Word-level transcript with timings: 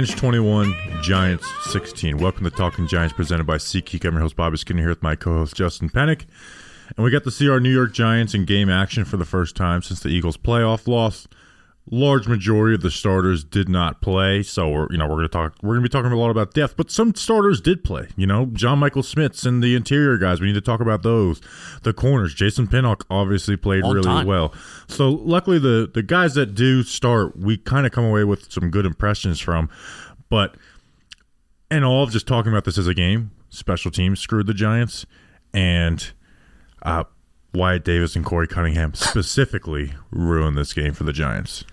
Lions 0.00 0.14
21, 0.14 0.74
Giants 1.02 1.46
16. 1.72 2.16
Welcome 2.16 2.44
to 2.44 2.50
Talking 2.50 2.86
Giants 2.86 3.12
presented 3.12 3.44
by 3.44 3.58
SeatGeek. 3.58 4.02
I'm 4.06 4.14
your 4.14 4.22
host, 4.22 4.34
Bobby 4.34 4.56
Skinner, 4.56 4.80
here 4.80 4.88
with 4.88 5.02
my 5.02 5.14
co 5.14 5.36
host, 5.36 5.54
Justin 5.54 5.90
Penik. 5.90 6.24
And 6.96 7.04
we 7.04 7.10
got 7.10 7.22
to 7.24 7.30
see 7.30 7.50
our 7.50 7.60
New 7.60 7.68
York 7.70 7.92
Giants 7.92 8.32
in 8.32 8.46
game 8.46 8.70
action 8.70 9.04
for 9.04 9.18
the 9.18 9.26
first 9.26 9.56
time 9.56 9.82
since 9.82 10.00
the 10.00 10.08
Eagles' 10.08 10.38
playoff 10.38 10.88
loss. 10.88 11.28
Large 11.92 12.28
majority 12.28 12.76
of 12.76 12.82
the 12.82 12.90
starters 12.90 13.42
did 13.42 13.68
not 13.68 14.00
play, 14.00 14.44
so 14.44 14.68
we're 14.68 14.86
you 14.90 14.96
know 14.96 15.08
we're 15.08 15.16
gonna 15.16 15.28
talk 15.28 15.56
we're 15.60 15.74
gonna 15.74 15.82
be 15.82 15.88
talking 15.88 16.12
a 16.12 16.16
lot 16.16 16.30
about 16.30 16.54
depth, 16.54 16.76
but 16.76 16.90
some 16.90 17.14
starters 17.16 17.60
did 17.60 17.82
play. 17.82 18.06
You 18.16 18.28
know, 18.28 18.46
John 18.46 18.78
Michael 18.78 19.02
Schmitz 19.02 19.44
and 19.44 19.60
the 19.60 19.74
interior 19.74 20.16
guys. 20.16 20.40
We 20.40 20.46
need 20.46 20.54
to 20.54 20.60
talk 20.60 20.80
about 20.80 21.02
those. 21.02 21.40
The 21.82 21.92
corners, 21.92 22.32
Jason 22.32 22.68
Pinnock 22.68 23.04
obviously 23.10 23.56
played 23.56 23.82
really 23.82 24.02
time. 24.02 24.26
well. 24.26 24.54
So 24.86 25.10
luckily, 25.10 25.58
the 25.58 25.90
the 25.92 26.02
guys 26.02 26.34
that 26.34 26.54
do 26.54 26.84
start, 26.84 27.36
we 27.36 27.56
kind 27.56 27.86
of 27.86 27.92
come 27.92 28.04
away 28.04 28.22
with 28.22 28.52
some 28.52 28.70
good 28.70 28.86
impressions 28.86 29.40
from. 29.40 29.68
But 30.28 30.56
and 31.70 31.84
all 31.84 32.04
of 32.04 32.10
just 32.10 32.26
talking 32.26 32.52
about 32.52 32.64
this 32.64 32.78
as 32.78 32.86
a 32.86 32.94
game, 32.94 33.32
special 33.48 33.90
teams 33.90 34.20
screwed 34.20 34.46
the 34.46 34.54
Giants, 34.54 35.06
and 35.52 36.12
uh, 36.82 37.04
Wyatt 37.54 37.84
Davis 37.84 38.16
and 38.16 38.24
Korey 38.24 38.48
Cunningham 38.48 38.94
specifically 38.94 39.92
ruined 40.10 40.56
this 40.56 40.72
game 40.72 40.92
for 40.92 41.04
the 41.04 41.12
Giants. 41.12 41.64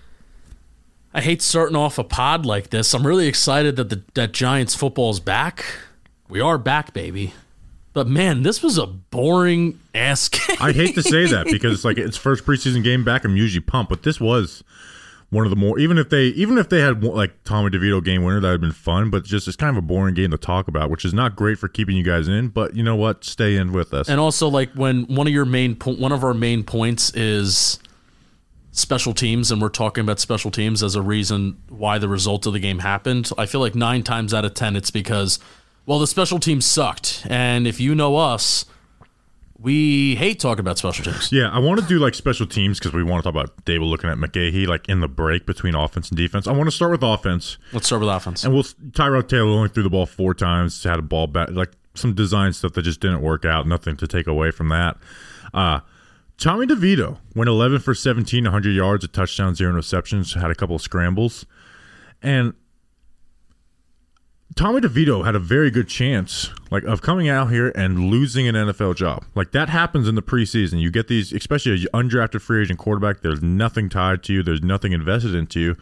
I 1.13 1.22
hate 1.22 1.41
starting 1.41 1.75
off 1.75 1.97
a 1.97 2.03
pod 2.03 2.45
like 2.45 2.69
this. 2.69 2.94
I'm 2.94 3.05
really 3.05 3.27
excited 3.27 3.75
that 3.77 3.89
the 3.89 4.03
that 4.13 4.33
Giants 4.33 4.75
football 4.75 5.09
is 5.09 5.19
back. 5.19 5.66
We 6.30 6.41
are 6.41 6.58
back, 6.58 6.94
baby. 6.94 7.33
But 7.94 8.08
man, 8.08 8.44
this 8.44 8.61
was 8.61 8.77
a 8.77 8.86
boring 8.86 9.80
ass 9.95 10.30
game. 10.30 10.58
I 10.59 10.72
hate 10.72 10.94
to 10.95 11.02
say 11.02 11.25
that 11.25 11.47
because 11.47 11.73
it's 11.73 11.86
like 11.86 11.97
it's 11.97 12.17
first 12.17 12.45
preseason 12.45 12.83
game 12.83 13.03
back. 13.03 13.25
I'm 13.25 13.36
usually 13.36 13.61
pumped, 13.61 13.89
but 13.89 14.03
this 14.03 14.19
was 14.19 14.64
one 15.30 15.45
of 15.45 15.49
the 15.49 15.55
more 15.58 15.77
even 15.80 15.97
if 15.97 16.09
they 16.09 16.25
even 16.27 16.58
if 16.58 16.69
they 16.69 16.80
had 16.80 17.03
like 17.03 17.44
Tommy 17.44 17.69
DeVito 17.69 18.03
game 18.03 18.23
winner 18.23 18.39
that 18.39 18.47
would 18.47 18.52
have 18.52 18.61
been 18.61 18.71
fun, 18.71 19.09
but 19.09 19.23
just 19.23 19.47
it's 19.47 19.58
kind 19.58 19.75
of 19.75 19.83
a 19.83 19.86
boring 19.86 20.14
game 20.14 20.31
to 20.31 20.38
talk 20.38 20.67
about, 20.67 20.89
which 20.89 21.03
is 21.03 21.14
not 21.14 21.36
great 21.36 21.58
for 21.58 21.67
keeping 21.67 21.97
you 21.97 22.03
guys 22.03 22.27
in. 22.27 22.49
But 22.49 22.75
you 22.75 22.83
know 22.83 22.95
what? 22.95 23.23
Stay 23.23 23.55
in 23.55 23.71
with 23.73 23.94
us. 23.94 24.08
And 24.09 24.19
also, 24.19 24.47
like 24.47 24.71
when 24.73 25.05
one 25.05 25.25
of 25.27 25.33
your 25.33 25.45
main 25.45 25.75
po- 25.75 25.95
one 25.95 26.11
of 26.11 26.23
our 26.23 26.33
main 26.33 26.64
points 26.64 27.14
is 27.16 27.80
special 28.78 29.14
teams, 29.14 29.52
and 29.52 29.61
we're 29.61 29.70
talking 29.70 30.03
about 30.03 30.20
special 30.20 30.52
teams 30.52 30.83
as 30.83 30.95
a 30.95 31.02
reason 31.02 31.58
why 31.70 31.97
the 31.97 32.08
result 32.08 32.45
of 32.45 32.53
the 32.53 32.59
game 32.59 32.80
happened. 32.80 33.30
I 33.38 33.45
feel 33.45 33.59
like 33.61 33.75
nine 33.75 34.03
times 34.03 34.33
out 34.33 34.45
of 34.45 34.53
ten, 34.53 34.75
it's 34.75 34.92
because 34.92 35.39
well, 35.86 36.00
the 36.00 36.08
special 36.08 36.39
teams 36.39 36.66
sucked, 36.66 37.25
and 37.30 37.66
if 37.67 37.80
you 37.80 37.95
know 37.95 38.17
us, 38.17 38.66
we 39.59 40.16
hate 40.16 40.39
talking 40.39 40.59
about 40.59 40.78
special 40.78 41.03
teams. 41.05 41.31
Yeah, 41.31 41.50
I 41.50 41.58
want 41.59 41.80
to 41.81 41.86
do 41.88 41.98
like 41.98 42.14
special 42.14 42.45
teams 42.45 42.78
because 42.78 42.94
we 42.94 43.03
want 43.03 43.23
to 43.23 43.31
talk 43.31 43.42
about 43.42 43.66
Daboll 43.66 43.89
looking 43.89 44.09
at 44.09 44.17
McGaughey 44.17 44.67
like 44.67 44.88
in 44.88 45.00
the 45.00 45.08
break 45.08 45.45
between 45.48 45.73
offense 45.73 46.09
and 46.09 46.17
defense. 46.17 46.45
I 46.48 46.52
want 46.52 46.67
to 46.67 46.72
start 46.75 46.92
with 46.92 47.02
offense, 47.03 47.58
Let's 47.73 47.88
start 47.88 48.02
with 48.02 48.09
offense. 48.09 48.44
and 48.44 48.53
we'll 48.53 48.64
Tyrod 48.64 49.28
Taylor 49.28 49.50
only 49.50 49.70
threw 49.70 49.81
the 49.83 49.89
ball 49.89 50.05
four 50.05 50.33
times, 50.36 50.83
had 50.83 51.00
a 51.00 51.02
ball 51.02 51.25
back, 51.28 51.50
like 51.52 51.72
some 51.95 52.14
design 52.14 52.54
stuff 52.54 52.73
that 52.73 52.83
just 52.83 52.99
didn't 52.99 53.21
work 53.21 53.45
out. 53.45 53.67
Nothing 53.67 53.98
to 53.98 54.08
take 54.08 54.27
away 54.27 54.52
from 54.52 54.70
that. 54.70 54.98
Uh, 55.54 55.80
Tommy 56.37 56.67
DeVito 56.67 57.17
went 57.36 57.49
11 57.49 57.80
for 57.80 57.95
17, 57.95 58.43
100 58.43 58.70
yards, 58.70 59.03
a 59.03 59.08
touchdown, 59.08 59.55
zero 59.55 59.73
interceptions, 59.73 60.39
had 60.39 60.52
a 60.52 60.55
couple 60.55 60.75
of 60.75 60.81
scrambles, 60.81 61.45
and 62.21 62.53
Tommy 64.55 64.80
DeVito 64.80 65.26
had 65.26 65.36
a 65.36 65.39
very 65.39 65.70
good 65.70 65.87
chance, 65.87 66.52
like, 66.71 66.83
of 66.83 67.02
coming 67.02 67.30
out 67.30 67.52
here 67.52 67.71
and 67.76 68.09
losing 68.09 68.47
an 68.47 68.55
NFL 68.55 68.95
job. 68.95 69.23
Like 69.36 69.52
that 69.52 69.70
happens 69.70 70.08
in 70.08 70.15
the 70.15 70.21
preseason. 70.21 70.80
You 70.80 70.89
get 70.89 71.08
these, 71.08 71.31
especially 71.31 71.73
an 71.73 71.87
undrafted 71.93 72.42
free 72.42 72.64
agent 72.64 72.80
quarterback. 72.80 73.21
There's 73.21 73.42
nothing 73.43 73.87
tied 73.89 74.23
to 74.23 74.33
you. 74.33 74.42
There's 74.42 74.64
nothing 74.64 74.93
invested 74.93 75.36
into 75.36 75.59
you, 75.59 75.77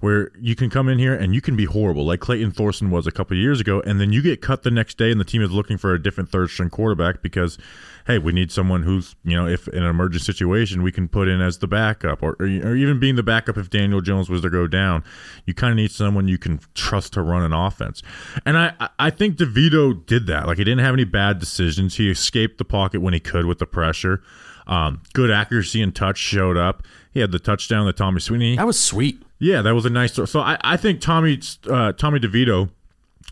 where 0.00 0.30
you 0.40 0.54
can 0.54 0.70
come 0.70 0.88
in 0.88 0.98
here 0.98 1.14
and 1.14 1.34
you 1.34 1.40
can 1.40 1.56
be 1.56 1.64
horrible, 1.64 2.06
like 2.06 2.20
Clayton 2.20 2.52
Thorson 2.52 2.90
was 2.90 3.06
a 3.06 3.12
couple 3.12 3.36
years 3.36 3.60
ago, 3.60 3.82
and 3.84 4.00
then 4.00 4.12
you 4.12 4.22
get 4.22 4.40
cut 4.40 4.62
the 4.62 4.70
next 4.70 4.96
day, 4.96 5.10
and 5.10 5.20
the 5.20 5.24
team 5.24 5.42
is 5.42 5.50
looking 5.50 5.76
for 5.76 5.92
a 5.92 6.02
different 6.02 6.30
third 6.30 6.50
string 6.50 6.70
quarterback 6.70 7.20
because, 7.20 7.58
hey, 8.06 8.18
we 8.18 8.32
need 8.32 8.52
someone 8.52 8.82
who's, 8.82 9.16
you 9.24 9.34
know, 9.34 9.46
if 9.46 9.66
in 9.68 9.82
an 9.82 9.88
emergent 9.88 10.22
situation, 10.22 10.82
we 10.82 10.92
can 10.92 11.08
put 11.08 11.26
in 11.26 11.40
as 11.40 11.58
the 11.58 11.66
backup, 11.66 12.22
or 12.22 12.36
or, 12.38 12.44
or 12.46 12.74
even 12.76 13.00
being 13.00 13.16
the 13.16 13.22
backup 13.22 13.56
if 13.56 13.70
Daniel 13.70 14.00
Jones 14.00 14.28
was 14.28 14.42
to 14.42 14.50
go 14.50 14.66
down. 14.66 15.02
You 15.46 15.54
kind 15.54 15.70
of 15.70 15.76
need 15.76 15.90
someone 15.90 16.28
you 16.28 16.38
can 16.38 16.60
trust 16.74 17.12
to 17.14 17.22
run 17.22 17.42
an 17.42 17.52
offense, 17.52 18.02
and 18.44 18.56
I 18.58 18.74
I- 18.98 19.10
think 19.10 19.36
DeVito 19.36 20.04
did 20.06 20.26
that. 20.26 20.46
Like 20.46 20.58
he 20.58 20.64
didn't 20.64 20.84
have 20.84 20.94
any 20.94 21.04
bad 21.04 21.38
decisions. 21.38 21.96
He 21.96 22.10
escaped 22.10 22.58
the 22.58 22.64
pocket 22.64 23.00
when 23.00 23.14
he 23.14 23.20
could 23.20 23.46
with 23.46 23.58
the 23.58 23.66
pressure. 23.66 24.22
Um, 24.66 25.02
good 25.12 25.30
accuracy 25.30 25.82
and 25.82 25.94
touch 25.94 26.16
showed 26.18 26.56
up. 26.56 26.82
He 27.12 27.20
had 27.20 27.32
the 27.32 27.38
touchdown 27.38 27.86
that 27.86 27.96
Tommy 27.96 28.18
Sweeney. 28.20 28.56
that 28.56 28.66
was 28.66 28.78
sweet. 28.80 29.22
Yeah, 29.38 29.60
that 29.62 29.74
was 29.74 29.84
a 29.84 29.90
nice. 29.90 30.14
So 30.14 30.40
I, 30.40 30.56
I 30.62 30.76
think 30.76 31.00
Tommy 31.00 31.38
uh, 31.70 31.92
Tommy 31.92 32.18
DeVito 32.18 32.70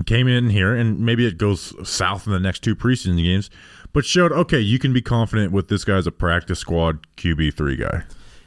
came 0.07 0.29
in 0.29 0.51
here, 0.51 0.75
and 0.75 1.01
maybe 1.01 1.27
it 1.27 1.39
goes 1.39 1.73
south 1.89 2.27
in 2.27 2.33
the 2.33 2.41
next 2.41 2.61
two 2.63 2.75
preseason 2.77 3.17
games, 3.23 3.51
but 3.93 4.05
showed 4.05 4.33
okay, 4.33 4.61
you 4.61 4.79
can 4.79 4.93
be 4.93 5.03
confident 5.03 5.53
with 5.53 5.69
this 5.69 5.85
guy 5.85 5.97
as 5.97 6.07
a 6.07 6.13
practice 6.13 6.59
squad 6.59 7.07
QB 7.17 7.55
three 7.55 7.77
guy. 7.77 8.05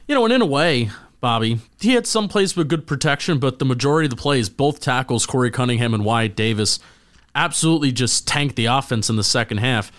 You 0.08 0.14
know, 0.14 0.24
and 0.24 0.32
in 0.32 0.42
a 0.42 0.46
way, 0.46 0.90
Bobby, 1.20 1.58
he 1.80 1.94
had 1.94 2.06
some 2.06 2.28
plays 2.28 2.54
with 2.56 2.68
good 2.68 2.86
protection, 2.86 3.38
but 3.38 3.58
the 3.58 3.64
majority 3.64 4.06
of 4.06 4.10
the 4.10 4.16
plays, 4.16 4.48
both 4.48 4.80
tackles, 4.80 5.26
Korey 5.26 5.52
Cunningham 5.52 5.94
and 5.94 6.04
Wyatt 6.04 6.36
Davis, 6.36 6.78
absolutely 7.34 7.92
just 7.92 8.28
tanked 8.28 8.56
the 8.56 8.66
offense 8.66 9.10
in 9.10 9.16
the 9.16 9.24
second 9.24 9.58
half. 9.58 9.90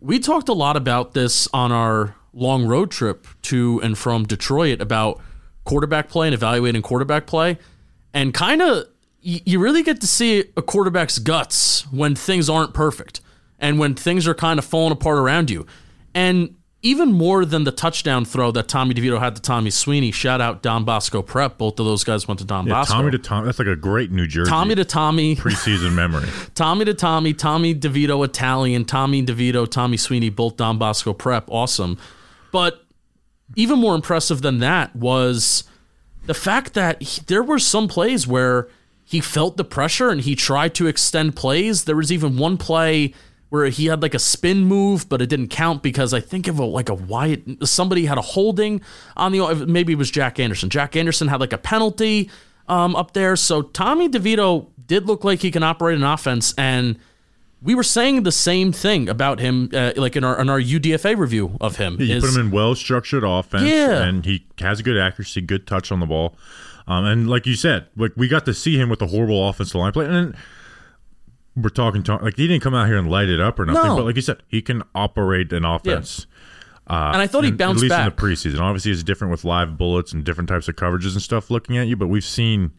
We 0.00 0.18
talked 0.18 0.48
a 0.48 0.54
lot 0.54 0.76
about 0.76 1.14
this 1.14 1.48
on 1.52 1.72
our 1.72 2.14
long 2.32 2.66
road 2.66 2.90
trip 2.90 3.26
to 3.42 3.80
and 3.82 3.96
from 3.96 4.24
Detroit 4.24 4.80
about 4.80 5.20
quarterback 5.64 6.08
play 6.08 6.28
and 6.28 6.34
evaluating 6.34 6.82
quarterback 6.82 7.26
play. 7.26 7.58
And 8.14 8.32
kind 8.32 8.62
of, 8.62 8.86
you 9.20 9.58
really 9.58 9.82
get 9.82 10.00
to 10.02 10.06
see 10.06 10.44
a 10.56 10.62
quarterback's 10.62 11.18
guts 11.18 11.90
when 11.90 12.14
things 12.14 12.48
aren't 12.48 12.72
perfect 12.72 13.20
and 13.58 13.78
when 13.78 13.94
things 13.94 14.26
are 14.26 14.34
kind 14.34 14.58
of 14.58 14.64
falling 14.64 14.92
apart 14.92 15.18
around 15.18 15.50
you. 15.50 15.66
And 16.14 16.54
even 16.82 17.12
more 17.12 17.44
than 17.44 17.64
the 17.64 17.72
touchdown 17.72 18.24
throw 18.24 18.52
that 18.52 18.68
Tommy 18.68 18.94
DeVito 18.94 19.18
had 19.18 19.34
to 19.36 19.42
Tommy 19.42 19.70
Sweeney, 19.70 20.12
shout 20.12 20.40
out 20.40 20.62
Don 20.62 20.84
Bosco 20.84 21.20
Prep. 21.20 21.58
Both 21.58 21.80
of 21.80 21.86
those 21.86 22.04
guys 22.04 22.28
went 22.28 22.38
to 22.40 22.44
Don 22.46 22.66
Yeah, 22.66 22.74
Bosco. 22.74 22.94
Tommy 22.94 23.10
to 23.10 23.18
Tommy. 23.18 23.46
That's 23.46 23.58
like 23.58 23.66
a 23.68 23.74
great 23.76 24.12
New 24.12 24.26
Jersey 24.26 24.48
Tommy 24.50 24.74
to 24.76 24.84
Tommy, 24.84 25.34
preseason 25.36 25.94
memory. 25.94 26.28
Tommy 26.54 26.84
to 26.84 26.94
Tommy, 26.94 27.32
Tommy 27.34 27.74
DeVito 27.74 28.24
Italian, 28.24 28.84
Tommy 28.84 29.24
DeVito, 29.24 29.68
Tommy 29.68 29.96
Sweeney, 29.96 30.28
both 30.30 30.56
Don 30.56 30.78
Bosco 30.78 31.12
Prep. 31.12 31.50
Awesome. 31.50 31.98
But 32.52 32.84
even 33.56 33.78
more 33.78 33.94
impressive 33.94 34.42
than 34.42 34.58
that 34.58 34.94
was 34.94 35.64
the 36.26 36.34
fact 36.34 36.74
that 36.74 37.02
he- 37.02 37.22
there 37.26 37.42
were 37.42 37.58
some 37.58 37.88
plays 37.88 38.26
where 38.26 38.68
he 39.04 39.20
felt 39.20 39.56
the 39.56 39.64
pressure 39.64 40.10
and 40.10 40.20
he 40.20 40.34
tried 40.36 40.74
to 40.74 40.86
extend 40.86 41.36
plays. 41.36 41.84
There 41.84 41.96
was 41.96 42.12
even 42.12 42.36
one 42.36 42.56
play 42.58 43.12
where 43.48 43.66
he 43.66 43.86
had 43.86 44.02
like 44.02 44.14
a 44.14 44.18
spin 44.18 44.64
move, 44.64 45.08
but 45.08 45.22
it 45.22 45.28
didn't 45.28 45.48
count 45.48 45.82
because 45.82 46.12
I 46.12 46.20
think 46.20 46.48
of 46.48 46.58
a 46.58 46.64
like 46.64 46.88
a 46.88 46.94
Wyatt. 46.94 47.66
Somebody 47.66 48.06
had 48.06 48.18
a 48.18 48.22
holding 48.22 48.80
on 49.16 49.32
the 49.32 49.66
maybe 49.66 49.92
it 49.92 49.96
was 49.96 50.10
Jack 50.10 50.38
Anderson. 50.40 50.68
Jack 50.70 50.96
Anderson 50.96 51.28
had 51.28 51.40
like 51.40 51.52
a 51.52 51.58
penalty 51.58 52.30
um, 52.68 52.96
up 52.96 53.12
there. 53.12 53.36
So 53.36 53.62
Tommy 53.62 54.08
DeVito 54.08 54.66
did 54.86 55.06
look 55.06 55.22
like 55.24 55.40
he 55.40 55.50
can 55.50 55.62
operate 55.62 55.96
an 55.96 56.04
offense, 56.04 56.54
and 56.58 56.98
we 57.62 57.74
were 57.74 57.82
saying 57.82 58.24
the 58.24 58.32
same 58.32 58.72
thing 58.72 59.08
about 59.08 59.38
him, 59.40 59.70
uh, 59.72 59.92
like 59.96 60.16
in 60.16 60.24
our 60.24 60.40
in 60.40 60.50
our 60.50 60.60
UDFA 60.60 61.16
review 61.16 61.56
of 61.60 61.76
him. 61.76 62.00
You 62.00 62.16
is- 62.16 62.24
put 62.24 62.34
him 62.34 62.46
in 62.46 62.50
well 62.50 62.74
structured 62.74 63.22
offense, 63.24 63.62
Yeah. 63.64 64.02
and 64.02 64.24
he 64.24 64.44
has 64.58 64.82
good 64.82 64.96
accuracy, 64.98 65.40
good 65.40 65.66
touch 65.66 65.90
on 65.92 66.00
the 66.00 66.06
ball, 66.06 66.36
um, 66.88 67.04
and 67.04 67.30
like 67.30 67.46
you 67.46 67.54
said, 67.54 67.86
like 67.96 68.12
we 68.16 68.26
got 68.28 68.44
to 68.46 68.54
see 68.54 68.76
him 68.78 68.88
with 68.88 69.00
a 69.02 69.06
horrible 69.06 69.48
offensive 69.48 69.76
line 69.76 69.92
play, 69.92 70.06
and 70.06 70.34
we're 71.56 71.70
talking 71.70 72.02
to, 72.04 72.16
like 72.16 72.36
he 72.36 72.46
didn't 72.46 72.62
come 72.62 72.74
out 72.74 72.86
here 72.86 72.98
and 72.98 73.10
light 73.10 73.28
it 73.28 73.40
up 73.40 73.58
or 73.58 73.64
nothing, 73.66 73.82
No. 73.90 73.96
but 73.96 74.04
like 74.04 74.16
you 74.16 74.22
said, 74.22 74.42
he 74.48 74.60
can 74.62 74.82
operate 74.94 75.52
an 75.52 75.64
offense. 75.64 76.26
and 76.88 77.16
I 77.20 77.26
thought 77.26 77.44
he 77.44 77.50
bounced 77.50 77.78
at 77.80 77.82
least 77.82 77.90
back. 77.90 78.06
in 78.06 78.14
the 78.14 78.22
preseason. 78.34 78.60
Obviously, 78.60 78.92
it's 78.92 79.02
different 79.02 79.30
with 79.32 79.44
live 79.44 79.76
bullets 79.78 80.12
and 80.12 80.22
different 80.24 80.48
types 80.48 80.68
of 80.68 80.76
coverages 80.76 81.12
and 81.14 81.22
stuff 81.22 81.50
looking 81.50 81.76
at 81.78 81.86
you. 81.88 81.96
But 81.96 82.06
we've 82.08 82.22
seen, 82.24 82.70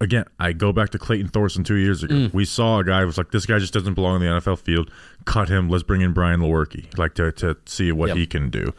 again, 0.00 0.24
I 0.40 0.52
go 0.52 0.72
back 0.72 0.90
to 0.90 0.98
Clayton 0.98 1.28
Thorson 1.28 1.62
two 1.62 1.76
years 1.76 2.02
ago. 2.02 2.14
Mm. 2.14 2.34
We 2.34 2.44
saw 2.44 2.80
a 2.80 2.84
guy 2.84 3.00
who 3.00 3.06
was 3.06 3.16
like, 3.18 3.30
this 3.30 3.46
guy 3.46 3.58
just 3.60 3.72
doesn't 3.72 3.94
belong 3.94 4.16
in 4.22 4.22
the 4.22 4.40
NFL 4.40 4.58
field. 4.58 4.90
Cut 5.24 5.48
him. 5.48 5.68
Let's 5.68 5.84
bring 5.84 6.00
in 6.00 6.12
Brian 6.12 6.40
Lewerke, 6.40 6.98
like 6.98 7.14
to 7.14 7.30
to 7.32 7.56
see 7.66 7.92
what 7.92 8.08
Yep. 8.08 8.16
he 8.16 8.26
can 8.26 8.50
do. 8.50 8.72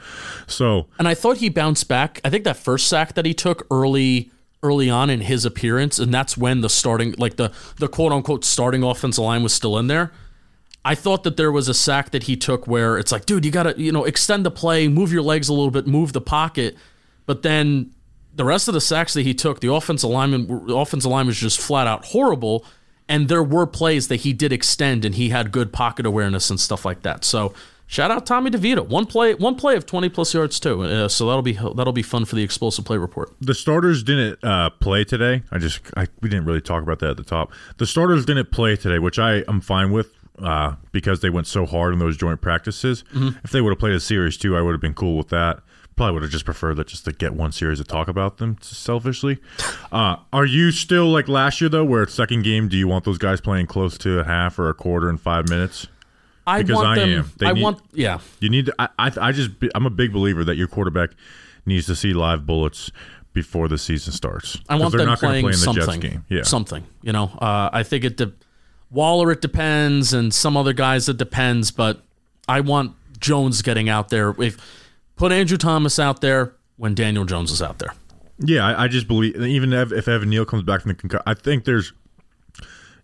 So 0.48 0.88
and 0.98 1.08
I 1.08 1.14
thought 1.14 1.38
he 1.38 1.48
bounced 1.50 1.88
back. 1.88 2.20
I 2.26 2.30
think 2.30 2.44
that 2.44 2.58
first 2.58 2.88
sack 2.90 3.14
that 3.14 3.26
he 3.26 3.34
took 3.34 3.66
early 3.72 4.31
early 4.61 4.89
on 4.89 5.09
in 5.09 5.21
his 5.21 5.45
appearance, 5.45 6.00
and 6.00 6.13
that's 6.13 6.38
when 6.38 6.61
the 6.61 6.69
starting 6.69 7.15
like 7.17 7.38
the 7.38 7.51
the 7.77 7.88
quote 7.88 8.11
unquote 8.11 8.44
starting 8.45 8.83
offensive 8.83 9.23
line 9.23 9.44
was 9.44 9.53
still 9.53 9.77
in 9.77 9.88
there. 9.88 10.11
I 10.85 10.95
thought 10.95 11.23
that 11.23 11.38
there 11.38 11.51
was 11.51 11.67
a 11.67 11.73
sack 11.73 12.11
that 12.11 12.23
he 12.23 12.38
took 12.38 12.65
where 12.65 12.97
it's 12.97 13.11
like, 13.11 13.25
dude, 13.25 13.44
you 13.44 13.51
gotta, 13.51 13.75
you 13.77 13.91
know, 13.91 14.06
extend 14.06 14.45
the 14.45 14.51
play, 14.51 14.88
move 14.88 15.11
your 15.11 15.21
legs 15.21 15.50
a 15.50 15.53
little 15.53 15.71
bit, 15.71 15.85
move 15.85 16.13
the 16.13 16.21
pocket. 16.21 16.77
But 17.25 17.44
then 17.44 17.94
the 18.33 18.45
rest 18.45 18.67
of 18.67 18.73
the 18.73 18.81
sacks 18.81 19.13
that 19.13 19.23
he 19.23 19.33
took, 19.33 19.59
the 19.59 19.71
offensive 19.71 20.09
lineman 20.09 20.47
the 20.67 20.75
offensive 20.75 21.11
line 21.11 21.27
was 21.27 21.38
just 21.38 21.59
flat 21.59 21.85
out 21.85 22.06
horrible. 22.06 22.65
And 23.09 23.27
there 23.27 23.44
were 23.44 23.65
plays 23.65 24.07
that 24.07 24.17
he 24.17 24.33
did 24.33 24.53
extend 24.53 25.03
and 25.03 25.15
he 25.15 25.29
had 25.29 25.51
good 25.51 25.73
pocket 25.73 26.06
awareness 26.06 26.50
and 26.50 26.59
stuff 26.59 26.85
like 26.85 27.01
that. 27.01 27.25
So 27.25 27.53
Shout 27.89 28.12
out 28.12 28.27
Tommy 28.27 28.51
DeVito. 28.51 28.88
One 28.88 29.07
play, 29.07 29.33
one 29.33 29.56
play 29.56 29.75
of 29.75 29.83
twenty 29.83 30.09
plus 30.09 30.31
yards 30.31 30.59
too. 30.59 30.83
Uh, 30.83 31.07
so 31.07 31.25
that'll 31.25 31.41
be 31.41 31.53
that'll 31.53 31.91
be 31.91 32.03
fun 32.03 32.24
for 32.24 32.36
the 32.36 32.44
explosive 32.44 32.86
play 32.86 32.97
report. 32.97 33.33
The 33.41 33.56
starters 33.56 34.03
didn't 34.03 34.44
uh, 34.44 34.69
play 34.69 35.03
today. 35.03 35.41
I 35.51 35.57
just 35.57 35.81
I, 35.97 36.06
we 36.21 36.30
didn't 36.30 36.45
really 36.45 36.62
talk 36.62 36.83
about 36.83 37.00
that 37.00 37.09
at 37.09 37.18
the 37.18 37.24
top. 37.24 37.51
The 37.77 37.88
starters 37.88 38.25
didn't 38.27 38.51
play 38.51 38.75
today, 38.75 39.00
which 39.00 39.18
I 39.18 39.44
am 39.47 39.59
fine 39.59 39.91
with 39.91 40.13
uh, 40.38 40.75
because 40.91 41.21
they 41.21 41.31
went 41.31 41.47
so 41.47 41.65
hard 41.65 41.94
in 41.94 41.97
those 41.97 42.15
joint 42.15 42.41
practices. 42.41 43.03
If 43.44 43.50
they 43.50 43.59
would 43.59 43.71
have 43.71 43.80
played 43.80 43.95
a 43.95 44.00
series 44.00 44.38
too, 44.38 44.56
I 44.56 44.62
would 44.62 44.74
have 44.74 44.81
been 44.81 44.94
cool 44.94 45.18
with 45.18 45.30
that. 45.30 45.62
Probably 45.95 46.13
would 46.13 46.21
have 46.21 46.31
just 46.31 46.45
preferred 46.45 46.75
that 46.75 46.85
just 46.88 47.06
to 47.06 47.12
get 47.12 47.33
one 47.33 47.51
series 47.51 47.80
to 47.80 47.83
talk 47.83 48.07
about 48.07 48.38
them 48.38 48.57
selfishly. 48.62 49.39
Uh, 49.92 50.18
are 50.31 50.45
you 50.45 50.69
still 50.69 51.07
like 51.07 51.27
last 51.27 51.59
year 51.59 51.69
though, 51.71 51.83
where 51.83 52.03
it's 52.03 52.13
second 52.13 52.44
game? 52.44 52.68
Do 52.68 52.77
you 52.77 52.88
want 52.88 53.06
those 53.06 53.18
guys 53.18 53.42
playing 53.42 53.65
close 53.65 53.97
to 53.97 54.19
a 54.19 54.24
half 54.24 54.59
or 54.59 54.69
a 54.69 54.74
quarter 54.75 55.09
in 55.09 55.18
five 55.18 55.50
minutes? 55.50 55.88
I 56.50 56.62
Because 56.63 56.75
want 56.75 56.88
I 56.88 56.96
them. 57.06 57.10
am. 57.19 57.31
They 57.38 57.46
I 57.48 57.54
need- 57.54 57.62
want. 57.63 57.80
Yeah. 57.94 58.19
You 58.40 58.50
need 58.50 58.66
to. 58.68 58.75
I, 58.80 58.90
I, 58.98 59.12
I 59.22 59.31
just. 59.31 59.51
I'm 59.75 59.86
a 59.86 59.90
big 59.92 60.12
believer 60.13 60.44
that 60.44 60.56
your 60.56 60.68
quarterback 60.68 61.12
needs 61.66 61.86
to 61.88 61.96
see 61.96 62.13
live 62.13 62.46
bullets 62.46 62.92
before 63.34 63.68
the 63.68 63.78
season 63.78 64.12
starts. 64.13 64.60
I 64.68 64.75
want 64.75 64.92
them 64.96 65.06
not 65.06 65.19
playing 65.19 65.44
play 65.46 65.54
in 65.54 65.60
the 65.60 65.74
Jets 65.74 65.86
something. 65.86 66.00
game. 66.01 66.25
Yeah. 66.30 66.44
Something. 66.44 66.84
You 67.01 67.12
know, 67.13 67.25
uh, 67.40 67.69
I 67.72 67.84
think 67.84 68.04
it. 68.04 68.18
De- 68.18 68.34
Waller, 68.92 69.31
it 69.31 69.40
depends, 69.42 70.13
and 70.13 70.34
some 70.34 70.57
other 70.57 70.74
guys, 70.74 71.07
it 71.07 71.18
depends. 71.18 71.69
But 71.69 72.01
I 72.48 72.62
want 72.62 72.95
Jones 73.19 73.62
getting 73.62 73.88
out 73.88 74.10
there. 74.10 74.34
If 74.42 74.57
put 75.16 75.31
Andrew 75.31 75.57
Thomas 75.57 76.00
out 76.00 76.22
there 76.22 76.54
when 76.78 76.95
Daniel 76.95 77.24
Jones 77.25 77.52
is 77.52 77.62
out 77.62 77.78
there. 77.78 77.94
Yeah, 78.40 78.66
I, 78.66 78.86
I 78.86 78.88
just 78.88 79.07
believe 79.07 79.36
even 79.40 79.74
if, 79.74 79.92
if 79.92 80.07
Evan 80.07 80.30
Neal 80.31 80.44
comes 80.45 80.63
back 80.63 80.81
from 80.81 80.90
the 80.90 80.95
concussion, 80.95 81.24
I 81.28 81.36
think 81.36 81.66
there's 81.66 81.94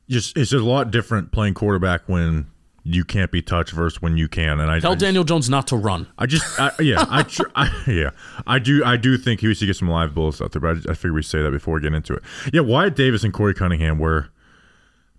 just 0.09 0.35
it's 0.37 0.49
just 0.51 0.63
a 0.63 0.65
lot 0.67 0.89
different 0.91 1.31
playing 1.31 1.53
quarterback 1.53 2.01
when 2.07 2.47
you 2.87 3.03
can't 3.03 3.31
be 3.31 3.41
touched 3.41 3.71
versus 3.71 3.99
when 4.01 4.15
you 4.15 4.27
can. 4.27 4.59
And 4.59 4.69
I 4.69 4.79
Tell 4.79 4.91
I 4.91 4.93
just, 4.93 5.01
Daniel 5.03 5.23
Jones 5.23 5.49
not 5.49 5.65
to 5.67 5.75
run. 5.75 6.05
I 6.19 6.27
just 6.27 6.59
I, 6.59 6.71
yeah 6.79 7.03
I, 7.09 7.23
tr- 7.23 7.49
I 7.55 7.71
yeah 7.87 8.11
I 8.45 8.59
do 8.59 8.83
I 8.85 8.95
do 8.95 9.17
think 9.17 9.41
he 9.41 9.51
should 9.55 9.65
get 9.65 9.75
some 9.75 9.89
live 9.89 10.13
bullets 10.13 10.39
out 10.39 10.51
there, 10.51 10.59
but 10.61 10.69
I, 10.69 10.73
just- 10.75 10.89
I 10.89 10.93
figure 10.93 11.13
we 11.13 11.23
say 11.23 11.41
that 11.41 11.49
before 11.51 11.73
we 11.75 11.81
get 11.81 11.93
into 11.95 12.13
it. 12.13 12.21
Yeah, 12.53 12.61
Wyatt 12.61 12.95
Davis 12.95 13.23
and 13.23 13.33
Korey 13.33 13.55
Cunningham 13.55 13.97
were 13.97 14.29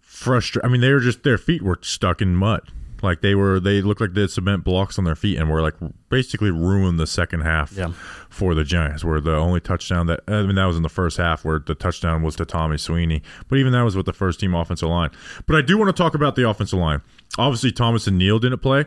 frustrated. 0.01 0.65
I 0.65 0.73
mean, 0.73 0.81
they 0.81 0.93
were 0.93 1.01
just 1.01 1.23
their 1.25 1.39
feet 1.39 1.61
were 1.63 1.79
stuck 1.83 2.23
in 2.23 2.37
mud. 2.37 2.63
Like 3.03 3.21
they 3.21 3.35
were, 3.35 3.61
they 3.61 3.83
looked 3.83 4.01
like 4.01 4.15
they 4.15 4.23
had 4.23 4.31
cement 4.31 4.65
blocks 4.65 4.99
on 4.99 5.05
their 5.05 5.15
feet, 5.15 5.39
and 5.39 5.51
were 5.51 5.61
like 5.63 5.75
basically 6.09 6.51
ruined 6.51 6.99
the 6.99 7.07
second 7.07 7.41
half 7.43 7.73
Yeah. 7.73 7.93
for 8.31 8.55
the 8.55 8.65
Giants. 8.65 9.05
Where 9.05 9.21
the 9.21 9.37
only 9.37 9.61
touchdown 9.61 10.07
that 10.07 10.21
I 10.29 10.43
mean 10.43 10.55
that 10.55 10.65
was 10.65 10.77
in 10.77 10.83
the 10.83 10.89
first 10.89 11.17
half, 11.19 11.45
where 11.45 11.59
the 11.59 11.75
touchdown 11.75 12.23
was 12.23 12.37
to 12.37 12.45
Tommy 12.45 12.79
Sweeney, 12.79 13.23
but 13.49 13.59
even 13.59 13.73
that 13.73 13.83
was 13.83 13.97
with 13.97 14.07
the 14.07 14.13
first 14.13 14.41
team 14.41 14.55
offensive 14.55 14.89
line. 14.89 15.11
But 15.47 15.57
I 15.57 15.63
do 15.63 15.77
want 15.79 15.95
to 15.95 16.03
talk 16.03 16.15
about 16.15 16.37
the 16.37 16.49
offensive 16.49 16.79
line. 16.79 17.03
Obviously, 17.39 17.73
Thomas 17.73 18.07
and 18.07 18.17
Neal 18.19 18.39
didn't 18.39 18.59
play, 18.61 18.85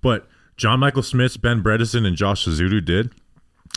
but 0.00 0.28
John 0.56 0.80
Michael 0.80 1.02
Schmitz, 1.02 1.36
Ben 1.36 1.62
Bredeson, 1.62 2.06
and 2.06 2.16
Josh 2.16 2.46
Ezeudu 2.46 2.84
did. 2.84 3.10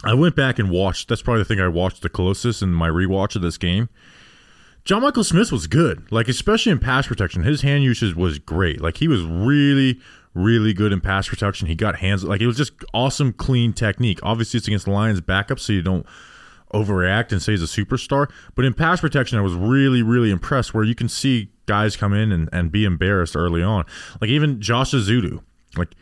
I 0.04 0.14
went 0.14 0.36
back 0.36 0.60
and 0.60 0.70
watched. 0.70 1.08
That's 1.08 1.22
probably 1.22 1.42
the 1.42 1.46
thing 1.46 1.60
I 1.62 1.68
watched 1.70 2.02
the 2.02 2.10
closest 2.10 2.62
in 2.62 2.74
my 2.74 2.90
rewatch 2.90 3.36
of 3.36 3.42
this 3.42 3.58
game. 3.58 3.88
John 4.86 5.02
Michael 5.02 5.24
Schmitz 5.24 5.52
was 5.52 5.66
good, 5.66 6.12
like 6.12 6.28
especially 6.28 6.72
in 6.72 6.78
pass 6.78 7.08
protection. 7.08 7.42
His 7.42 7.64
hand 7.64 7.84
usage 7.84 8.16
was 8.16 8.38
great. 8.38 8.82
Like 8.82 8.98
he 8.98 9.08
was 9.08 9.24
really, 9.24 10.00
really 10.36 10.74
good 10.74 10.94
in 10.94 11.02
pass 11.02 11.28
protection. 11.28 11.68
He 11.68 11.74
got 11.74 11.96
hands 11.98 12.24
like 12.24 12.40
it 12.40 12.46
was 12.46 12.56
just 12.56 12.74
awesome, 12.94 13.34
clean 13.34 13.74
technique. 13.74 14.20
Obviously, 14.22 14.60
it's 14.60 14.68
against 14.68 14.86
the 14.86 14.92
Lions 14.92 15.22
backup, 15.22 15.60
so 15.60 15.74
you 15.74 15.82
don't 15.82 16.06
overreact 16.72 17.32
and 17.32 17.42
say 17.42 17.54
he's 17.54 17.64
a 17.64 17.66
superstar. 17.66 18.30
But 18.54 18.66
in 18.66 18.76
pass 18.76 19.02
protection, 19.02 19.40
I 19.40 19.42
was 19.42 19.56
really, 19.56 20.04
really 20.04 20.30
impressed. 20.30 20.76
Where 20.76 20.84
you 20.84 20.94
can 20.96 21.10
see 21.10 21.50
guys 21.66 21.98
come 21.98 22.14
in 22.14 22.32
and, 22.32 22.48
and 22.54 22.72
be 22.72 22.86
embarrassed 22.86 23.36
early 23.36 23.64
on, 23.64 23.86
like 24.22 24.30
even 24.30 24.62
Josh 24.62 24.92
Ezeudu, 24.92 25.42
like. 25.76 25.96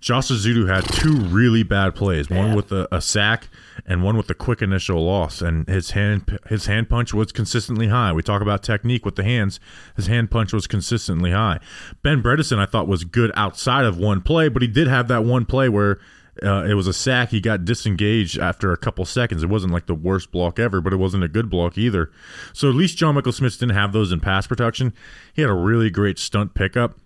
Josh 0.00 0.28
Ezeudu 0.28 0.66
had 0.66 0.84
two 0.92 1.12
really 1.12 1.62
bad 1.62 1.94
plays, 1.94 2.30
one 2.30 2.54
with 2.54 2.72
a, 2.72 2.88
a 2.90 3.02
sack 3.02 3.48
and 3.86 4.02
one 4.02 4.16
with 4.16 4.30
a 4.30 4.34
quick 4.34 4.62
initial 4.62 5.04
loss. 5.04 5.42
And 5.42 5.68
his 5.68 5.90
hand 5.90 6.38
his 6.48 6.66
hand 6.66 6.88
punch 6.88 7.12
was 7.12 7.32
consistently 7.32 7.88
high. 7.88 8.12
We 8.12 8.22
talk 8.22 8.40
about 8.40 8.62
technique 8.62 9.04
with 9.04 9.16
the 9.16 9.24
hands. 9.24 9.60
His 9.96 10.06
hand 10.06 10.30
punch 10.30 10.52
was 10.54 10.66
consistently 10.66 11.32
high. 11.32 11.60
Ben 12.02 12.22
Bredeson, 12.22 12.58
I 12.58 12.66
thought, 12.66 12.88
was 12.88 13.04
good 13.04 13.30
outside 13.34 13.84
of 13.84 13.98
one 13.98 14.22
play, 14.22 14.48
but 14.48 14.62
he 14.62 14.68
did 14.68 14.88
have 14.88 15.08
that 15.08 15.24
one 15.24 15.44
play 15.44 15.68
where 15.68 16.00
uh, 16.42 16.64
it 16.64 16.74
was 16.74 16.86
a 16.86 16.92
sack. 16.94 17.30
He 17.30 17.40
got 17.40 17.66
disengaged 17.66 18.38
after 18.38 18.72
a 18.72 18.78
couple 18.78 19.04
seconds. 19.04 19.42
It 19.42 19.50
wasn't 19.50 19.72
like 19.72 19.84
the 19.84 19.94
worst 19.94 20.32
block 20.32 20.58
ever, 20.58 20.80
but 20.80 20.94
it 20.94 20.96
wasn't 20.96 21.24
a 21.24 21.28
good 21.28 21.50
block 21.50 21.76
either. 21.76 22.10
So 22.54 22.70
at 22.70 22.74
least 22.74 22.96
John 22.96 23.16
Michael 23.16 23.32
Schmitz 23.32 23.58
didn't 23.58 23.74
have 23.74 23.92
those 23.92 24.12
in 24.12 24.20
pass 24.20 24.46
protection. 24.46 24.94
He 25.34 25.42
had 25.42 25.50
a 25.50 25.54
really 25.54 25.90
great 25.90 26.18
stunt 26.18 26.54
pickup. 26.54 26.96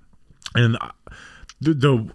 And 0.55 0.77
uh, 0.81 0.91
the, 1.61 1.75
the 1.75 2.11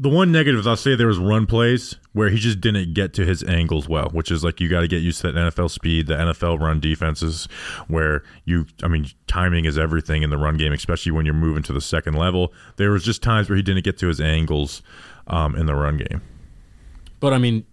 the 0.00 0.08
one 0.08 0.32
negative 0.32 0.60
is 0.60 0.66
I'll 0.66 0.76
say 0.76 0.96
there 0.96 1.08
was 1.08 1.18
run 1.18 1.44
plays 1.44 1.96
where 2.14 2.30
he 2.30 2.38
just 2.38 2.58
didn't 2.58 2.94
get 2.94 3.12
to 3.14 3.26
his 3.26 3.44
angles 3.44 3.86
well, 3.86 4.08
which 4.12 4.30
is 4.30 4.42
like 4.42 4.58
you 4.58 4.66
got 4.66 4.80
to 4.80 4.88
get 4.88 5.02
used 5.02 5.20
to 5.20 5.30
that 5.30 5.52
NFL 5.52 5.70
speed, 5.70 6.06
the 6.06 6.14
NFL 6.14 6.58
run 6.58 6.80
defenses, 6.80 7.48
where 7.86 8.22
you, 8.46 8.64
I 8.82 8.88
mean, 8.88 9.08
timing 9.26 9.66
is 9.66 9.76
everything 9.76 10.22
in 10.22 10.30
the 10.30 10.38
run 10.38 10.56
game, 10.56 10.72
especially 10.72 11.12
when 11.12 11.26
you're 11.26 11.34
moving 11.34 11.62
to 11.64 11.74
the 11.74 11.82
second 11.82 12.14
level. 12.14 12.50
There 12.76 12.90
was 12.92 13.04
just 13.04 13.22
times 13.22 13.50
where 13.50 13.56
he 13.56 13.62
didn't 13.62 13.84
get 13.84 13.98
to 13.98 14.06
his 14.06 14.22
angles 14.22 14.80
um, 15.26 15.54
in 15.54 15.66
the 15.66 15.74
run 15.74 15.98
game. 15.98 16.22
But 17.20 17.34
I 17.34 17.38
mean, 17.38 17.66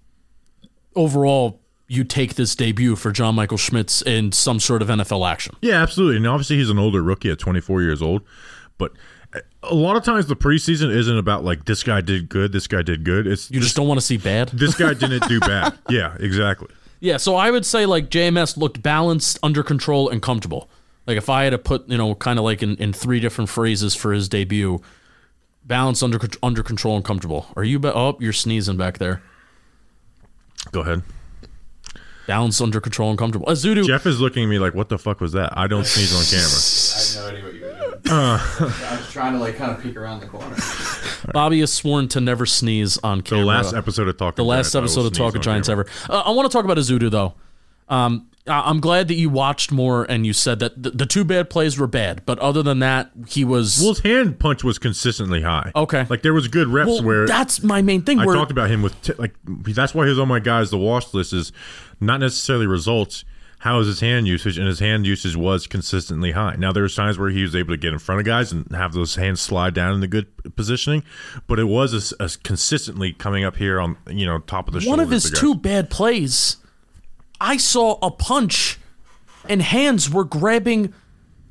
overall, 0.98 1.62
you 1.88 2.04
take 2.04 2.36
this 2.36 2.56
debut 2.56 2.98
for 2.98 3.14
John 3.14 3.36
Michael 3.36 3.58
Schmitz 3.58 4.02
in 4.02 4.34
some 4.34 4.60
sort 4.60 4.82
of 4.82 4.90
NFL 4.90 5.26
action. 5.26 5.56
Yeah, 5.62 5.82
absolutely. 5.82 6.18
And 6.18 6.28
obviously, 6.28 6.58
he's 6.58 6.70
an 6.70 6.78
older 6.78 7.02
rookie 7.02 7.32
at 7.32 7.40
24 7.40 7.84
years 7.84 8.02
old, 8.02 8.24
but 8.78 8.92
a 9.64 9.74
lot 9.76 9.96
of 9.98 10.04
times 10.04 10.28
the 10.28 10.36
preseason 10.36 10.90
isn't 10.96 11.18
about 11.18 11.44
like 11.44 11.66
this 11.66 11.84
guy 11.84 12.02
did 12.02 12.30
good, 12.30 12.52
this 12.52 12.68
guy 12.68 12.82
did 12.82 13.04
good. 13.04 13.28
It's 13.28 13.50
You 13.52 13.60
just 13.60 13.76
don't 13.76 13.88
want 13.88 14.00
to 14.00 14.06
see 14.06 14.18
bad. 14.18 14.50
this 14.50 14.76
guy 14.76 14.94
didn't 14.96 15.28
do 15.28 15.40
bad. 15.40 15.78
Yeah, 15.90 16.16
exactly. 16.20 16.70
Yeah, 17.00 17.18
so 17.18 17.36
I 17.36 17.52
would 17.52 17.66
say 17.66 17.86
like 17.86 18.10
JMS 18.10 18.58
looked 18.58 18.82
balanced, 18.82 19.38
under 19.44 19.64
control, 19.64 20.10
and 20.10 20.22
comfortable. 20.22 20.70
Like 21.06 21.18
if 21.18 21.30
I 21.30 21.44
had 21.44 21.52
to 21.52 21.58
put, 21.58 21.88
you 21.88 21.98
know, 21.98 22.16
kind 22.16 22.40
of 22.40 22.46
like 22.46 22.62
in, 22.64 22.76
in 22.78 22.92
three 22.92 23.20
different 23.20 23.50
phrases 23.50 23.94
for 23.96 24.12
his 24.14 24.28
debut, 24.28 24.82
balanced, 25.64 26.02
under 26.04 26.20
under 26.42 26.64
control, 26.64 26.96
and 26.96 27.06
comfortable. 27.06 27.48
Are 27.56 27.64
you? 27.64 27.80
Ba- 27.80 27.96
oh, 27.96 28.18
you're 28.20 28.34
sneezing 28.34 28.78
back 28.78 28.98
there. 28.98 29.22
Go 30.72 30.82
ahead. 30.82 31.04
Balanced, 32.26 32.62
under 32.62 32.82
control, 32.82 33.10
and 33.10 33.18
comfortable. 33.18 33.48
Ezeudu. 33.48 33.86
Jeff 33.86 34.06
is 34.06 34.20
looking 34.20 34.44
at 34.44 34.48
me 34.50 34.60
like, 34.60 34.74
"What 34.74 34.90
the 34.90 34.98
fuck 34.98 35.22
was 35.22 35.32
that?" 35.32 35.58
I 35.58 35.68
don't 35.68 35.86
sneeze 35.86 36.14
on 36.14 36.26
camera. 36.26 37.34
I 37.34 37.36
had 37.38 37.44
no 37.44 37.88
idea 37.88 37.97
what 38.10 38.60
you 38.60 38.66
were 38.66 38.72
doing. 38.72 38.84
I 38.90 38.98
was 38.98 39.12
trying 39.12 39.34
to 39.34 39.40
like 39.40 39.58
kind 39.58 39.72
of 39.72 39.82
peek 39.84 39.96
around 39.96 40.20
the 40.22 40.28
corner. 40.28 40.56
Bobby 41.34 41.60
has 41.62 41.74
sworn 41.74 42.08
to 42.10 42.22
never 42.22 42.46
sneeze 42.46 42.98
on 43.00 43.22
The 43.22 43.38
last 43.38 43.74
episode 43.74 44.08
of 44.08 44.18
Talking 44.18 44.36
the 44.44 44.48
last 44.48 44.72
Giants, 44.74 44.76
episode 44.76 45.06
of 45.08 45.14
Talk 45.14 45.34
Talking 45.34 45.40
on 45.40 45.44
Giants 45.44 45.68
camera. 45.68 45.86
ever. 46.08 46.14
Uh, 46.14 46.22
I 46.26 46.32
want 46.32 46.50
to 46.50 46.56
talk 46.56 46.66
about 46.66 46.78
Ezeudu 46.78 47.10
though. 47.12 47.34
Um, 47.90 48.28
I- 48.48 48.70
I'm 48.70 48.80
glad 48.80 49.08
that 49.10 49.16
you 49.16 49.30
watched 49.30 49.72
more 49.72 50.06
and 50.10 50.26
you 50.26 50.34
said 50.34 50.60
that 50.60 50.82
the, 50.82 50.90
the 50.92 51.06
two 51.06 51.24
bad 51.26 51.50
plays 51.50 51.78
were 51.78 51.88
bad, 51.88 52.22
but 52.26 52.38
other 52.40 52.62
than 52.64 52.80
that, 52.80 53.12
he 53.28 53.44
was 53.46 53.80
Well, 53.80 53.90
his 53.94 54.00
hand 54.00 54.40
punch 54.40 54.64
was 54.64 54.78
consistently 54.80 55.42
high. 55.42 55.72
Okay. 55.76 56.06
like 56.10 56.22
there 56.22 56.34
was 56.34 56.48
good 56.48 56.68
reps 56.68 56.88
Well, 56.90 57.04
where 57.04 57.28
that's 57.28 57.64
my 57.64 57.82
main 57.82 58.02
thing. 58.04 58.20
I 58.20 58.26
Where 58.26 58.36
talked 58.36 58.52
about 58.52 58.70
him 58.70 58.82
with 58.82 59.00
t- 59.02 59.14
like 59.18 59.36
that's 59.46 59.94
why 59.94 60.08
he's 60.08 60.20
on 60.20 60.28
my 60.28 60.40
guys 60.40 60.70
the 60.70 60.78
watch 60.78 61.14
list 61.14 61.34
is 61.34 61.52
not 62.00 62.20
necessarily 62.20 62.68
results. 62.68 63.26
How 63.60 63.80
is 63.80 63.88
his 63.88 64.00
hand 64.02 64.28
usage? 64.28 64.58
And 64.58 64.68
his 64.68 64.80
hand 64.80 65.08
usage 65.08 65.36
was 65.36 65.66
consistently 65.66 66.32
high. 66.32 66.56
Now 66.58 66.72
there 66.72 66.84
was 66.84 66.96
times 66.96 67.18
where 67.18 67.30
he 67.30 67.42
was 67.42 67.56
able 67.56 67.74
to 67.74 67.78
get 67.78 67.92
in 67.92 68.00
front 68.00 68.20
of 68.20 68.26
guys 68.26 68.52
and 68.52 68.72
have 68.72 68.94
those 68.94 69.16
hands 69.16 69.42
slide 69.42 69.74
down 69.74 69.96
in 69.96 70.00
the 70.00 70.08
good 70.08 70.28
positioning, 70.56 71.04
but 71.48 71.58
it 71.60 71.66
was 71.66 71.94
a 71.94 72.24
a 72.24 72.30
consistently 72.44 73.14
coming 73.14 73.44
up 73.44 73.56
here 73.56 73.80
on 73.80 73.98
you 74.10 74.26
know 74.26 74.40
top 74.40 74.68
of 74.68 74.74
the 74.74 74.82
shoulder. 74.82 74.98
one 74.98 75.00
of 75.00 75.10
his 75.10 75.32
two 75.32 75.56
bad 75.56 75.90
plays, 75.90 76.58
I 77.42 77.58
saw 77.58 77.98
a 78.02 78.12
punch, 78.12 78.80
and 79.50 79.62
hands 79.62 80.10
were 80.10 80.24
grabbing 80.24 80.94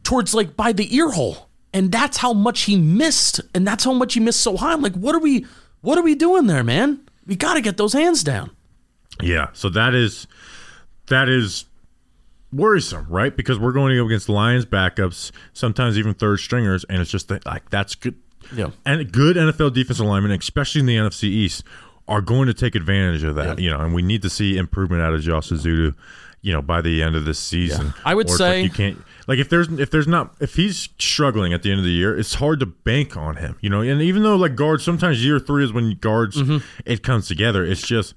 towards 0.05 0.33
like 0.33 0.57
by 0.57 0.73
the 0.73 0.95
ear 0.95 1.11
hole, 1.11 1.49
and 1.73 1.91
that's 1.91 2.19
how 2.19 2.33
much 2.33 2.63
he 2.63 2.77
missed, 2.77 3.41
and 3.53 3.67
that's 3.67 3.83
how 3.83 3.93
much 3.93 4.15
he 4.15 4.21
missed 4.21 4.41
so 4.41 4.57
high. 4.57 4.73
I'm 4.73 4.81
like, 4.81 4.95
what 4.95 5.15
are 5.15 5.21
we, 5.21 5.45
what 5.81 5.99
are 5.99 6.03
we 6.03 6.15
doing 6.15 6.47
there, 6.47 6.63
man? 6.63 7.01
We 7.27 7.35
got 7.35 7.55
to 7.55 7.61
get 7.61 7.77
those 7.77 7.93
hands 7.93 8.23
down. 8.23 8.53
Yeah, 9.21 9.49
so 9.53 9.69
that 9.71 9.95
is 9.95 10.29
that 11.09 11.29
is 11.29 11.65
worrisome, 12.57 13.07
right? 13.09 13.37
Because 13.37 13.59
we're 13.59 13.73
going 13.73 13.91
to 13.91 13.97
go 13.97 14.07
against 14.07 14.29
Lions 14.29 14.65
backups, 14.67 15.31
sometimes 15.53 15.99
even 15.99 16.15
third 16.15 16.39
stringers, 16.41 16.85
and 16.85 17.01
it's 17.01 17.11
just 17.11 17.29
that, 17.29 17.45
like 17.47 17.69
that's 17.71 17.95
good. 17.95 18.15
Yeah. 18.55 18.71
and 18.85 19.11
good 19.11 19.37
NFL 19.37 19.75
defensive 19.75 20.07
linemen, 20.07 20.31
especially 20.31 20.81
in 20.81 20.87
the 20.87 20.97
NFC 20.97 21.25
East, 21.25 21.65
are 22.07 22.21
going 22.21 22.47
to 22.47 22.55
take 22.55 22.75
advantage 22.77 23.25
of 23.25 23.35
that. 23.35 23.59
You 23.59 23.71
know, 23.71 23.81
and 23.81 23.93
we 23.95 24.03
need 24.03 24.23
to 24.23 24.31
see 24.31 24.57
improvement 24.57 25.03
out 25.03 25.13
of 25.15 25.21
Josh 25.21 25.51
Ezeudu. 25.51 25.95
You 26.43 26.53
know, 26.53 26.63
by 26.63 26.81
the 26.81 27.03
end 27.03 27.17
of 27.17 27.25
this 27.25 27.41
season, 27.41 27.93
I 28.05 28.15
would 28.15 28.31
Or 28.31 28.37
say- 28.37 28.63
like 28.63 28.65
you 28.65 28.71
can't 28.71 29.03
like 29.27 29.41
if 29.41 29.49
there's 29.49 29.67
if 29.81 29.91
there's 29.91 30.07
not 30.07 30.37
if 30.39 30.55
he's 30.55 30.89
struggling 30.97 31.53
at 31.53 31.65
the 31.65 31.71
end 31.73 31.81
of 31.81 31.85
the 31.85 31.91
year, 31.91 32.17
it's 32.17 32.35
hard 32.35 32.61
to 32.61 32.67
bank 32.67 33.17
on 33.17 33.35
him. 33.37 33.57
You 33.61 33.69
know, 33.71 33.81
and 33.81 34.01
even 34.01 34.23
though 34.23 34.37
like 34.37 34.55
guards, 34.55 34.85
sometimes 34.85 35.25
year 35.25 35.41
three 35.41 35.65
is 35.65 35.73
when 35.73 35.97
guards 35.97 36.37
Mm-hmm. 36.41 36.59
it 36.85 37.03
comes 37.03 37.27
together. 37.27 37.65
It's 37.65 37.85
just 37.85 38.15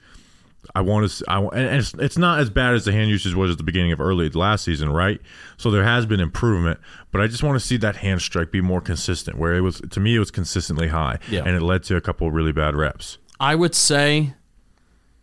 I 0.75 0.81
want 0.81 1.09
to. 1.09 1.23
I 1.27 1.39
and 1.39 1.79
it's, 1.79 1.93
it's 1.95 2.17
not 2.17 2.39
as 2.39 2.49
bad 2.49 2.75
as 2.75 2.85
the 2.85 2.91
hand 2.91 3.09
usage 3.09 3.33
was 3.33 3.51
at 3.51 3.57
the 3.57 3.63
beginning 3.63 3.91
of 3.91 3.99
early 4.01 4.29
last 4.29 4.65
season, 4.65 4.91
right? 4.91 5.19
So 5.57 5.71
there 5.71 5.83
has 5.83 6.05
been 6.05 6.19
improvement, 6.19 6.79
but 7.11 7.21
I 7.21 7.27
just 7.27 7.43
want 7.43 7.59
to 7.59 7.65
see 7.65 7.77
that 7.77 7.95
hand 7.97 8.21
strike 8.21 8.51
be 8.51 8.61
more 8.61 8.81
consistent. 8.81 9.37
Where 9.37 9.53
it 9.55 9.61
was 9.61 9.81
to 9.89 9.99
me, 9.99 10.15
it 10.15 10.19
was 10.19 10.31
consistently 10.31 10.89
high, 10.89 11.19
Yeah. 11.29 11.43
and 11.45 11.55
it 11.55 11.61
led 11.61 11.83
to 11.83 11.95
a 11.95 12.01
couple 12.01 12.27
of 12.27 12.33
really 12.33 12.51
bad 12.51 12.75
reps. 12.75 13.17
I 13.39 13.55
would 13.55 13.73
say 13.73 14.33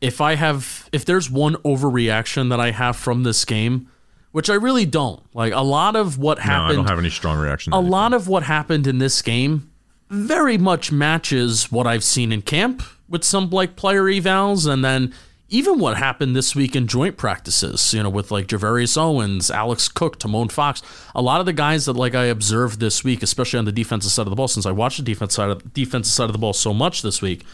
if 0.00 0.20
I 0.20 0.34
have 0.34 0.88
if 0.92 1.04
there's 1.04 1.30
one 1.30 1.54
overreaction 1.56 2.48
that 2.50 2.60
I 2.60 2.70
have 2.70 2.96
from 2.96 3.22
this 3.22 3.44
game, 3.44 3.88
which 4.32 4.50
I 4.50 4.54
really 4.54 4.86
don't. 4.86 5.22
Like 5.34 5.52
a 5.52 5.60
lot 5.62 5.96
of 5.96 6.18
what 6.18 6.38
No, 6.38 6.44
happened 6.44 6.72
I 6.72 6.74
don't 6.76 6.88
have 6.88 6.98
any 6.98 7.10
strong 7.10 7.38
reaction. 7.38 7.72
a 7.72 7.76
anything. 7.76 7.90
lot 7.90 8.12
of 8.14 8.26
what 8.28 8.42
happened 8.42 8.86
in 8.86 8.98
this 8.98 9.22
game 9.22 9.70
very 10.10 10.56
much 10.58 10.92
matches 10.92 11.70
what 11.72 11.86
I've 11.86 12.04
seen 12.04 12.30
in 12.32 12.40
camp 12.42 12.82
with 13.08 13.24
some 13.24 13.50
like 13.50 13.76
player 13.76 14.04
evals 14.04 14.70
and 14.70 14.84
then 14.84 15.12
even 15.48 15.78
what 15.78 15.96
happened 15.96 16.34
this 16.34 16.56
week 16.56 16.74
in 16.74 16.88
joint 16.88 17.16
practices, 17.16 17.94
you 17.94 18.02
know, 18.02 18.10
with 18.10 18.32
like 18.32 18.48
Javarius 18.48 18.98
Owens, 18.98 19.50
Alex 19.50 19.88
Cook, 19.88 20.18
Tomon 20.18 20.50
Fox, 20.50 20.82
a 21.14 21.22
lot 21.22 21.38
of 21.38 21.46
the 21.46 21.52
guys 21.52 21.84
that 21.84 21.92
like 21.92 22.16
I 22.16 22.24
observed 22.24 22.80
this 22.80 23.04
week, 23.04 23.22
especially 23.22 23.60
on 23.60 23.64
the 23.64 23.72
defensive 23.72 24.10
side 24.10 24.26
of 24.26 24.30
the 24.30 24.36
ball, 24.36 24.48
since 24.48 24.66
I 24.66 24.72
watched 24.72 24.96
the 24.96 25.04
defense 25.04 25.34
side 25.34 25.50
of, 25.50 25.72
defensive 25.72 26.12
side 26.12 26.24
of 26.24 26.32
the 26.32 26.38
ball 26.38 26.52
so 26.52 26.74
much 26.74 27.02
this 27.02 27.22
week, 27.22 27.44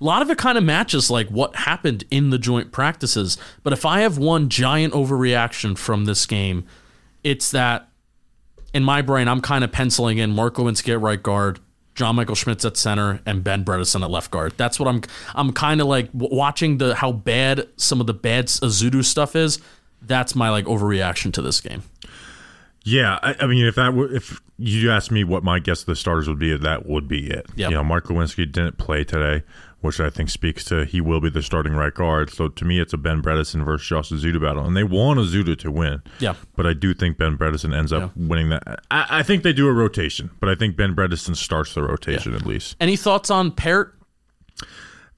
a 0.00 0.04
lot 0.04 0.22
of 0.22 0.30
it 0.30 0.38
kind 0.38 0.56
of 0.56 0.62
matches 0.62 1.10
like 1.10 1.28
what 1.28 1.56
happened 1.56 2.04
in 2.10 2.30
the 2.30 2.38
joint 2.38 2.70
practices. 2.70 3.36
But 3.64 3.72
if 3.72 3.84
I 3.84 4.00
have 4.00 4.18
one 4.18 4.48
giant 4.48 4.94
overreaction 4.94 5.76
from 5.76 6.04
this 6.04 6.26
game, 6.26 6.64
it's 7.24 7.50
that 7.50 7.88
in 8.72 8.84
my 8.84 9.02
brain, 9.02 9.26
I'm 9.26 9.40
kind 9.40 9.64
of 9.64 9.72
penciling 9.72 10.18
in 10.18 10.30
Mark 10.30 10.54
Glowinski 10.54 10.92
at 10.92 11.00
right 11.00 11.22
guard, 11.22 11.58
John 11.94 12.16
Michael 12.16 12.34
Schmitz 12.34 12.64
at 12.64 12.76
center, 12.76 13.20
and 13.26 13.44
Ben 13.44 13.64
Bredeson 13.64 14.02
at 14.02 14.10
left 14.10 14.30
guard. 14.30 14.54
That's 14.56 14.80
what 14.80 14.88
I'm. 14.88 15.02
I'm 15.34 15.52
kind 15.52 15.80
of 15.80 15.86
like 15.86 16.08
watching 16.12 16.78
the 16.78 16.94
how 16.94 17.12
bad 17.12 17.68
some 17.76 18.00
of 18.00 18.06
the 18.06 18.14
bad 18.14 18.46
Ezeudu 18.46 19.04
stuff 19.04 19.36
is. 19.36 19.58
That's 20.00 20.34
my 20.34 20.50
like 20.50 20.64
overreaction 20.64 21.32
to 21.34 21.42
this 21.42 21.60
game. 21.60 21.82
Yeah, 22.84 23.18
I, 23.22 23.36
I 23.40 23.46
mean, 23.46 23.64
if 23.66 23.76
that 23.76 23.94
were, 23.94 24.12
if 24.12 24.40
you 24.58 24.90
asked 24.90 25.10
me 25.12 25.22
what 25.22 25.44
my 25.44 25.58
guess 25.58 25.80
of 25.80 25.86
the 25.86 25.96
starters 25.96 26.28
would 26.28 26.38
be, 26.38 26.56
that 26.56 26.86
would 26.86 27.06
be 27.06 27.30
it. 27.30 27.46
Yeah, 27.54 27.68
You 27.68 27.74
know, 27.76 27.84
Mark 27.84 28.06
Glowinski 28.06 28.50
didn't 28.50 28.78
play 28.78 29.04
today, 29.04 29.44
which 29.82 30.00
I 30.00 30.08
think 30.10 30.30
speaks 30.30 30.64
to 30.66 30.84
he 30.86 31.00
will 31.00 31.20
be 31.20 31.28
the 31.28 31.42
starting 31.42 31.74
right 31.74 31.92
guard. 31.92 32.30
So 32.30 32.48
to 32.48 32.64
me, 32.64 32.80
it's 32.80 32.92
a 32.92 32.96
Ben 32.96 33.20
Bredeson 33.22 33.64
versus 33.64 33.86
Josh 33.86 34.10
Ezeudu 34.10 34.40
battle, 34.40 34.64
and 34.64 34.76
they 34.76 34.84
want 34.84 35.18
Ezeudu 35.20 35.58
to 35.58 35.70
win. 35.70 36.02
Yeah. 36.18 36.34
but 36.56 36.66
I 36.66 36.72
do 36.72 36.94
think 36.94 37.18
Ben 37.18 37.36
Bredeson 37.36 37.76
ends 37.76 37.92
up 37.92 38.16
winning 38.16 38.48
that. 38.50 38.80
I, 38.90 39.06
I 39.18 39.22
think 39.22 39.42
they 39.42 39.52
do 39.52 39.68
a 39.68 39.72
rotation, 39.72 40.30
but 40.40 40.48
I 40.48 40.54
think 40.54 40.76
Ben 40.76 40.94
Bredeson 40.96 41.36
starts 41.36 41.74
the 41.74 41.82
rotation 41.82 42.34
at 42.34 42.46
least. 42.46 42.76
Any 42.80 42.96
thoughts 42.96 43.30
on 43.30 43.50
Parrott? 43.52 43.90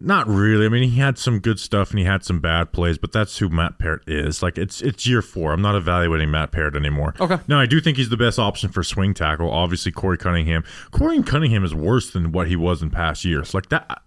Not 0.01 0.27
really. 0.27 0.67
I 0.67 0.69
mean, 0.69 0.91
he 0.91 0.99
had 0.99 1.17
some 1.19 1.39
good 1.39 1.59
stuff 1.59 1.91
and 1.91 1.99
he 1.99 2.05
had 2.05 2.25
some 2.25 2.41
bad 2.41 2.73
plays, 2.73 2.99
but 2.99 3.13
that's 3.13 3.39
who 3.39 3.49
Matt 3.49 3.79
Parrott 3.79 4.03
is. 4.07 4.43
Like 4.43 4.59
it's 4.59 4.83
it's 4.83 5.07
year 5.07 5.23
four. 5.23 5.53
I'm 5.53 5.63
not 5.63 5.77
evaluating 5.77 6.31
Matt 6.31 6.51
Parrott 6.53 6.75
anymore. 6.77 7.15
Okay. 7.21 7.39
No, 7.49 7.59
I 7.59 7.65
do 7.67 7.81
think 7.81 7.97
he's 7.97 8.11
the 8.11 8.17
best 8.17 8.39
option 8.39 8.71
for 8.71 8.83
swing 8.83 9.15
tackle. 9.15 9.51
Obviously, 9.51 9.93
Korey 9.93 10.19
Cunningham. 10.19 10.65
Korey 10.91 11.25
Cunningham 11.25 11.65
is 11.65 11.75
worse 11.75 12.11
than 12.11 12.33
what 12.33 12.49
he 12.49 12.57
was 12.57 12.83
in 12.83 12.91
past 12.91 13.25
years. 13.25 13.55
Like 13.55 13.69
that. 13.71 14.03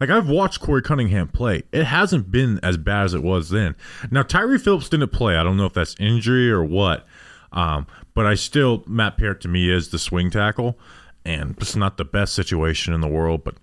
Like 0.00 0.10
I've 0.10 0.28
watched 0.28 0.60
Korey 0.62 0.82
Cunningham 0.82 1.28
play. 1.28 1.62
It 1.72 1.84
hasn't 1.84 2.30
been 2.30 2.58
as 2.62 2.76
bad 2.78 3.04
as 3.04 3.14
it 3.14 3.22
was 3.22 3.50
then. 3.50 3.76
Now 4.10 4.22
Tyree 4.22 4.58
Phillips 4.58 4.88
didn't 4.88 5.12
play. 5.12 5.36
I 5.36 5.42
don't 5.42 5.56
know 5.56 5.66
if 5.66 5.74
that's 5.74 5.94
injury 6.00 6.50
or 6.50 6.64
what. 6.64 7.06
Um, 7.52 7.86
but 8.14 8.26
I 8.26 8.34
still 8.34 8.84
Matt 8.86 9.16
Parrott 9.16 9.40
to 9.42 9.48
me 9.48 9.70
is 9.70 9.90
the 9.90 9.98
swing 9.98 10.30
tackle, 10.30 10.78
and 11.24 11.56
it's 11.60 11.76
not 11.76 11.96
the 11.96 12.04
best 12.04 12.34
situation 12.34 12.94
in 12.94 13.00
the 13.00 13.08
world, 13.08 13.44
but 13.44 13.56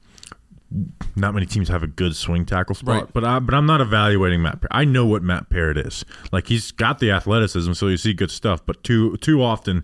not 1.15 1.33
many 1.33 1.45
teams 1.45 1.69
have 1.69 1.83
a 1.83 1.87
good 1.87 2.15
swing 2.15 2.45
tackle 2.45 2.75
spot. 2.75 3.03
Right. 3.03 3.13
But 3.13 3.23
I, 3.23 3.39
but 3.39 3.53
I'm 3.53 3.65
not 3.65 3.79
evaluating 3.79 4.41
Matt. 4.41 4.61
Parrott. 4.61 4.71
I 4.71 4.85
know 4.85 5.05
what 5.05 5.23
Matt 5.23 5.49
Parrott 5.49 5.77
is. 5.77 6.03
Like 6.31 6.47
he's 6.47 6.71
got 6.71 6.99
the 6.99 7.11
athleticism, 7.11 7.73
so 7.73 7.87
you 7.87 7.97
see 7.97 8.13
good 8.13 8.31
stuff. 8.31 8.65
But 8.65 8.83
too 8.83 9.17
too 9.17 9.41
often, 9.41 9.83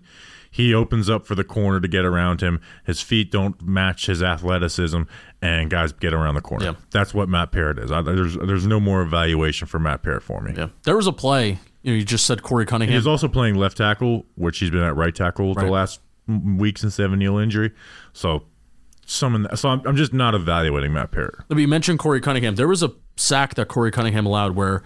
he 0.54 0.72
opens 0.72 1.10
up 1.10 1.26
for 1.26 1.34
the 1.34 1.42
corner 1.42 1.80
to 1.80 1.88
get 1.88 2.04
around 2.04 2.40
him. 2.40 2.60
His 2.84 3.00
feet 3.00 3.32
don't 3.32 3.60
match 3.60 4.06
his 4.06 4.22
athleticism, 4.22 5.02
and 5.42 5.68
guys 5.68 5.90
get 5.92 6.14
around 6.14 6.36
the 6.36 6.40
corner. 6.40 6.64
Yeah. 6.66 6.74
That's 6.92 7.12
what 7.12 7.28
Matt 7.28 7.50
Parrott 7.50 7.76
is. 7.80 7.90
I, 7.90 8.02
there's 8.02 8.36
there's 8.36 8.64
no 8.64 8.78
more 8.78 9.02
evaluation 9.02 9.66
for 9.66 9.80
Matt 9.80 10.04
Parrott 10.04 10.22
for 10.22 10.40
me. 10.40 10.54
Yeah, 10.56 10.68
there 10.84 10.94
was 10.94 11.08
a 11.08 11.12
play. 11.12 11.58
You 11.82 11.90
know, 11.90 11.96
you 11.98 12.04
just 12.04 12.24
said 12.24 12.42
Korey 12.42 12.68
Cunningham. 12.68 12.94
He's 12.94 13.06
also 13.08 13.26
playing 13.26 13.56
left 13.56 13.76
tackle, 13.78 14.26
which 14.36 14.60
he's 14.60 14.70
been 14.70 14.84
at 14.84 14.94
right 14.94 15.12
tackle 15.12 15.54
Right. 15.54 15.66
the 15.66 15.72
last 15.72 16.00
week 16.28 16.78
since 16.78 16.96
the 16.98 17.08
Neal 17.08 17.36
injury. 17.36 17.72
So, 18.12 18.44
some 19.06 19.48
so 19.56 19.70
I'm, 19.70 19.82
I'm 19.84 19.96
just 19.96 20.12
not 20.12 20.36
evaluating 20.36 20.92
Matt 20.92 21.10
Parrott. 21.10 21.34
But 21.48 21.58
you 21.58 21.66
mentioned 21.66 21.98
Korey 21.98 22.22
Cunningham. 22.22 22.54
There 22.54 22.68
was 22.68 22.84
a 22.84 22.92
sack 23.16 23.54
that 23.56 23.66
Korey 23.68 23.92
Cunningham 23.92 24.24
allowed 24.24 24.54
where 24.54 24.84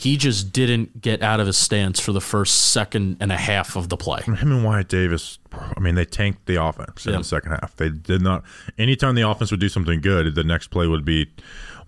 he 0.00 0.16
just 0.16 0.52
didn't 0.52 1.00
get 1.02 1.22
out 1.22 1.40
of 1.40 1.46
his 1.46 1.58
stance 1.58 2.00
for 2.00 2.12
the 2.12 2.20
first 2.22 2.70
second 2.72 3.18
and 3.20 3.30
a 3.30 3.36
half 3.36 3.76
of 3.76 3.88
the 3.90 3.96
play. 3.98 4.22
Him 4.22 4.34
and 4.52 4.64
Wyatt 4.64 4.88
Davis, 4.88 5.38
I 5.52 5.78
mean, 5.78 5.94
they 5.94 6.06
tanked 6.06 6.46
the 6.46 6.56
offense 6.62 7.04
in 7.06 7.12
Yeah. 7.12 7.18
the 7.18 7.24
second 7.24 7.50
half. 7.52 7.76
They 7.76 7.90
did 7.90 8.22
not. 8.22 8.42
Anytime 8.78 9.14
the 9.14 9.28
offense 9.28 9.50
would 9.50 9.60
do 9.60 9.68
something 9.68 10.00
good, 10.00 10.34
the 10.34 10.42
next 10.44 10.68
play 10.68 10.86
would 10.86 11.04
be 11.04 11.28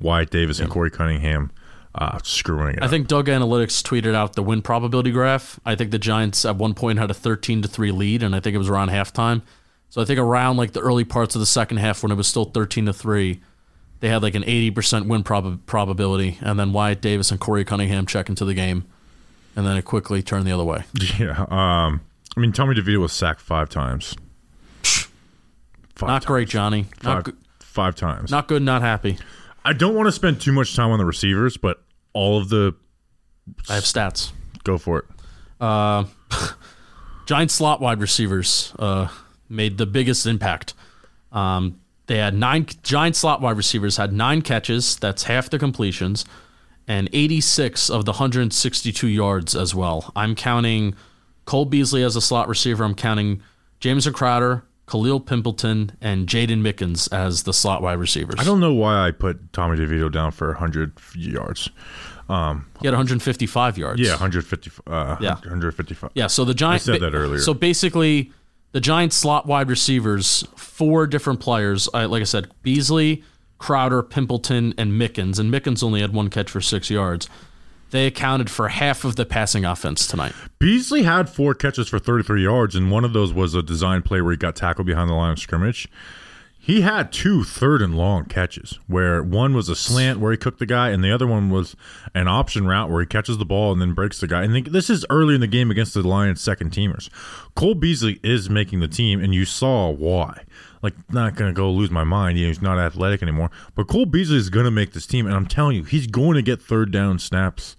Wyatt 0.00 0.30
Davis 0.30 0.60
and 0.60 0.70
Korey 0.70 0.92
Cunningham 0.92 1.50
uh, 1.94 2.18
screwing 2.22 2.74
it. 2.76 2.82
I 2.82 2.84
up. 2.86 2.90
think 2.90 3.06
Doug 3.08 3.28
Analytics 3.28 3.82
tweeted 3.82 4.14
out 4.14 4.34
the 4.34 4.42
win 4.42 4.60
probability 4.62 5.10
graph. 5.10 5.58
I 5.64 5.74
think 5.74 5.90
the 5.90 5.98
Giants 5.98 6.44
at 6.44 6.56
one 6.56 6.74
point 6.74 6.98
had 6.98 7.10
a 7.10 7.14
13 7.14 7.62
to 7.62 7.68
3 7.68 7.92
lead, 7.92 8.22
and 8.22 8.34
I 8.36 8.40
think 8.40 8.54
it 8.54 8.58
was 8.58 8.68
around 8.68 8.90
halftime. 8.90 9.42
So 9.90 10.00
I 10.00 10.04
think 10.06 10.18
around 10.18 10.56
like 10.56 10.72
the 10.72 10.80
early 10.80 11.04
parts 11.04 11.34
of 11.34 11.40
the 11.40 11.46
second 11.46 11.76
half 11.78 12.02
when 12.02 12.10
it 12.12 12.14
was 12.16 12.26
still 12.26 12.46
13 12.46 12.86
to 12.86 12.92
3, 12.92 13.40
they 14.02 14.08
had 14.08 14.20
like 14.22 14.34
an 14.34 14.42
80% 14.42 15.06
win 15.06 15.22
prob- 15.22 15.64
probability. 15.64 16.36
And 16.42 16.58
then 16.58 16.72
Wyatt 16.72 17.00
Davis 17.00 17.30
and 17.30 17.40
Korey 17.40 17.64
Cunningham 17.64 18.04
check 18.04 18.28
into 18.28 18.44
the 18.44 18.52
game. 18.52 18.84
And 19.56 19.64
then 19.64 19.76
it 19.76 19.84
quickly 19.84 20.22
turned 20.22 20.44
the 20.46 20.52
other 20.52 20.64
way. 20.64 20.82
Yeah. 21.18 21.46
Um, 21.48 22.00
I 22.36 22.40
mean, 22.40 22.50
Tommy 22.52 22.74
DeVito 22.74 22.98
was 23.00 23.12
sacked 23.12 23.40
five 23.40 23.68
times. 23.70 24.16
Five 24.82 25.08
Not 26.08 26.08
times. 26.08 26.24
great, 26.24 26.48
Johnny. 26.48 26.86
Not, 27.02 27.14
Five, 27.16 27.24
good, 27.24 27.36
five 27.60 27.94
times. 27.94 28.30
not 28.30 28.48
good, 28.48 28.62
not 28.62 28.82
happy. 28.82 29.18
I 29.64 29.72
don't 29.72 29.94
want 29.94 30.08
to 30.08 30.12
spend 30.12 30.40
too 30.40 30.52
much 30.52 30.74
time 30.74 30.90
on 30.90 30.98
the 30.98 31.04
receivers, 31.04 31.56
but 31.56 31.80
all 32.12 32.38
of 32.38 32.48
the 32.48 32.74
I 33.68 33.74
have 33.74 33.84
stats. 33.84 34.32
go 34.64 34.78
for 34.78 34.98
it. 35.00 35.04
Uh, 35.60 36.04
Giant 37.26 37.50
slot 37.52 37.80
wide 37.80 38.00
receivers 38.00 38.72
uh, 38.78 39.08
made 39.48 39.78
the 39.78 39.86
biggest 39.86 40.26
impact. 40.26 40.74
Um, 41.30 41.78
they 42.06 42.18
had 42.18 42.34
nine 42.34 42.66
giant 42.82 43.16
slot 43.16 43.40
wide 43.40 43.56
receivers 43.56 43.96
had 43.96 44.12
nine 44.12 44.42
catches. 44.42 44.96
That's 44.96 45.24
half 45.24 45.48
the 45.50 45.58
completions, 45.58 46.24
and 46.88 47.08
86 47.12 47.88
of 47.90 48.04
the 48.04 48.12
162 48.12 49.06
yards 49.06 49.54
as 49.54 49.74
well. 49.74 50.12
I'm 50.16 50.34
counting 50.34 50.94
Cole 51.44 51.64
Beasley 51.64 52.02
as 52.02 52.16
a 52.16 52.20
slot 52.20 52.48
receiver. 52.48 52.84
I'm 52.84 52.94
counting 52.94 53.42
Jamison 53.80 54.12
Crowder, 54.12 54.64
Khalil 54.90 55.20
Pimpleton, 55.20 55.90
and 56.00 56.26
Jaden 56.26 56.60
Mickens 56.60 57.12
as 57.12 57.44
the 57.44 57.52
slot 57.52 57.82
wide 57.82 57.98
receivers. 57.98 58.36
I 58.38 58.44
don't 58.44 58.60
know 58.60 58.74
why 58.74 59.06
I 59.06 59.10
put 59.10 59.52
Tommy 59.52 59.76
DeVito 59.78 60.10
down 60.10 60.32
for 60.32 60.48
100 60.48 60.92
yards. 61.16 61.70
He 62.28 62.32
had 62.86 62.94
155 62.94 63.76
yards. 63.78 64.00
Yeah, 64.00 64.12
150. 64.12 64.70
Uh, 64.86 65.16
Yeah. 65.20 65.34
155. 65.34 66.10
Yeah, 66.14 66.26
so 66.28 66.44
the 66.44 66.54
Giants 66.54 66.88
I 66.88 66.92
said 66.94 67.02
that 67.02 67.14
earlier. 67.14 67.40
So 67.40 67.52
basically, 67.54 68.32
the 68.72 68.80
Giants 68.80 69.16
slot 69.16 69.46
wide 69.46 69.68
receivers, 69.70 70.46
four 70.56 71.06
different 71.06 71.40
players. 71.40 71.88
I, 71.94 72.06
like 72.06 72.22
I 72.22 72.24
said, 72.24 72.50
Beasley, 72.62 73.22
Crowder, 73.58 74.02
Pimpleton, 74.02 74.74
and 74.76 74.92
Mickens. 74.92 75.38
And 75.38 75.52
Mickens 75.52 75.82
only 75.82 76.00
had 76.00 76.12
one 76.12 76.28
catch 76.28 76.50
for 76.50 76.60
six 76.60 76.90
yards. 76.90 77.28
They 77.90 78.06
accounted 78.06 78.50
for 78.50 78.68
half 78.68 79.04
of 79.04 79.16
the 79.16 79.26
passing 79.26 79.66
offense 79.66 80.06
tonight. 80.06 80.32
Beasley 80.58 81.02
had 81.02 81.28
four 81.28 81.52
catches 81.54 81.88
for 81.88 81.98
33 81.98 82.42
yards, 82.42 82.74
and 82.74 82.90
one 82.90 83.04
of 83.04 83.12
those 83.12 83.34
was 83.34 83.54
a 83.54 83.62
design 83.62 84.00
play 84.00 84.22
where 84.22 84.32
he 84.32 84.38
got 84.38 84.56
tackled 84.56 84.86
behind 84.86 85.10
the 85.10 85.14
line 85.14 85.32
of 85.32 85.38
scrimmage. 85.38 85.88
He 86.64 86.82
had 86.82 87.10
two 87.10 87.42
third 87.42 87.82
and 87.82 87.96
long 87.96 88.26
catches, 88.26 88.78
where 88.86 89.20
one 89.20 89.52
was 89.52 89.68
a 89.68 89.74
slant 89.74 90.20
where 90.20 90.30
he 90.30 90.38
cooked 90.38 90.60
the 90.60 90.64
guy, 90.66 90.90
and 90.90 91.02
the 91.02 91.10
other 91.10 91.26
one 91.26 91.50
was 91.50 91.74
an 92.14 92.28
option 92.28 92.68
route 92.68 92.88
where 92.88 93.00
he 93.00 93.06
catches 93.06 93.36
the 93.36 93.44
ball 93.44 93.72
and 93.72 93.82
then 93.82 93.94
breaks 93.94 94.20
the 94.20 94.28
guy. 94.28 94.44
And 94.44 94.64
this 94.66 94.88
is 94.88 95.04
early 95.10 95.34
in 95.34 95.40
the 95.40 95.48
game 95.48 95.72
against 95.72 95.92
the 95.92 96.06
Lions' 96.06 96.40
second 96.40 96.70
teamers. 96.70 97.10
Cole 97.56 97.74
Beasley 97.74 98.20
is 98.22 98.48
making 98.48 98.78
the 98.78 98.86
team, 98.86 99.20
and 99.20 99.34
you 99.34 99.44
saw 99.44 99.90
why. 99.90 100.44
Like, 100.82 100.94
not 101.12 101.34
going 101.34 101.52
to 101.52 101.56
go 101.56 101.68
lose 101.68 101.90
my 101.90 102.04
mind. 102.04 102.38
He's 102.38 102.62
not 102.62 102.78
athletic 102.78 103.24
anymore. 103.24 103.50
But 103.74 103.88
Cole 103.88 104.06
Beasley 104.06 104.36
is 104.36 104.48
going 104.48 104.64
to 104.64 104.70
make 104.70 104.92
this 104.92 105.04
team, 105.04 105.26
and 105.26 105.34
I'm 105.34 105.46
telling 105.46 105.74
you, 105.74 105.82
he's 105.82 106.06
going 106.06 106.36
to 106.36 106.42
get 106.42 106.62
third 106.62 106.92
down 106.92 107.18
snaps 107.18 107.74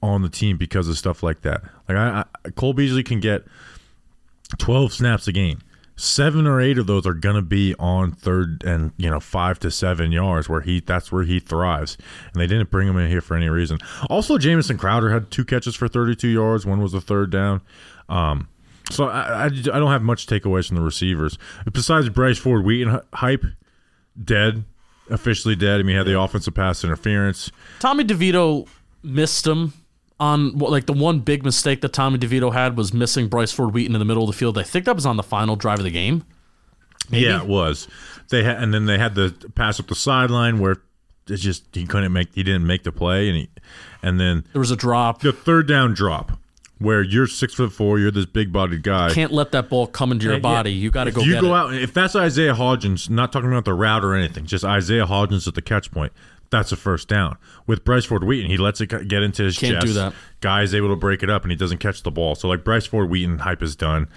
on 0.00 0.22
the 0.22 0.28
team 0.28 0.56
because 0.56 0.86
of 0.88 0.96
stuff 0.96 1.24
like 1.24 1.42
that. 1.42 1.62
Like, 1.88 1.98
I, 1.98 2.24
I 2.44 2.50
Cole 2.50 2.72
Beasley 2.72 3.02
can 3.02 3.18
get 3.18 3.46
12 4.58 4.92
snaps 4.92 5.26
a 5.26 5.32
game. 5.32 5.58
Seven 6.00 6.46
or 6.46 6.60
eight 6.60 6.78
of 6.78 6.86
those 6.86 7.06
are 7.06 7.12
gonna 7.14 7.42
be 7.42 7.74
on 7.78 8.12
third 8.12 8.62
and 8.64 8.92
you 8.96 9.10
know 9.10 9.18
five 9.18 9.58
to 9.60 9.70
seven 9.70 10.12
yards 10.12 10.48
where 10.48 10.60
he 10.60 10.78
that's 10.80 11.10
where 11.10 11.24
he 11.24 11.40
thrives, 11.40 11.98
and 12.32 12.40
they 12.40 12.46
didn't 12.46 12.70
bring 12.70 12.86
him 12.86 12.96
in 12.96 13.10
here 13.10 13.20
for 13.20 13.36
any 13.36 13.48
reason. 13.48 13.78
Also, 14.08 14.38
Jamison 14.38 14.78
Crowder 14.78 15.10
had 15.10 15.30
two 15.30 15.44
catches 15.44 15.74
for 15.74 15.88
32 15.88 16.28
yards. 16.28 16.64
One 16.64 16.80
was 16.80 16.94
a 16.94 17.00
third 17.00 17.30
down. 17.30 17.62
Um, 18.08 18.48
so 18.90 19.08
I, 19.08 19.42
I, 19.42 19.44
I 19.46 19.50
don't 19.50 19.90
have 19.90 20.02
much 20.02 20.26
takeaways 20.26 20.68
from 20.68 20.76
the 20.76 20.82
receivers 20.82 21.36
besides 21.72 22.08
Bryce 22.08 22.38
Ford 22.38 22.64
Wheaton 22.64 22.92
hy- 22.94 23.02
hype, 23.12 23.44
dead. 24.24 24.64
officially 25.10 25.56
dead. 25.56 25.80
I 25.80 25.82
mean, 25.82 25.88
he 25.88 25.94
had 25.94 26.06
the 26.06 26.18
offensive 26.20 26.54
pass 26.54 26.84
interference. 26.84 27.50
Tommy 27.80 28.04
DeVito 28.04 28.68
missed 29.02 29.46
him 29.46 29.72
on 30.20 30.56
what- 30.58 30.70
like 30.70 30.86
the 30.86 30.92
one 30.92 31.20
big 31.20 31.44
mistake 31.44 31.80
that 31.82 31.92
Tommy 31.92 32.18
DeVito 32.18 32.52
had 32.52 32.76
was 32.76 32.92
missing 32.92 33.28
Bryce 33.28 33.52
Ford 33.52 33.72
Wheaton 33.72 33.94
in 33.94 33.98
the 33.98 34.04
middle 34.04 34.24
of 34.24 34.28
the 34.28 34.36
field. 34.36 34.58
I 34.58 34.62
think 34.64 34.84
that 34.86 34.94
was 34.96 35.06
on 35.06 35.16
the 35.16 35.22
final 35.22 35.54
drive 35.56 35.78
of 35.78 35.84
the 35.84 35.90
game. 35.90 36.24
Yeah, 37.10 37.40
it 37.42 37.46
was. 37.48 37.88
They 38.30 38.42
had, 38.44 38.62
and 38.62 38.74
then 38.74 38.84
they 38.86 38.98
had 38.98 39.14
the 39.14 39.34
pass 39.54 39.80
up 39.80 39.86
the 39.86 39.94
sideline 39.94 40.58
where 40.58 40.72
it 41.28 41.36
just 41.36 41.64
he 41.72 41.86
couldn't 41.86 42.12
make, 42.12 42.28
he 42.34 42.42
didn't 42.42 42.66
make 42.66 42.82
the 42.82 42.92
play, 42.92 43.28
and 43.28 43.36
he, 43.38 43.48
and 44.02 44.18
then 44.20 44.44
There 44.52 44.60
was 44.60 44.70
a 44.70 44.76
drop. 44.76 45.20
the 45.20 45.32
third 45.32 45.66
down 45.68 45.94
drop 45.94 46.38
where 46.78 47.02
you're 47.02 47.26
six 47.26 47.54
foot 47.54 47.72
four, 47.72 47.98
you're 47.98 48.10
this 48.10 48.26
big 48.26 48.52
bodied 48.52 48.82
guy. 48.82 49.10
Can't 49.12 49.32
let 49.32 49.52
that 49.52 49.68
ball 49.70 49.86
come 49.86 50.12
into 50.12 50.24
your 50.26 50.34
Yeah, 50.34 50.40
body. 50.40 50.72
You 50.72 50.90
got 50.90 51.04
to 51.04 51.10
go 51.12 51.22
you 51.22 51.40
go 51.40 51.54
it. 51.54 51.58
out, 51.58 51.74
if 51.74 51.94
that's 51.94 52.14
Isaiah 52.14 52.54
Hodgins, 52.54 53.08
not 53.08 53.32
talking 53.32 53.50
about 53.50 53.64
the 53.64 53.74
route 53.74 54.04
or 54.04 54.14
anything, 54.14 54.44
just 54.46 54.64
Isaiah 54.64 55.06
Hodgins 55.06 55.48
at 55.48 55.54
the 55.54 55.62
catch 55.62 55.90
point, 55.90 56.12
that's 56.50 56.72
a 56.72 56.76
first 56.76 57.08
down. 57.08 57.36
With 57.66 57.84
Bryce 57.84 58.04
Ford 58.04 58.24
Wheaton, 58.24 58.50
he 58.50 58.56
lets 58.56 58.80
it 58.80 58.86
get 58.86 59.22
into 59.22 59.42
his 59.44 59.58
Can't 59.58 59.74
chest. 59.74 59.86
do 59.86 59.92
that. 59.94 60.14
Guy's 60.40 60.74
able 60.74 60.88
to 60.88 60.96
break 60.96 61.22
it 61.22 61.30
up, 61.30 61.42
and 61.42 61.50
he 61.50 61.56
doesn't 61.56 61.78
catch 61.78 62.02
the 62.02 62.10
ball. 62.10 62.34
So 62.34 62.48
like 62.48 62.64
Bryce 62.64 62.86
Ford 62.86 63.10
Wheaton, 63.10 63.38
hype 63.40 63.62
is 63.62 63.76
done. 63.76 64.08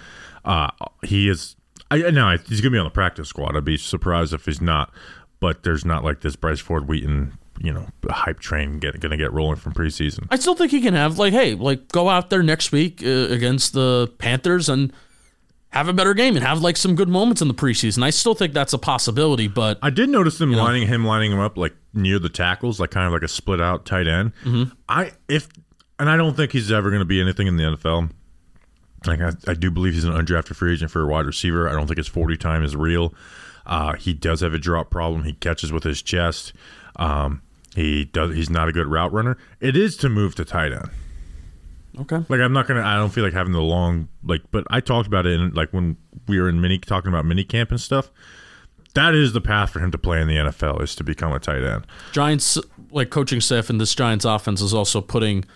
Uh, 0.44 0.68
he 1.02 1.28
is. 1.28 1.56
I 1.90 1.98
no, 2.10 2.36
he's 2.48 2.60
gonna 2.60 2.70
be 2.72 2.78
on 2.78 2.84
the 2.84 2.90
practice 2.90 3.28
squad. 3.28 3.56
I'd 3.56 3.64
be 3.64 3.76
surprised 3.76 4.32
if 4.32 4.46
he's 4.46 4.60
not. 4.60 4.92
But 5.40 5.64
there's 5.64 5.84
not 5.84 6.04
like 6.04 6.20
this 6.20 6.36
Bryce 6.36 6.60
Ford 6.60 6.88
Wheaton, 6.88 7.36
you 7.58 7.72
know, 7.72 7.88
hype 8.08 8.38
train 8.38 8.78
get, 8.78 8.98
gonna 9.00 9.16
get 9.16 9.32
rolling 9.32 9.56
from 9.56 9.72
preseason. 9.72 10.26
I 10.30 10.36
still 10.36 10.54
think 10.54 10.70
he 10.70 10.80
can 10.80 10.94
have 10.94 11.18
like, 11.18 11.32
hey, 11.32 11.54
like 11.54 11.88
go 11.88 12.08
out 12.08 12.30
there 12.30 12.42
next 12.44 12.70
week 12.70 13.02
uh, 13.04 13.08
against 13.28 13.72
the 13.72 14.10
Panthers 14.18 14.68
and 14.68 14.92
have 15.72 15.88
a 15.88 15.92
better 15.92 16.12
game 16.12 16.36
and 16.36 16.44
have 16.44 16.60
like 16.60 16.76
some 16.76 16.94
good 16.94 17.08
moments 17.08 17.40
in 17.40 17.48
the 17.48 17.54
preseason. 17.54 18.02
I 18.02 18.10
still 18.10 18.34
think 18.34 18.52
that's 18.52 18.72
a 18.72 18.78
possibility, 18.78 19.48
but 19.48 19.78
I 19.82 19.90
did 19.90 20.10
notice 20.10 20.38
them 20.38 20.52
lining 20.52 20.86
him 20.86 21.04
lining 21.04 21.32
him 21.32 21.38
up 21.38 21.56
like 21.56 21.74
near 21.94 22.18
the 22.18 22.28
tackles, 22.28 22.78
like 22.78 22.90
kind 22.90 23.06
of 23.06 23.12
like 23.12 23.22
a 23.22 23.28
split 23.28 23.60
out 23.60 23.86
tight 23.86 24.06
end. 24.06 24.32
Mm-hmm. 24.44 24.74
I 24.88 25.12
if 25.28 25.48
and 25.98 26.10
I 26.10 26.16
don't 26.16 26.36
think 26.36 26.52
he's 26.52 26.70
ever 26.70 26.90
going 26.90 27.00
to 27.00 27.06
be 27.06 27.20
anything 27.20 27.46
in 27.46 27.56
the 27.56 27.64
NFL. 27.64 28.10
Like 29.06 29.20
I, 29.20 29.32
I 29.48 29.54
do 29.54 29.70
believe 29.70 29.94
he's 29.94 30.04
an 30.04 30.12
undrafted 30.12 30.56
free 30.56 30.74
agent 30.74 30.90
for 30.90 31.02
a 31.02 31.06
wide 31.06 31.26
receiver. 31.26 31.68
I 31.68 31.72
don't 31.72 31.86
think 31.86 31.98
his 31.98 32.08
forty 32.08 32.36
time 32.36 32.62
is 32.62 32.76
real. 32.76 33.14
Uh, 33.64 33.94
he 33.94 34.12
does 34.12 34.40
have 34.40 34.52
a 34.52 34.58
drop 34.58 34.90
problem. 34.90 35.24
He 35.24 35.32
catches 35.32 35.72
with 35.72 35.84
his 35.84 36.02
chest. 36.02 36.52
Um, 36.96 37.40
he 37.74 38.04
does. 38.04 38.34
He's 38.34 38.50
not 38.50 38.68
a 38.68 38.72
good 38.72 38.88
route 38.88 39.12
runner. 39.12 39.38
It 39.58 39.76
is 39.76 39.96
to 39.98 40.10
move 40.10 40.34
to 40.34 40.44
tight 40.44 40.72
end. 40.72 40.90
Okay. 42.00 42.16
Like 42.28 42.40
I'm 42.40 42.52
not 42.52 42.66
gonna. 42.66 42.82
I 42.82 42.96
don't 42.96 43.10
feel 43.10 43.24
like 43.24 43.32
having 43.32 43.52
the 43.52 43.60
long 43.60 44.08
like. 44.24 44.42
But 44.50 44.64
I 44.70 44.80
talked 44.80 45.06
about 45.06 45.26
it 45.26 45.38
in 45.38 45.50
like 45.52 45.72
when 45.72 45.96
we 46.28 46.40
were 46.40 46.48
in 46.48 46.60
mini 46.60 46.78
talking 46.78 47.08
about 47.08 47.24
mini 47.24 47.44
camp 47.44 47.70
and 47.70 47.80
stuff. 47.80 48.10
That 48.94 49.14
is 49.14 49.32
the 49.32 49.40
path 49.40 49.70
for 49.70 49.80
him 49.80 49.90
to 49.90 49.96
play 49.98 50.20
in 50.20 50.28
the 50.28 50.36
NFL 50.36 50.82
is 50.82 50.94
to 50.96 51.04
become 51.04 51.32
a 51.32 51.38
tight 51.38 51.62
end. 51.62 51.86
Giants 52.12 52.58
like 52.90 53.08
coaching 53.08 53.40
staff 53.40 53.70
in 53.70 53.78
this 53.78 53.94
Giants 53.94 54.26
offense 54.26 54.60
is 54.60 54.74
also 54.74 55.00
putting 55.00 55.46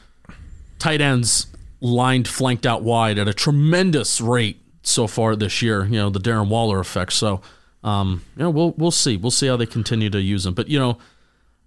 tight 0.79 1.03
ends 1.03 1.47
lined 1.81 2.27
flanked 2.27 2.67
out 2.67 2.83
wide 2.83 3.19
at 3.19 3.29
a 3.29 3.35
tremendous 3.35 4.21
rate 4.21 4.61
so 4.83 5.07
far 5.07 5.37
this 5.37 5.63
year. 5.63 5.85
You 5.85 5.97
know 5.97 6.11
the 6.11 6.21
Darren 6.21 6.49
Waller 6.49 6.81
effect. 6.81 7.13
So, 7.13 7.41
um, 7.85 8.23
you 8.37 8.43
know 8.43 8.51
we'll 8.51 8.73
we'll 8.73 8.91
see 8.91 9.17
we'll 9.17 9.31
see 9.31 9.47
how 9.47 9.57
they 9.57 9.67
continue 9.67 10.11
to 10.11 10.21
use 10.21 10.47
him. 10.47 10.55
But 10.55 10.69
you 10.69 10.79
know, 10.79 10.99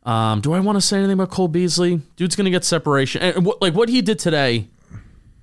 um, 0.04 0.42
do 0.42 0.54
I 0.54 0.60
want 0.60 0.76
to 0.78 0.82
say 0.82 0.98
anything 0.98 1.14
about 1.14 1.30
Cole 1.30 1.48
Beasley? 1.48 2.02
Dude's 2.16 2.36
gonna 2.36 2.50
get 2.50 2.64
separation. 2.64 3.22
And 3.22 3.46
what, 3.46 3.62
like 3.62 3.74
what 3.74 3.90
he 3.90 4.02
did 4.02 4.20
today 4.20 4.68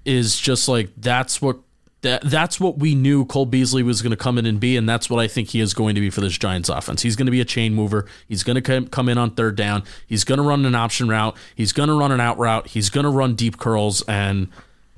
is 0.04 0.38
just 0.38 0.68
like 0.68 0.90
that's 0.96 1.40
what. 1.42 1.58
That, 2.02 2.22
that's 2.22 2.60
what 2.60 2.78
we 2.78 2.94
knew 2.94 3.24
Cole 3.24 3.46
Beasley 3.46 3.82
was 3.82 4.00
going 4.00 4.10
to 4.10 4.16
come 4.18 4.38
in 4.38 4.46
and 4.46 4.60
be, 4.60 4.76
and 4.76 4.88
that's 4.88 5.10
what 5.10 5.18
I 5.18 5.26
think 5.26 5.48
he 5.48 5.60
is 5.60 5.74
going 5.74 5.96
to 5.96 6.00
be 6.00 6.08
for 6.10 6.20
this 6.20 6.36
Giants 6.38 6.68
offense. 6.68 7.02
He's 7.02 7.16
going 7.16 7.26
to 7.26 7.32
be 7.32 7.40
a 7.40 7.44
chain 7.44 7.74
mover. 7.74 8.06
He's 8.28 8.44
going 8.44 8.54
to 8.54 8.60
come, 8.60 8.86
come 8.86 9.08
in 9.08 9.18
on 9.18 9.30
third 9.30 9.56
down. 9.56 9.82
He's 10.06 10.22
going 10.22 10.38
to 10.38 10.44
run 10.44 10.64
an 10.66 10.74
option 10.76 11.08
route. 11.08 11.36
He's 11.56 11.72
going 11.72 11.88
to 11.88 11.94
run 11.98 12.12
an 12.12 12.20
out 12.20 12.38
route. 12.38 12.68
He's 12.68 12.90
going 12.90 13.04
to 13.04 13.10
run 13.10 13.34
deep 13.34 13.56
curls, 13.58 14.02
and 14.02 14.48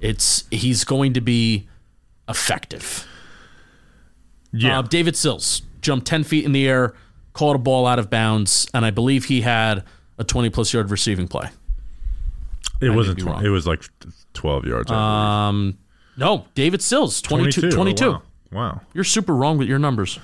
it's 0.00 0.44
he's 0.50 0.84
going 0.84 1.14
to 1.14 1.22
be 1.22 1.66
effective. 2.28 3.06
Yeah, 4.52 4.80
Uh, 4.80 4.82
David 4.82 5.16
Sills 5.16 5.62
jumped 5.80 6.06
10 6.06 6.24
feet 6.24 6.44
in 6.44 6.52
the 6.52 6.68
air, 6.68 6.94
caught 7.38 7.54
a 7.54 7.58
ball 7.58 7.86
out 7.86 8.00
of 8.00 8.10
bounds, 8.10 8.66
and 8.74 8.84
I 8.84 8.90
believe 8.90 9.26
he 9.26 9.42
had 9.42 9.84
a 10.18 10.24
20 10.24 10.50
plus 10.50 10.74
yard 10.74 10.90
receiving 10.90 11.28
play. 11.28 11.48
it 12.80 12.88
may 12.88 12.96
wasn't. 12.96 13.16
be 13.18 13.22
20, 13.22 13.36
wrong. 13.36 13.46
it 13.46 13.50
was 13.50 13.64
like 13.64 13.84
twelve 14.34 14.64
yards. 14.64 14.90
Um, 14.90 15.78
no, 16.16 16.46
David 16.56 16.82
Sills, 16.82 17.22
believe. 17.22 17.54
22. 17.54 17.70
22. 17.70 18.04
Oh, 18.04 18.10
wow. 18.10 18.20
wow. 18.50 18.80
You're 18.92 19.04
super 19.04 19.36
wrong 19.36 19.56
with 19.56 19.68
your 19.68 19.78
numbers. 19.78 20.18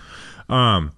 Um. 0.48 0.90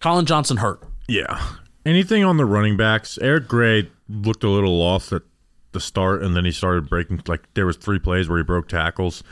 Collin 0.00 0.26
Johnson 0.26 0.58
hurt. 0.58 0.80
Yeah. 1.08 1.42
Anything 1.84 2.22
on 2.22 2.36
the 2.36 2.44
running 2.44 2.76
backs? 2.76 3.18
Eric 3.20 3.48
Gray 3.48 3.90
looked 4.08 4.44
a 4.44 4.48
little 4.48 4.78
lost 4.78 5.12
at 5.12 5.22
the 5.72 5.80
start, 5.80 6.22
and 6.22 6.36
then 6.36 6.44
he 6.44 6.52
started 6.52 6.88
breaking. 6.88 7.22
Like 7.26 7.52
there 7.54 7.66
was 7.66 7.76
three 7.76 7.98
plays 7.98 8.28
where 8.28 8.38
he 8.38 8.44
broke 8.44 8.68
tackles. 8.68 9.24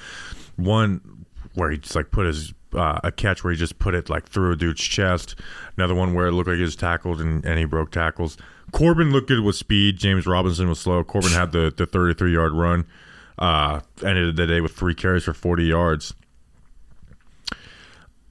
One 0.57 1.25
where 1.55 1.71
he 1.71 1.79
just 1.79 1.95
like 1.95 2.11
put 2.11 2.27
his 2.27 2.53
uh, 2.75 3.01
a 3.05 3.13
catch 3.13 3.43
where 3.45 3.53
he 3.53 3.59
just 3.59 3.79
put 3.79 3.95
it 3.95 4.09
like 4.11 4.27
through 4.29 4.53
a 4.53 4.57
dude's 4.57 4.83
chest. 4.83 5.35
Another 5.77 5.95
one 5.95 6.15
where 6.15 6.27
it 6.27 6.33
looked 6.33 6.49
like 6.49 6.57
he 6.57 6.63
was 6.63 6.77
tackled 6.77 7.21
and, 7.21 7.45
and 7.45 7.59
he 7.59 7.65
broke 7.65 7.91
tackles. 7.91 8.37
Corbin 8.73 9.13
looked 9.13 9.29
good 9.29 9.41
with 9.45 9.57
speed. 9.57 9.97
James 9.99 10.27
Robinson 10.27 10.69
was 10.69 10.81
slow. 10.81 11.05
Corbin 11.05 11.31
had 11.33 11.53
the 11.53 11.73
the 11.77 11.87
33 11.87 12.33
yard 12.33 12.53
run. 12.53 12.87
Uh, 13.39 13.81
ended 14.05 14.35
the 14.37 14.47
day 14.47 14.61
with 14.61 14.73
three 14.73 14.95
carries 14.95 15.25
for 15.25 15.35
40 15.35 15.65
yards. 15.65 16.15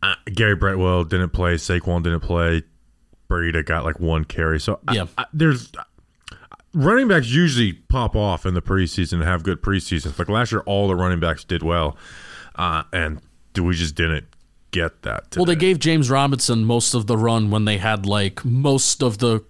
Uh, 0.03 0.15
Gary 0.33 0.55
Brightwell 0.55 1.03
didn't 1.03 1.29
play. 1.29 1.55
Saquon 1.55 2.03
didn't 2.03 2.19
play. 2.21 2.63
Burita 3.29 3.65
got 3.65 3.83
like 3.85 3.99
one 3.99 4.23
carry. 4.23 4.59
So 4.59 4.79
I- 4.87 4.93
Yeah. 4.95 5.05
I, 5.17 5.25
there's 5.33 5.71
running 6.73 7.07
backs 7.07 7.29
usually 7.29 7.73
pop 7.73 8.15
off 8.15 8.45
in 8.45 8.53
the 8.53 8.61
preseason 8.61 9.13
and 9.13 9.23
have 9.23 9.43
good 9.43 9.61
preseasons. 9.61 10.17
Like 10.19 10.29
last 10.29 10.51
year, 10.51 10.61
all 10.65 10.87
the 10.87 10.95
running 10.95 11.19
backs 11.19 11.43
did 11.43 11.63
well, 11.63 11.97
uh, 12.55 12.83
and 12.93 13.21
we 13.63 13.75
just 13.75 13.95
didn't 13.95 14.27
get 14.71 15.01
that. 15.03 15.31
Today. 15.31 15.39
Well, 15.39 15.45
they 15.45 15.55
gave 15.55 15.79
James 15.79 16.09
Robinson 16.09 16.65
most 16.65 16.93
of 16.93 17.07
the 17.07 17.17
run 17.17 17.49
when 17.49 17.65
they 17.65 17.77
had 17.77 18.05
like 18.05 18.43
most 18.43 19.01
of 19.01 19.19
the 19.19 19.43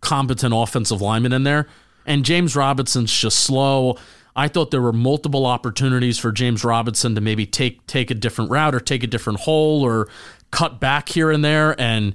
competent 0.00 0.54
offensive 0.54 1.00
linemen 1.00 1.32
in 1.32 1.44
there. 1.44 1.66
And 2.06 2.24
James 2.24 2.56
Robinson's 2.56 3.12
just 3.12 3.40
slow. 3.40 3.98
I 4.34 4.48
thought 4.48 4.70
there 4.70 4.80
were 4.80 4.92
multiple 4.92 5.46
opportunities 5.46 6.18
for 6.18 6.30
James 6.30 6.64
Robinson 6.64 7.14
to 7.14 7.20
maybe 7.20 7.44
take 7.44 7.86
take 7.86 8.10
a 8.10 8.14
different 8.14 8.50
route 8.50 8.74
or 8.74 8.80
take 8.80 9.02
a 9.02 9.06
different 9.06 9.40
hole 9.40 9.82
or 9.82 10.08
cut 10.50 10.78
back 10.80 11.08
here 11.08 11.30
and 11.30 11.44
there 11.44 11.78
and 11.78 12.14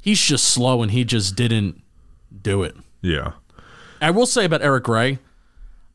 he's 0.00 0.20
just 0.20 0.44
slow 0.44 0.82
and 0.82 0.92
he 0.92 1.04
just 1.04 1.34
didn't 1.34 1.82
do 2.42 2.62
it. 2.62 2.76
yeah, 3.02 3.32
I 4.00 4.10
will 4.10 4.26
say 4.26 4.44
about 4.44 4.62
Eric 4.62 4.84
Gray, 4.84 5.18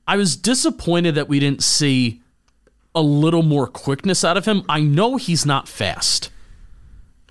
I 0.07 0.17
was 0.17 0.35
disappointed 0.35 1.15
that 1.15 1.29
we 1.29 1.39
didn't 1.39 1.63
see 1.63 2.21
a 2.95 3.01
little 3.01 3.43
more 3.43 3.67
quickness 3.67 4.23
out 4.23 4.37
of 4.37 4.45
him. 4.45 4.63
I 4.67 4.81
know 4.81 5.17
he's 5.17 5.45
not 5.45 5.67
fast, 5.67 6.31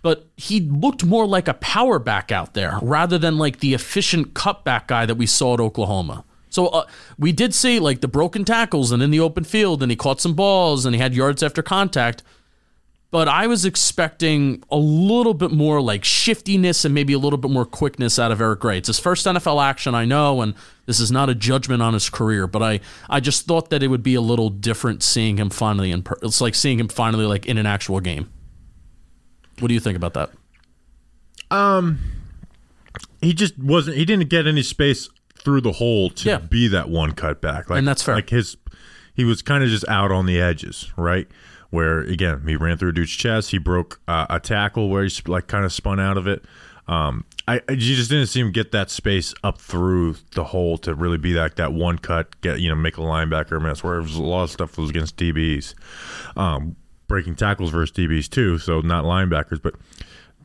but 0.03 0.27
he 0.37 0.61
looked 0.61 1.05
more 1.05 1.27
like 1.27 1.49
a 1.49 1.55
power 1.55 1.99
back 1.99 2.31
out 2.31 2.55
there 2.55 2.79
rather 2.83 3.19
than 3.19 3.39
like 3.39 3.61
the 3.61 3.75
efficient 3.75 4.35
cutback 4.35 4.87
guy 4.87 5.07
that 5.07 5.17
we 5.17 5.27
saw 5.27 5.55
at 5.55 5.61
Oklahoma. 5.61 6.25
So 6.51 6.69
uh, 6.69 6.87
we 7.19 7.33
did 7.33 7.55
see 7.55 7.79
like 7.79 8.01
the 8.01 8.09
broken 8.09 8.45
tackles 8.45 8.93
and 8.93 9.03
in 9.03 9.11
the 9.11 9.21
open 9.21 9.45
field, 9.45 9.83
and 9.83 9.91
he 9.91 9.97
caught 9.97 10.21
some 10.21 10.35
balls 10.35 10.87
and 10.87 10.95
he 10.95 11.01
had 11.01 11.15
yards 11.15 11.43
after 11.43 11.63
contact. 11.63 12.23
But 13.11 13.27
I 13.27 13.47
was 13.47 13.65
expecting 13.65 14.63
a 14.71 14.77
little 14.77 15.33
bit 15.33 15.51
more 15.51 15.81
like 15.81 16.05
shiftiness 16.05 16.85
and 16.85 16.93
maybe 16.95 17.15
a 17.15 17.19
little 17.19 17.39
bit 17.39 17.51
more 17.51 17.65
quickness 17.65 18.19
out 18.19 18.31
of 18.31 18.39
Eric 18.41 18.61
Gray. 18.61 18.77
It's 18.79 18.89
his 18.89 18.99
first 18.99 19.25
NFL 19.25 19.65
action, 19.65 19.95
I 19.95 20.05
know, 20.05 20.43
and 20.43 20.55
this 20.85 21.01
is 21.01 21.11
not 21.11 21.31
a 21.31 21.35
judgment 21.35 21.81
on 21.81 21.95
his 21.95 22.11
career, 22.11 22.47
but 22.47 22.63
I, 22.63 22.81
I 23.09 23.21
just 23.21 23.47
thought 23.47 23.71
that 23.71 23.83
it 23.83 23.89
would 23.89 24.03
be 24.03 24.15
a 24.15 24.21
little 24.21 24.51
different 24.51 25.03
seeing 25.03 25.39
him 25.39 25.49
finally 25.49 25.91
in. 25.91 26.03
Per- 26.03 26.19
it's 26.23 26.43
like 26.43 26.55
seeing 26.55 26.79
him 26.79 26.89
finally 26.89 27.25
like 27.25 27.47
in 27.47 27.57
an 27.57 27.65
actual 27.65 28.01
game. 28.01 28.29
What 29.59 29.69
do 29.69 29.75
you 29.75 29.81
think 29.81 29.97
about 29.97 30.13
that? 30.13 30.31
Um, 31.51 31.99
he 33.23 33.33
just 33.33 33.59
wasn't. 33.59 33.97
He 33.97 34.05
didn't 34.05 34.29
get 34.29 34.47
any 34.47 34.63
space 34.63 35.09
through 35.43 35.63
the 35.63 35.73
hole 35.73 36.11
to 36.11 36.29
Yeah. 36.29 36.39
be 36.39 36.69
that 36.69 36.91
one 36.91 37.13
cutback. 37.13 37.71
Like, 37.71 37.79
And 37.79 37.89
that's 37.89 38.03
fair. 38.03 38.17
Like 38.17 38.29
his, 38.31 38.57
he 39.15 39.25
was 39.25 39.41
kind 39.41 39.65
of 39.65 39.71
just 39.71 39.89
out 39.89 40.13
on 40.13 40.27
the 40.27 40.39
edges, 40.41 40.93
right? 40.97 41.27
Where 41.71 42.01
again, 42.01 42.45
he 42.47 42.57
ran 42.57 42.79
through 42.79 42.91
a 42.91 42.93
dude's 42.93 43.11
chest. 43.13 43.51
He 43.51 43.59
broke 43.59 44.01
uh, 44.09 44.27
a 44.31 44.41
tackle 44.41 44.89
where 44.89 45.05
he 45.05 45.11
like 45.27 45.47
kind 45.49 45.65
of 45.65 45.73
spun 45.73 46.01
out 46.01 46.17
of 46.17 46.27
it. 46.27 46.45
Um, 46.87 47.27
I, 47.47 47.61
I 47.69 47.73
you 47.73 47.95
just 47.95 48.09
didn't 48.09 48.29
see 48.29 48.41
him 48.41 48.51
get 48.53 48.73
that 48.73 48.89
space 48.91 49.35
up 49.45 49.61
through 49.61 50.17
the 50.35 50.45
hole 50.45 50.79
to 50.79 50.95
really 50.95 51.19
be 51.19 51.35
like 51.35 51.57
that 51.57 51.75
one 51.75 51.99
cut, 51.99 52.41
get 52.41 52.61
you 52.61 52.71
know, 52.71 52.75
make 52.75 52.97
a 52.97 53.03
linebacker 53.03 53.61
miss. 53.61 53.85
Where 53.85 53.99
it 53.99 54.03
was 54.03 54.15
a 54.17 54.23
lot 54.23 54.45
of 54.45 54.51
stuff 54.51 54.79
was 54.79 54.89
against 54.89 55.17
DBs, 55.19 55.75
um, 56.37 56.77
breaking 57.07 57.35
tackles 57.37 57.71
versus 57.71 57.95
DBs 57.95 58.31
too. 58.31 58.57
So 58.59 58.81
not 58.81 59.05
linebackers, 59.05 59.61
but 59.63 59.75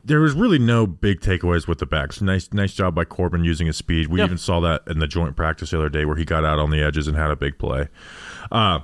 there 0.04 0.20
was 0.20 0.34
really 0.34 0.58
no 0.58 0.86
big 0.86 1.20
takeaways 1.22 1.66
with 1.66 1.78
the 1.78 1.86
backs. 1.86 2.20
Nice, 2.20 2.52
nice 2.52 2.74
job 2.74 2.94
by 2.94 3.06
Corbin 3.06 3.42
using 3.42 3.66
his 3.66 3.78
speed. 3.78 4.08
We 4.08 4.18
Yeah. 4.18 4.26
even 4.26 4.36
saw 4.36 4.60
that 4.60 4.82
in 4.86 4.98
the 4.98 5.06
joint 5.06 5.34
practice 5.36 5.70
the 5.70 5.78
other 5.78 5.88
day 5.88 6.04
where 6.04 6.16
he 6.16 6.26
got 6.26 6.44
out 6.44 6.58
on 6.58 6.68
the 6.70 6.82
edges 6.82 7.08
and 7.08 7.16
had 7.16 7.30
a 7.30 7.36
big 7.36 7.56
play. 7.58 7.88
Uh, 8.52 8.80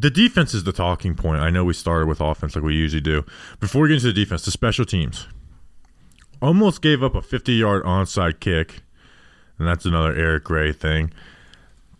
the 0.00 0.10
defense 0.10 0.54
is 0.54 0.64
the 0.64 0.72
talking 0.72 1.14
point. 1.14 1.40
I 1.40 1.50
know 1.50 1.64
we 1.64 1.72
started 1.72 2.06
with 2.08 2.20
offense 2.20 2.56
like 2.56 2.64
we 2.64 2.74
usually 2.74 3.00
do. 3.00 3.24
Before 3.60 3.82
we 3.82 3.88
get 3.88 3.94
into 3.94 4.08
the 4.08 4.12
defense, 4.12 4.44
the 4.44 4.50
special 4.50 4.84
teams. 4.84 5.28
almost 6.42 6.82
gave 6.82 7.02
up 7.02 7.14
a 7.14 7.22
50 7.22 7.52
yard 7.52 7.84
onside 7.84 8.40
kick, 8.40 8.82
and 9.58 9.68
that's 9.68 9.84
another 9.84 10.14
Eric 10.14 10.44
Gray 10.44 10.72
thing. 10.72 11.12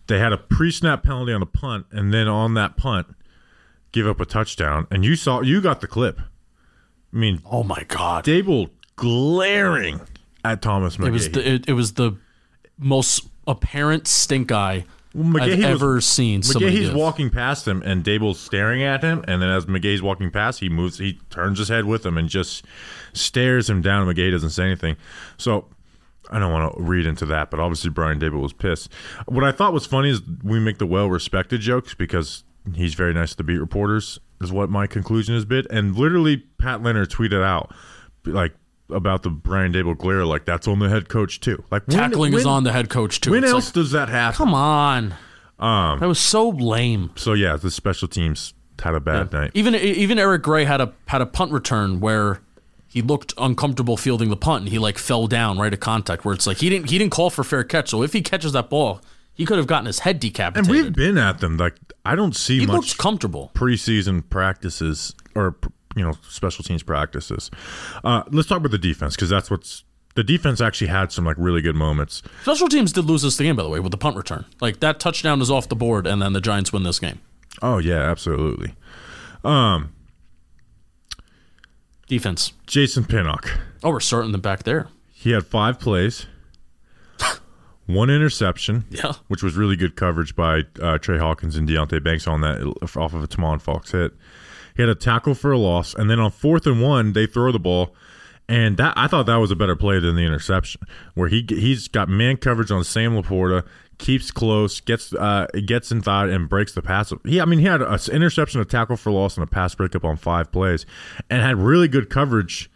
They 0.07 0.19
had 0.19 0.33
a 0.33 0.37
pre 0.37 0.71
snap 0.71 1.03
penalty 1.03 1.31
on 1.31 1.41
a 1.41 1.47
punt, 1.47 1.85
and 1.91 2.13
then 2.13 2.27
on 2.27 2.53
that 2.55 2.77
punt, 2.77 3.07
give 3.91 4.07
up 4.07 4.19
a 4.19 4.25
touchdown. 4.25 4.87
And 4.91 5.05
you 5.05 5.15
saw, 5.15 5.41
you 5.41 5.61
got 5.61 5.81
the 5.81 5.87
clip. 5.87 6.19
I 6.19 7.17
mean, 7.17 7.41
Oh 7.45 7.63
my 7.63 7.85
god. 7.87 8.25
Daboll 8.25 8.69
glaring 8.97 10.01
at 10.43 10.61
Thomas 10.61 10.97
McGaughey. 10.97 11.07
It 11.07 11.11
was 11.11 11.31
the 11.31 11.53
it, 11.53 11.69
it 11.69 11.73
was 11.73 11.93
the 11.93 12.17
most 12.77 13.27
apparent 13.47 14.05
stink 14.07 14.51
eye 14.51 14.85
Well, 15.15 15.41
I've 15.41 15.57
was- 15.57 15.65
ever 15.65 16.01
seen. 16.01 16.41
McGaughey's 16.41 16.91
walking 16.91 17.29
past 17.29 17.67
him, 17.67 17.81
and 17.83 18.03
Daboll's 18.03 18.39
staring 18.39 18.83
at 18.83 19.01
him. 19.01 19.23
And 19.27 19.41
then 19.41 19.49
as 19.49 19.65
McGaughey's 19.65 20.01
walking 20.01 20.29
past, 20.29 20.59
he 20.59 20.67
moves, 20.67 20.97
he 20.97 21.19
turns 21.29 21.57
his 21.57 21.69
head 21.69 21.85
with 21.85 22.05
him 22.05 22.17
and 22.17 22.27
just 22.27 22.65
stares 23.13 23.69
him 23.69 23.81
down. 23.81 24.05
McGaughey 24.07 24.31
doesn't 24.31 24.49
say 24.49 24.65
anything. 24.65 24.97
So 25.37 25.67
I 26.29 26.39
don't 26.39 26.51
want 26.51 26.75
to 26.75 26.81
read 26.83 27.05
into 27.05 27.25
that, 27.27 27.49
but 27.49 27.59
obviously 27.61 27.91
Brian 27.91 28.19
Daboll 28.19 28.41
was 28.41 28.53
pissed. 28.53 28.91
What 29.27 29.43
I 29.45 29.51
thought 29.51 29.71
was 29.71 29.85
funny 29.85 30.09
is 30.09 30.21
we 30.43 30.59
make 30.59 30.79
the 30.79 30.85
well-respected 30.87 31.61
jokes 31.61 31.93
because 31.93 32.43
he's 32.73 32.93
very 32.93 33.13
nice 33.13 33.31
to 33.31 33.37
the 33.37 33.43
beat 33.43 33.59
reporters. 33.59 34.19
Is 34.41 34.51
what 34.51 34.69
my 34.69 34.85
conclusion 34.85 35.33
has 35.33 35.45
been. 35.45 35.65
And 35.69 35.95
literally, 35.95 36.37
Pat 36.57 36.83
Leonard 36.83 37.09
tweeted 37.09 37.41
out 37.41 37.73
like 38.25 38.53
about 38.89 39.23
the 39.23 39.29
Brian 39.29 39.73
Daboll 39.73 39.97
glare, 39.97 40.25
like 40.25 40.45
that's 40.45 40.67
on 40.67 40.79
the 40.79 40.89
head 40.89 41.09
coach 41.09 41.39
too. 41.39 41.63
Like 41.71 41.87
when- 41.87 41.97
tackling 41.97 42.33
is 42.33 42.45
on 42.45 42.63
the 42.63 42.71
head 42.71 42.89
coach 42.89 43.21
too. 43.21 43.31
When 43.31 43.43
It's 43.43 43.51
else 43.53 43.67
like, 43.67 43.73
does 43.73 43.91
that 43.91 44.09
happen? 44.09 44.37
come 44.37 44.53
on. 44.53 45.13
Um, 45.57 45.99
that 45.99 46.07
was 46.07 46.19
so 46.19 46.49
lame. 46.49 47.11
So 47.15 47.33
yeah, 47.33 47.55
the 47.55 47.71
special 47.71 48.07
teams 48.07 48.53
had 48.81 48.93
a 48.93 48.99
bad 48.99 49.31
night. 49.31 49.51
Even 49.53 49.73
even 49.75 50.19
Eric 50.19 50.41
Gray 50.43 50.65
had 50.65 50.81
a 50.81 50.93
had 51.07 51.21
a 51.21 51.25
punt 51.25 51.51
return 51.53 51.99
where 52.01 52.41
he 52.87 53.01
looked 53.01 53.33
uncomfortable 53.37 53.95
fielding 53.97 54.29
the 54.29 54.35
punt 54.37 54.63
and 54.63 54.69
he 54.69 54.77
like 54.79 54.97
fell 54.97 55.27
down 55.27 55.57
right 55.57 55.71
at 55.73 55.79
contact 55.79 56.25
where 56.25 56.33
it's 56.35 56.45
like 56.45 56.57
he 56.57 56.69
didn't 56.69 56.89
he 56.89 56.97
didn't 56.97 57.11
call 57.11 57.29
for 57.29 57.43
fair 57.43 57.63
catch. 57.63 57.89
So 57.89 58.03
if 58.03 58.11
he 58.13 58.21
catches 58.21 58.51
that 58.51 58.69
ball, 58.69 58.99
he 59.33 59.45
could 59.45 59.57
have 59.57 59.67
gotten 59.67 59.85
his 59.85 59.99
head 59.99 60.19
decapitated. 60.19 60.69
And 60.69 60.83
we've 60.85 60.93
been 60.93 61.17
at 61.17 61.39
them. 61.39 61.55
Like 61.57 61.75
I 62.03 62.15
don't 62.15 62.35
see 62.35 62.59
he 62.59 62.65
much 62.65 62.97
comfortable. 62.97 63.51
preseason 63.55 64.29
practices 64.29 65.15
or 65.35 65.55
you 65.95 66.03
know 66.03 66.13
special 66.29 66.63
teams 66.63 66.83
practices. 66.83 67.49
Uh, 68.03 68.23
let's 68.31 68.47
talk 68.47 68.57
about 68.59 68.71
the 68.71 68.77
defense 68.77 69.15
because 69.15 69.29
that's 69.29 69.49
what's 69.49 69.83
the 70.15 70.23
defense 70.23 70.61
actually 70.61 70.87
had 70.87 71.11
some 71.11 71.25
like 71.25 71.35
really 71.39 71.61
good 71.61 71.75
moments. 71.75 72.21
Special 72.43 72.67
teams 72.69 72.91
did 72.93 73.05
lose 73.05 73.21
this 73.21 73.37
game 73.37 73.55
by 73.55 73.63
the 73.63 73.69
way 73.69 73.79
with 73.79 73.91
the 73.91 73.97
punt 73.97 74.15
return. 74.17 74.45
Like 74.61 74.79
that 74.79 74.99
touchdown 74.99 75.41
is 75.41 75.51
off 75.51 75.67
the 75.69 75.75
board 75.75 76.05
and 76.07 76.21
then 76.21 76.33
the 76.33 76.41
Giants 76.41 76.71
win 76.71 76.83
this 76.83 76.99
game. 76.99 77.19
Oh 77.61 77.77
yeah, 77.79 77.99
absolutely. 78.01 78.73
Um, 79.43 79.93
Defense. 82.07 82.53
Jason 82.67 83.03
Pinnock. 83.05 83.57
Oh, 83.83 83.89
we're 83.91 83.99
starting 83.99 84.31
them 84.31 84.41
back 84.41 84.63
there. 84.63 84.87
He 85.11 85.31
had 85.31 85.45
five 85.45 85.79
plays, 85.79 86.27
one 87.87 88.09
interception, 88.11 88.85
Yeah. 88.91 89.13
which 89.27 89.41
was 89.41 89.55
really 89.55 89.75
good 89.75 89.95
coverage 89.95 90.35
by 90.35 90.63
uh, 90.79 90.99
Tre 90.99 91.17
Hawkins 91.17 91.55
and 91.55 91.67
Deonte 91.67 92.03
Banks 92.03 92.27
on 92.27 92.41
that 92.41 92.61
off 92.95 93.13
of 93.13 93.23
a 93.23 93.27
Tomon 93.27 93.59
Fox 93.59 93.91
hit. 93.91 94.13
He 94.75 94.81
had 94.81 94.89
a 94.89 94.95
tackle 94.95 95.35
for 95.35 95.51
a 95.51 95.57
loss, 95.57 95.93
and 95.93 96.09
then 96.09 96.19
on 96.19 96.31
fourth 96.31 96.67
and 96.67 96.81
one, 96.81 97.13
they 97.13 97.25
throw 97.25 97.51
the 97.51 97.59
ball, 97.59 97.95
and 98.47 98.77
that 98.77 98.93
I 98.97 99.07
thought 99.07 99.25
that 99.25 99.37
was 99.37 99.51
a 99.51 99.55
better 99.55 99.75
play 99.75 99.99
than 99.99 100.15
the 100.15 100.23
interception, 100.23 100.81
where 101.13 101.29
he 101.29 101.45
he's 101.47 101.87
got 101.87 102.09
man 102.09 102.37
coverage 102.37 102.71
on 102.71 102.83
Sam 102.83 103.13
Laporta, 103.13 103.65
keeps 103.97 104.31
close, 104.31 104.81
gets 104.81 105.13
uh 105.13 105.47
gets 105.65 105.91
inside 105.91 106.29
and 106.29 106.49
breaks 106.49 106.73
the 106.73 106.81
pass. 106.81 107.13
He 107.23 107.39
I 107.41 107.45
mean 107.45 107.59
he 107.59 107.65
had 107.65 107.81
an 107.81 107.99
interception, 108.11 108.61
a 108.61 108.65
tackle 108.65 108.97
for 108.97 109.11
loss, 109.11 109.37
and 109.37 109.43
a 109.43 109.47
pass 109.47 109.73
breakup 109.75 110.03
on 110.03 110.17
five 110.17 110.51
plays, 110.51 110.85
and 111.29 111.41
had 111.41 111.57
really 111.57 111.87
good 111.87 112.09
coverage 112.09 112.69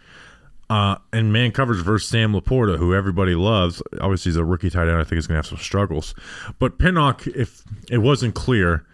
uh, 0.70 0.98
and 1.12 1.34
man 1.34 1.52
coverage 1.52 1.82
versus 1.82 2.08
Sam 2.08 2.34
Laporta, 2.34 2.78
who 2.78 2.94
everybody 2.94 3.36
loves. 3.36 3.82
Obviously, 4.00 4.32
he's 4.32 4.38
a 4.38 4.46
rookie 4.46 4.70
tight 4.70 4.88
end. 4.88 4.98
I 4.98 5.04
think 5.04 5.16
he's 5.16 5.28
going 5.28 5.36
to 5.36 5.40
have 5.40 5.48
some 5.48 5.58
struggles. 5.58 6.14
But 6.60 6.78
Pinnock, 6.78 7.26
if 7.28 7.64
it 7.90 8.00
wasn't 8.00 8.36
clear, 8.36 8.86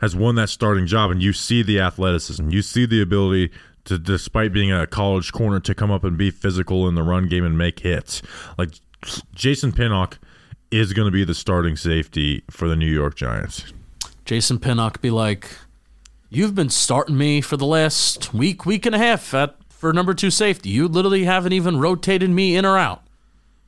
has 0.00 0.16
won 0.16 0.34
that 0.36 0.48
starting 0.48 0.86
job, 0.86 1.10
and 1.10 1.22
you 1.22 1.32
see 1.32 1.62
the 1.62 1.80
athleticism, 1.80 2.48
you 2.50 2.62
see 2.62 2.86
the 2.86 3.02
ability 3.02 3.50
to, 3.84 3.98
despite 3.98 4.52
being 4.52 4.72
a 4.72 4.86
college 4.86 5.32
corner, 5.32 5.60
to 5.60 5.74
come 5.74 5.90
up 5.90 6.04
and 6.04 6.16
be 6.16 6.30
physical 6.30 6.88
in 6.88 6.94
the 6.94 7.02
run 7.02 7.28
game 7.28 7.44
and 7.44 7.56
make 7.56 7.80
hits. 7.80 8.22
Like 8.56 8.70
Jason 9.34 9.72
Pinnock 9.72 10.18
is 10.70 10.92
going 10.92 11.06
to 11.06 11.12
be 11.12 11.24
the 11.24 11.34
starting 11.34 11.76
safety 11.76 12.42
for 12.50 12.68
the 12.68 12.76
New 12.76 12.90
York 12.90 13.16
Giants. 13.16 13.72
Jason 14.24 14.58
Pinnock 14.58 15.00
be 15.00 15.10
like, 15.10 15.50
"You've 16.28 16.54
been 16.54 16.68
starting 16.68 17.16
me 17.16 17.40
for 17.40 17.56
the 17.56 17.66
last 17.66 18.34
week, 18.34 18.66
week 18.66 18.84
and 18.84 18.94
a 18.94 18.98
half 18.98 19.32
at 19.32 19.56
for 19.70 19.92
number 19.92 20.12
two 20.12 20.30
safety. 20.30 20.68
You 20.68 20.86
literally 20.86 21.24
haven't 21.24 21.52
even 21.52 21.78
rotated 21.78 22.30
me 22.30 22.56
in 22.56 22.66
or 22.66 22.76
out. 22.76 23.02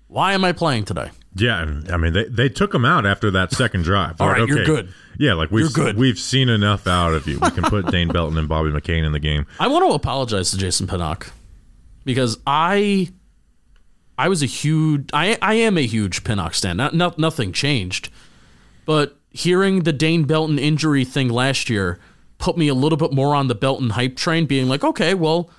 Why 0.08 0.34
am 0.34 0.44
I 0.44 0.52
playing 0.52 0.84
today?" 0.84 1.10
Yeah, 1.34 1.80
I 1.90 1.96
mean 1.96 2.12
they, 2.12 2.24
they 2.24 2.48
took 2.48 2.74
him 2.74 2.84
out 2.84 3.06
after 3.06 3.30
that 3.30 3.52
second 3.52 3.82
drive. 3.82 4.20
All 4.20 4.26
Like, 4.28 4.38
right, 4.38 4.48
you're 4.48 4.64
good. 4.64 4.92
Yeah, 5.18 5.34
like 5.34 5.50
we've 5.50 5.72
good. 5.72 5.96
we've 5.96 6.18
seen 6.18 6.48
enough 6.48 6.86
out 6.86 7.14
of 7.14 7.26
you. 7.28 7.38
We 7.40 7.50
can 7.50 7.62
put 7.64 7.86
Dane 7.86 8.08
Belton 8.08 8.36
and 8.38 8.48
Bobby 8.48 8.70
McCain 8.70 9.04
in 9.04 9.12
the 9.12 9.20
game. 9.20 9.46
I 9.60 9.68
want 9.68 9.88
to 9.88 9.94
apologize 9.94 10.50
to 10.50 10.56
Jason 10.58 10.86
Pinnock 10.88 11.32
because 12.04 12.38
I 12.46 13.10
I 14.18 14.28
was 14.28 14.42
a 14.42 14.46
huge 14.46 15.08
I 15.12 15.38
I 15.40 15.54
am 15.54 15.78
a 15.78 15.86
huge 15.86 16.24
Pinnock 16.24 16.54
stan. 16.54 16.76
Not, 16.76 16.94
not 16.94 17.18
nothing 17.18 17.52
changed. 17.52 18.10
But 18.84 19.16
hearing 19.30 19.84
the 19.84 19.92
Dane 19.92 20.24
Belton 20.24 20.58
injury 20.58 21.04
thing 21.04 21.28
last 21.28 21.70
year 21.70 22.00
put 22.38 22.56
me 22.58 22.66
a 22.66 22.74
little 22.74 22.98
bit 22.98 23.12
more 23.12 23.34
on 23.36 23.46
the 23.46 23.54
Belton 23.54 23.90
hype 23.90 24.16
train 24.16 24.46
being 24.46 24.68
like, 24.68 24.82
okay, 24.82 25.14
well, 25.14 25.50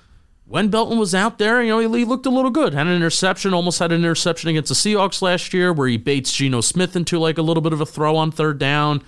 when 0.52 0.68
Belton 0.68 0.98
was 0.98 1.14
out 1.14 1.38
there, 1.38 1.62
you 1.62 1.70
know, 1.70 1.78
he, 1.78 2.00
he 2.00 2.04
looked 2.04 2.26
a 2.26 2.30
little 2.30 2.50
good. 2.50 2.74
Had 2.74 2.86
an 2.86 2.94
interception, 2.94 3.54
almost 3.54 3.78
had 3.78 3.90
an 3.90 4.02
interception 4.02 4.50
against 4.50 4.68
the 4.68 4.74
Seahawks 4.74 5.22
last 5.22 5.54
year 5.54 5.72
where 5.72 5.88
he 5.88 5.96
baits 5.96 6.30
Geno 6.30 6.60
Smith 6.60 6.94
into 6.94 7.18
like 7.18 7.38
a 7.38 7.42
little 7.42 7.62
bit 7.62 7.72
of 7.72 7.80
a 7.80 7.86
throw 7.86 8.16
on 8.16 8.30
third 8.30 8.58
down. 8.58 9.02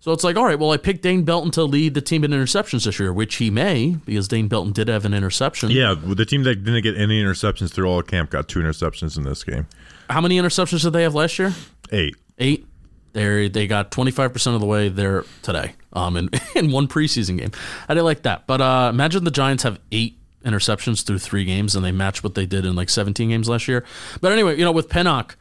So 0.00 0.12
it's 0.12 0.22
like, 0.22 0.36
all 0.36 0.44
right, 0.44 0.58
well, 0.58 0.72
I 0.72 0.76
picked 0.76 1.00
Dane 1.00 1.22
Belton 1.22 1.50
to 1.52 1.64
lead 1.64 1.94
the 1.94 2.02
team 2.02 2.22
in 2.22 2.32
interceptions 2.32 2.84
this 2.84 3.00
year, 3.00 3.14
which 3.14 3.36
he 3.36 3.48
may, 3.48 3.96
because 4.04 4.28
Dane 4.28 4.46
Belton 4.46 4.74
did 4.74 4.88
have 4.88 5.06
an 5.06 5.14
interception. 5.14 5.70
Yeah, 5.70 5.94
the 5.98 6.26
team 6.26 6.42
that 6.42 6.56
didn't 6.56 6.82
get 6.82 6.98
any 6.98 7.24
interceptions 7.24 7.72
through 7.72 7.86
all 7.86 8.02
camp 8.02 8.28
got 8.28 8.46
two 8.48 8.60
interceptions 8.60 9.16
in 9.16 9.22
this 9.22 9.42
game. 9.42 9.66
How 10.10 10.20
many 10.20 10.38
interceptions 10.38 10.82
did 10.82 10.92
they 10.92 11.04
have 11.04 11.14
last 11.14 11.38
year? 11.38 11.54
Eight. 11.92 12.14
Eight. 12.38 12.66
They 13.14 13.48
they 13.48 13.66
got 13.66 13.90
twenty 13.90 14.10
five 14.10 14.34
percent 14.34 14.54
of 14.54 14.60
the 14.60 14.66
way 14.66 14.90
there 14.90 15.24
today. 15.40 15.76
Um, 15.94 16.18
in 16.18 16.28
in 16.54 16.70
one 16.72 16.88
preseason 16.88 17.38
game, 17.38 17.52
I 17.88 17.94
didn't 17.94 18.04
like 18.04 18.24
that. 18.24 18.46
But 18.46 18.60
uh, 18.60 18.90
imagine 18.92 19.24
the 19.24 19.30
Giants 19.30 19.62
have 19.62 19.80
eight 19.90 20.18
interceptions 20.44 21.04
through 21.04 21.18
three 21.18 21.44
games, 21.44 21.74
and 21.74 21.84
they 21.84 21.92
match 21.92 22.22
what 22.22 22.34
they 22.34 22.46
did 22.46 22.64
in 22.64 22.76
like 22.76 22.90
seventeen 22.90 23.30
games 23.30 23.48
last 23.48 23.68
year. 23.68 23.84
But 24.20 24.32
anyway, 24.32 24.56
you 24.58 24.64
know, 24.64 24.72
with 24.72 24.88
Pinnock, 24.88 25.36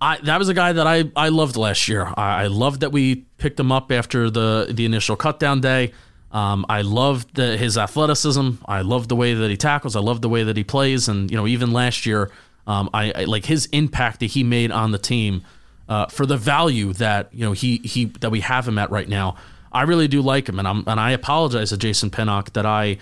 I 0.00 0.18
that 0.18 0.38
was 0.38 0.48
a 0.48 0.54
guy 0.54 0.72
that 0.72 0.86
I 0.86 1.10
I 1.16 1.28
loved 1.28 1.56
last 1.56 1.88
year. 1.88 2.12
I, 2.16 2.44
I 2.44 2.46
loved 2.46 2.80
that 2.80 2.92
we 2.92 3.26
picked 3.38 3.58
him 3.58 3.72
up 3.72 3.90
after 3.90 4.30
the 4.30 4.68
the 4.70 4.84
initial 4.84 5.16
cut 5.16 5.40
down 5.40 5.60
day. 5.60 5.92
Um, 6.32 6.66
I 6.68 6.82
loved 6.82 7.34
the, 7.34 7.56
his 7.56 7.78
athleticism. 7.78 8.50
I 8.66 8.82
loved 8.82 9.08
the 9.08 9.16
way 9.16 9.32
that 9.32 9.48
he 9.48 9.56
tackles. 9.56 9.96
I 9.96 10.00
loved 10.00 10.22
the 10.22 10.28
way 10.28 10.42
that 10.42 10.56
he 10.56 10.64
plays. 10.64 11.08
And 11.08 11.30
you 11.30 11.36
know, 11.36 11.46
even 11.46 11.72
last 11.72 12.04
year, 12.04 12.30
um, 12.66 12.90
I, 12.92 13.12
I 13.12 13.24
like 13.24 13.46
his 13.46 13.66
impact 13.66 14.20
that 14.20 14.26
he 14.26 14.42
made 14.44 14.70
on 14.70 14.90
the 14.90 14.98
team 14.98 15.44
uh, 15.88 16.06
for 16.06 16.26
the 16.26 16.36
value 16.36 16.92
that 16.94 17.32
you 17.32 17.44
know 17.44 17.52
he 17.52 17.78
he 17.78 18.06
that 18.20 18.30
we 18.30 18.40
have 18.40 18.66
him 18.66 18.78
at 18.78 18.90
right 18.90 19.08
now. 19.08 19.36
I 19.72 19.82
really 19.82 20.08
do 20.08 20.20
like 20.20 20.48
him, 20.48 20.58
and 20.58 20.66
I'm 20.66 20.84
and 20.86 20.98
I 20.98 21.12
apologize 21.12 21.70
to 21.70 21.76
Jason 21.76 22.10
Pinnock 22.10 22.52
that 22.54 22.66
I 22.66 22.98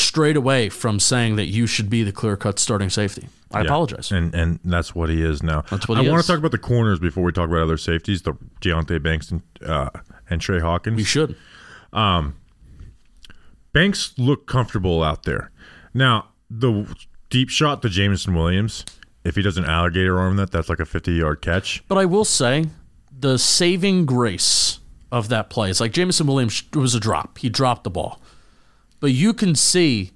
strayed 0.00 0.36
away 0.36 0.68
from 0.68 0.98
saying 1.00 1.36
that 1.36 1.46
you 1.46 1.66
should 1.66 1.88
be 1.90 2.02
the 2.02 2.12
clear 2.12 2.36
cut 2.36 2.58
starting 2.58 2.90
safety. 2.90 3.28
I 3.52 3.60
Yeah. 3.60 3.64
apologize. 3.66 4.10
And 4.12 4.34
and 4.34 4.60
that's 4.64 4.94
what 4.94 5.08
he 5.08 5.22
is 5.22 5.42
now. 5.42 5.62
That's 5.70 5.88
what 5.88 5.98
I 5.98 6.02
want 6.08 6.20
to 6.22 6.26
talk 6.26 6.38
about 6.38 6.50
the 6.50 6.58
corners 6.58 6.98
before 6.98 7.24
we 7.24 7.32
talk 7.32 7.48
about 7.48 7.60
other 7.62 7.76
safeties, 7.78 8.22
the 8.22 8.34
Deonte 8.60 9.02
Banks 9.02 9.30
and 9.30 9.42
uh, 9.64 9.90
and 10.28 10.40
Tre 10.40 10.60
Hawkins. 10.60 10.96
We 10.96 11.04
should. 11.04 11.36
Banks 13.72 14.14
look 14.18 14.46
comfortable 14.46 15.02
out 15.02 15.24
there. 15.24 15.50
Now, 15.94 16.28
the 16.50 16.86
deep 17.30 17.48
shot 17.50 17.82
to 17.82 17.88
Jameson 17.88 18.34
Williams, 18.34 18.84
if 19.24 19.36
he 19.36 19.42
doesn't 19.42 19.64
alligator 19.66 20.18
arm 20.18 20.36
that, 20.36 20.50
that's 20.50 20.68
like 20.68 20.80
a 20.80 20.86
50 20.86 21.12
yard 21.12 21.40
catch. 21.42 21.82
But 21.88 21.98
I 21.98 22.04
will 22.04 22.24
say, 22.24 22.66
the 23.16 23.38
saving 23.38 24.06
grace 24.06 24.80
of 25.12 25.28
that 25.28 25.50
play 25.50 25.70
is 25.70 25.80
like 25.80 25.92
Jameson 25.92 26.26
Williams 26.26 26.62
was 26.74 26.94
a 26.94 27.00
drop. 27.00 27.38
He 27.38 27.48
dropped 27.48 27.84
the 27.84 27.90
ball. 27.90 28.20
But 29.00 29.12
you 29.12 29.32
can 29.32 29.54
see 29.54 30.12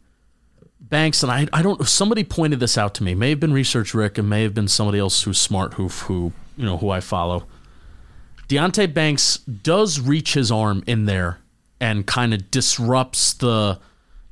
Banks, 0.80 1.22
and 1.22 1.30
I, 1.32 1.46
I 1.52 1.62
don't, 1.62 1.80
if 1.80 1.88
somebody 1.88 2.22
pointed 2.24 2.60
this 2.60 2.76
out 2.76 2.94
to 2.96 3.02
me. 3.02 3.14
May 3.14 3.30
have 3.30 3.40
been 3.40 3.52
Research 3.52 3.94
Rick, 3.94 4.18
and 4.18 4.28
may 4.28 4.42
have 4.42 4.52
been 4.54 4.68
somebody 4.68 4.98
else 4.98 5.22
who's 5.22 5.38
smart, 5.38 5.74
who, 5.74 5.88
who 5.88 6.32
you 6.56 6.64
know, 6.66 6.76
who 6.76 6.90
I 6.90 7.00
follow. 7.00 7.46
Deonte 8.48 8.92
Banks 8.92 9.38
does 9.38 10.00
reach 10.00 10.34
his 10.34 10.50
arm 10.52 10.82
in 10.86 11.06
there 11.06 11.38
and 11.80 12.06
kind 12.06 12.34
of 12.34 12.50
disrupts 12.50 13.32
the 13.34 13.78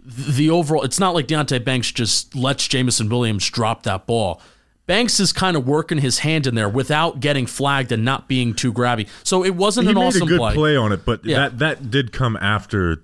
the 0.02 0.50
overall. 0.50 0.82
It's 0.82 0.98
not 0.98 1.14
like 1.14 1.26
Deonte 1.28 1.64
Banks 1.64 1.92
just 1.92 2.34
lets 2.34 2.66
Jameson 2.68 3.08
Williams 3.08 3.48
drop 3.48 3.82
that 3.84 4.06
ball. 4.06 4.40
Banks 4.86 5.20
is 5.20 5.32
kind 5.32 5.56
of 5.56 5.66
working 5.66 5.98
his 5.98 6.18
hand 6.20 6.46
in 6.46 6.54
there 6.54 6.68
without 6.68 7.20
getting 7.20 7.46
flagged 7.46 7.92
and 7.92 8.04
not 8.04 8.26
being 8.28 8.54
too 8.54 8.72
grabby. 8.72 9.06
So 9.22 9.44
it 9.44 9.54
wasn't 9.54 9.86
He 9.86 9.90
an 9.92 9.94
made 9.98 10.04
awesome 10.06 10.22
a 10.22 10.26
good 10.26 10.38
play. 10.38 10.54
play. 10.54 10.76
on 10.76 10.90
it, 10.92 11.04
but 11.04 11.24
Yeah. 11.24 11.36
that, 11.50 11.58
that 11.60 11.90
did 11.90 12.12
come 12.12 12.36
after 12.38 13.02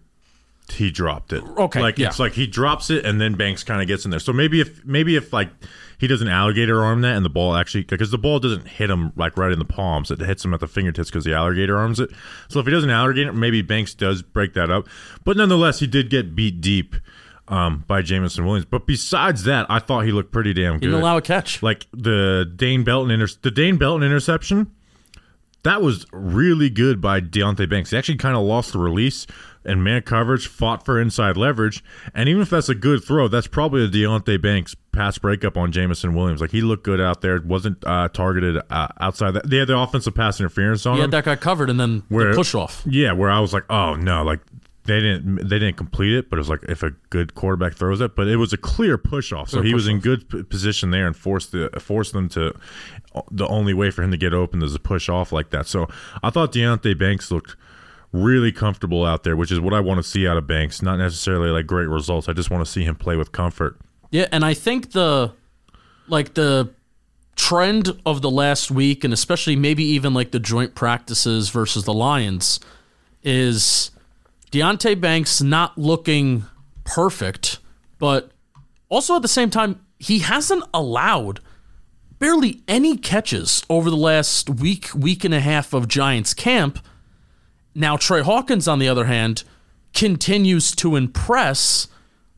he 0.72 0.90
dropped 0.90 1.32
it. 1.32 1.44
Okay, 1.44 1.80
like 1.80 1.98
yeah. 1.98 2.08
it's 2.08 2.18
like 2.18 2.32
he 2.32 2.46
drops 2.46 2.90
it 2.90 3.04
and 3.04 3.20
then 3.20 3.34
Banks 3.34 3.62
kind 3.62 3.80
of 3.80 3.86
gets 3.86 4.04
in 4.04 4.10
there. 4.10 4.20
So 4.20 4.32
maybe 4.32 4.60
if 4.60 4.84
maybe 4.84 5.14
if 5.16 5.32
like 5.32 5.48
he 5.98 6.06
does 6.06 6.20
an 6.22 6.28
alligator 6.28 6.82
arm 6.82 7.02
that 7.02 7.16
and 7.16 7.24
the 7.24 7.30
ball 7.30 7.54
actually 7.56 7.84
because 7.84 8.10
the 8.10 8.18
ball 8.18 8.40
doesn't 8.40 8.66
hit 8.66 8.90
him 8.90 9.12
like 9.16 9.36
right 9.38 9.52
in 9.52 9.58
the 9.58 9.64
palms, 9.64 10.10
it 10.10 10.20
hits 10.20 10.44
him 10.44 10.52
at 10.52 10.60
the 10.60 10.66
fingertips 10.66 11.08
because 11.08 11.24
the 11.24 11.34
alligator 11.34 11.76
arms 11.76 12.00
it. 12.00 12.10
So 12.48 12.58
if 12.60 12.66
he 12.66 12.72
does 12.72 12.84
an 12.84 12.90
alligator, 12.90 13.32
maybe 13.32 13.62
Banks 13.62 13.94
does 13.94 14.22
break 14.22 14.54
that 14.54 14.70
up. 14.70 14.88
But 15.24 15.36
nonetheless, 15.36 15.78
he 15.78 15.86
did 15.86 16.10
get 16.10 16.34
beat 16.34 16.60
deep 16.60 16.96
um, 17.48 17.84
by 17.86 18.02
Jameson 18.02 18.44
Williams. 18.44 18.66
But 18.68 18.86
besides 18.88 19.44
that, 19.44 19.66
I 19.70 19.78
thought 19.78 20.04
he 20.04 20.10
looked 20.10 20.32
pretty 20.32 20.52
damn 20.52 20.74
He 20.74 20.80
good. 20.80 20.86
didn't 20.86 21.00
allow 21.00 21.16
a 21.16 21.22
catch. 21.22 21.62
like 21.62 21.86
the 21.92 22.50
Dane 22.56 22.82
Belton 22.82 23.12
inter- 23.12 23.28
the 23.42 23.52
Dane 23.52 23.76
Belton 23.76 24.02
interception 24.04 24.72
that 25.62 25.82
was 25.82 26.06
really 26.12 26.70
good 26.70 27.00
by 27.00 27.20
Deonte 27.20 27.68
Banks. 27.68 27.90
He 27.90 27.96
actually 27.96 28.18
kind 28.18 28.36
of 28.36 28.44
lost 28.44 28.72
the 28.72 28.78
release 28.78 29.26
and 29.66 29.82
man 29.84 30.02
coverage, 30.02 30.46
fought 30.46 30.84
for 30.84 31.00
inside 31.00 31.36
leverage. 31.36 31.82
And 32.14 32.28
even 32.28 32.40
if 32.40 32.50
that's 32.50 32.68
a 32.68 32.74
good 32.74 33.04
throw, 33.04 33.28
that's 33.28 33.46
probably 33.46 33.84
a 33.84 33.88
Deonte 33.88 34.40
Banks 34.40 34.74
pass 34.92 35.18
breakup 35.18 35.56
on 35.56 35.72
Jameson 35.72 36.14
Williams. 36.14 36.40
Like 36.40 36.52
he 36.52 36.62
looked 36.62 36.84
good 36.84 37.00
out 37.00 37.20
there, 37.20 37.40
wasn't 37.40 37.84
uh, 37.84 38.08
targeted 38.08 38.62
uh, 38.70 38.88
outside 39.00 39.32
that. 39.32 39.50
They 39.50 39.58
had 39.58 39.68
the 39.68 39.78
offensive 39.78 40.14
pass 40.14 40.40
interference 40.40 40.86
on 40.86 40.94
him. 40.94 41.02
had 41.02 41.10
that 41.10 41.24
guy 41.24 41.36
covered, 41.36 41.68
and 41.68 41.78
then 41.78 42.04
Where- 42.08 42.30
the 42.30 42.36
push 42.36 42.54
off. 42.54 42.82
Yeah, 42.86 43.12
where 43.12 43.30
I 43.30 43.40
was 43.40 43.52
like, 43.52 43.64
oh 43.68 43.94
no, 43.94 44.22
like 44.22 44.40
they 44.86 45.00
didn't 45.00 45.36
they 45.36 45.58
didn't 45.58 45.76
complete 45.76 46.14
it, 46.14 46.30
but 46.30 46.36
it 46.36 46.40
was 46.40 46.48
like 46.48 46.62
if 46.68 46.82
a 46.82 46.90
good 47.10 47.34
quarterback 47.34 47.74
throws 47.74 48.00
it, 48.00 48.14
but 48.14 48.28
it 48.28 48.36
was 48.36 48.52
a 48.52 48.56
clear 48.56 48.96
push 48.96 49.32
off, 49.32 49.50
so 49.50 49.58
Clear 49.58 49.66
he 49.66 49.74
was 49.74 49.88
in 49.88 49.98
good 50.00 50.48
position 50.48 50.90
there 50.90 51.06
and 51.06 51.16
forced 51.16 51.52
the 51.52 51.68
forced 51.80 52.12
them 52.12 52.28
to. 52.30 52.54
The 53.30 53.46
only 53.48 53.72
way 53.74 53.90
for 53.90 54.02
him 54.02 54.10
to 54.10 54.16
get 54.16 54.34
open 54.34 54.62
is 54.62 54.74
a 54.74 54.78
push 54.78 55.08
off 55.08 55.32
like 55.32 55.50
that. 55.50 55.66
So 55.66 55.88
I 56.22 56.30
thought 56.30 56.52
Deonte 56.52 56.98
Banks 56.98 57.30
looked 57.30 57.56
really 58.12 58.52
comfortable 58.52 59.04
out 59.04 59.24
there, 59.24 59.36
which 59.36 59.50
is 59.50 59.60
what 59.60 59.74
I 59.74 59.80
want 59.80 59.98
to 59.98 60.02
see 60.02 60.26
out 60.26 60.36
of 60.36 60.46
Banks. 60.46 60.82
Not 60.82 60.96
necessarily 60.96 61.50
like 61.50 61.66
great 61.66 61.88
results. 61.88 62.28
I 62.28 62.32
just 62.32 62.50
want 62.50 62.64
to 62.64 62.70
see 62.70 62.84
him 62.84 62.96
play 62.96 63.16
with 63.16 63.32
comfort. 63.32 63.78
Yeah, 64.10 64.26
and 64.32 64.44
I 64.44 64.54
think 64.54 64.92
the 64.92 65.32
like 66.08 66.34
the 66.34 66.70
trend 67.34 68.00
of 68.06 68.22
the 68.22 68.30
last 68.30 68.70
week, 68.70 69.04
and 69.04 69.12
especially 69.12 69.56
maybe 69.56 69.84
even 69.84 70.14
like 70.14 70.30
the 70.30 70.40
joint 70.40 70.74
practices 70.74 71.50
versus 71.50 71.84
the 71.84 71.92
Lions, 71.92 72.60
is 73.22 73.90
Deonte 74.50 75.00
Banks 75.00 75.42
not 75.42 75.76
looking 75.76 76.44
perfect, 76.84 77.58
but 77.98 78.30
also 78.88 79.16
at 79.16 79.22
the 79.22 79.28
same 79.28 79.50
time, 79.50 79.80
he 79.98 80.20
hasn't 80.20 80.64
allowed 80.72 81.40
barely 82.18 82.62
any 82.66 82.96
catches 82.96 83.62
over 83.68 83.90
the 83.90 83.96
last 83.96 84.48
week, 84.48 84.88
week 84.94 85.24
and 85.24 85.34
a 85.34 85.40
half 85.40 85.72
of 85.74 85.88
Giants 85.88 86.32
camp. 86.32 86.78
Now, 87.76 87.98
Tre 87.98 88.22
Hawkins, 88.22 88.66
on 88.66 88.78
the 88.78 88.88
other 88.88 89.04
hand, 89.04 89.44
continues 89.92 90.74
to 90.76 90.96
impress, 90.96 91.88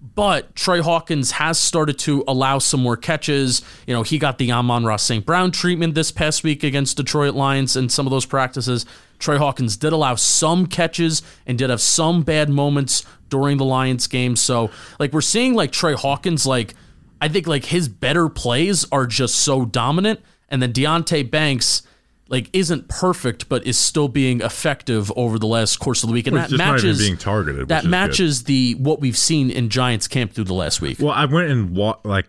but 0.01 0.57
Tre 0.57 0.81
Hawkins 0.81 1.31
has 1.33 1.59
started 1.59 1.97
to 2.01 2.25
allow 2.27 2.59
some 2.59 2.81
more 2.81 2.97
catches. 2.97 3.63
You 3.87 3.95
know, 3.95 4.03
he 4.03 4.19
got 4.19 4.39
the 4.39 4.51
Amon-Ra 4.51 4.97
St. 4.97 5.25
Brown 5.25 5.53
treatment 5.53 5.95
this 5.95 6.11
past 6.11 6.43
week 6.43 6.65
against 6.65 6.97
Detroit 6.97 7.35
Lions 7.35 7.77
in 7.77 7.89
some 7.89 8.05
of 8.05 8.11
those 8.11 8.27
practices. 8.27 8.85
Tre 9.21 9.37
Hawkins 9.37 9.77
did 9.77 9.93
allow 9.93 10.17
some 10.17 10.67
catches 10.67 11.23
and 11.47 11.57
did 11.57 11.71
have 11.71 11.81
some 11.81 12.23
bad 12.23 12.49
moments 12.51 13.05
during 13.29 13.59
the 13.59 13.65
Lions 13.65 14.09
game. 14.09 14.35
So, 14.35 14.71
like, 14.99 15.13
we're 15.13 15.21
seeing 15.21 15.55
like 15.55 15.71
Tre 15.71 15.95
Hawkins, 15.95 16.47
like, 16.47 16.75
I 17.21 17.29
think 17.29 17.47
like 17.47 17.67
his 17.67 17.89
better 17.89 18.29
plays 18.29 18.87
are 18.91 19.07
just 19.07 19.37
so 19.37 19.65
dominant. 19.65 20.19
And 20.49 20.61
then 20.61 20.73
Deonte 20.73 21.31
Banks, 21.31 21.83
like, 22.29 22.51
isn't 22.53 22.89
perfect, 22.89 23.49
but 23.49 23.67
is 23.67 23.79
still 23.79 24.09
being 24.09 24.41
effective 24.43 25.11
over 25.17 25.39
the 25.39 25.47
last 25.47 25.79
course 25.79 26.03
of 26.03 26.09
the 26.09 26.13
week. 26.13 26.27
And 26.27 26.37
that 26.37 26.51
he's 26.51 26.59
not 26.59 26.65
even 26.65 26.75
matches 26.75 26.99
being 26.99 27.17
targeted, 27.17 27.69
That 27.69 27.79
is 27.79 27.83
good. 27.85 27.91
matches 27.91 28.45
the 28.45 28.75
what 28.75 29.01
we've 29.01 29.17
seen 29.17 29.51
in 29.51 29.69
Giants 29.71 30.07
camp 30.09 30.33
through 30.33 30.45
the 30.45 30.55
last 30.55 30.81
week. 30.81 30.99
Well, 31.01 31.11
I 31.13 31.25
went 31.25 31.51
and 31.51 31.75
wa- 31.75 31.99
like 32.05 32.27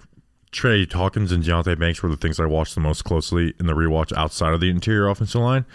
Tre 0.51 0.87
Hawkins 0.91 1.31
and 1.31 1.43
Deonte 1.43 1.77
Banks 1.77 2.01
were 2.01 2.09
the 2.09 2.17
things 2.17 2.39
I 2.39 2.45
watched 2.45 2.75
the 2.75 2.81
most 2.81 3.03
closely 3.03 3.53
in 3.59 3.67
the 3.67 3.73
rewatch 3.73 4.11
outside 4.13 4.53
of 4.53 4.61
the 4.61 4.69
interior 4.69 5.07
offensive 5.07 5.41
line. 5.41 5.65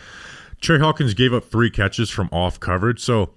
Tre 0.60 0.78
Hawkins 0.78 1.14
gave 1.14 1.32
up 1.34 1.44
three 1.44 1.70
catches 1.70 2.08
from 2.10 2.28
off 2.32 2.58
coverage, 2.58 3.00
so 3.00 3.30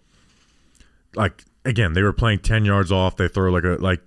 like 1.15 1.43
again, 1.65 1.93
they 1.93 2.01
were 2.01 2.13
playing 2.13 2.39
ten 2.39 2.65
yards 2.65 2.91
off. 2.91 3.17
They 3.17 3.27
throw 3.27 3.51
like 3.51 3.63
a 3.65 3.77
like 3.81 4.01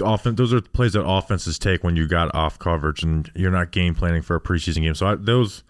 offense. 0.00 0.36
Those 0.36 0.52
are 0.52 0.60
plays 0.60 0.92
that 0.92 1.04
offenses 1.06 1.58
take 1.58 1.82
when 1.82 1.96
you 1.96 2.06
got 2.06 2.34
off 2.34 2.58
coverage 2.58 3.02
and 3.02 3.30
you're 3.34 3.50
not 3.50 3.70
game 3.70 3.94
planning 3.94 4.20
for 4.22 4.36
a 4.36 4.40
preseason 4.40 4.82
game. 4.82 4.94
So 4.94 5.06
I, 5.06 5.14
those 5.14 5.62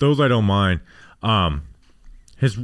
those 0.00 0.20
I 0.20 0.28
don't 0.28 0.44
mind. 0.44 0.80
Um, 1.22 1.62
his 2.36 2.58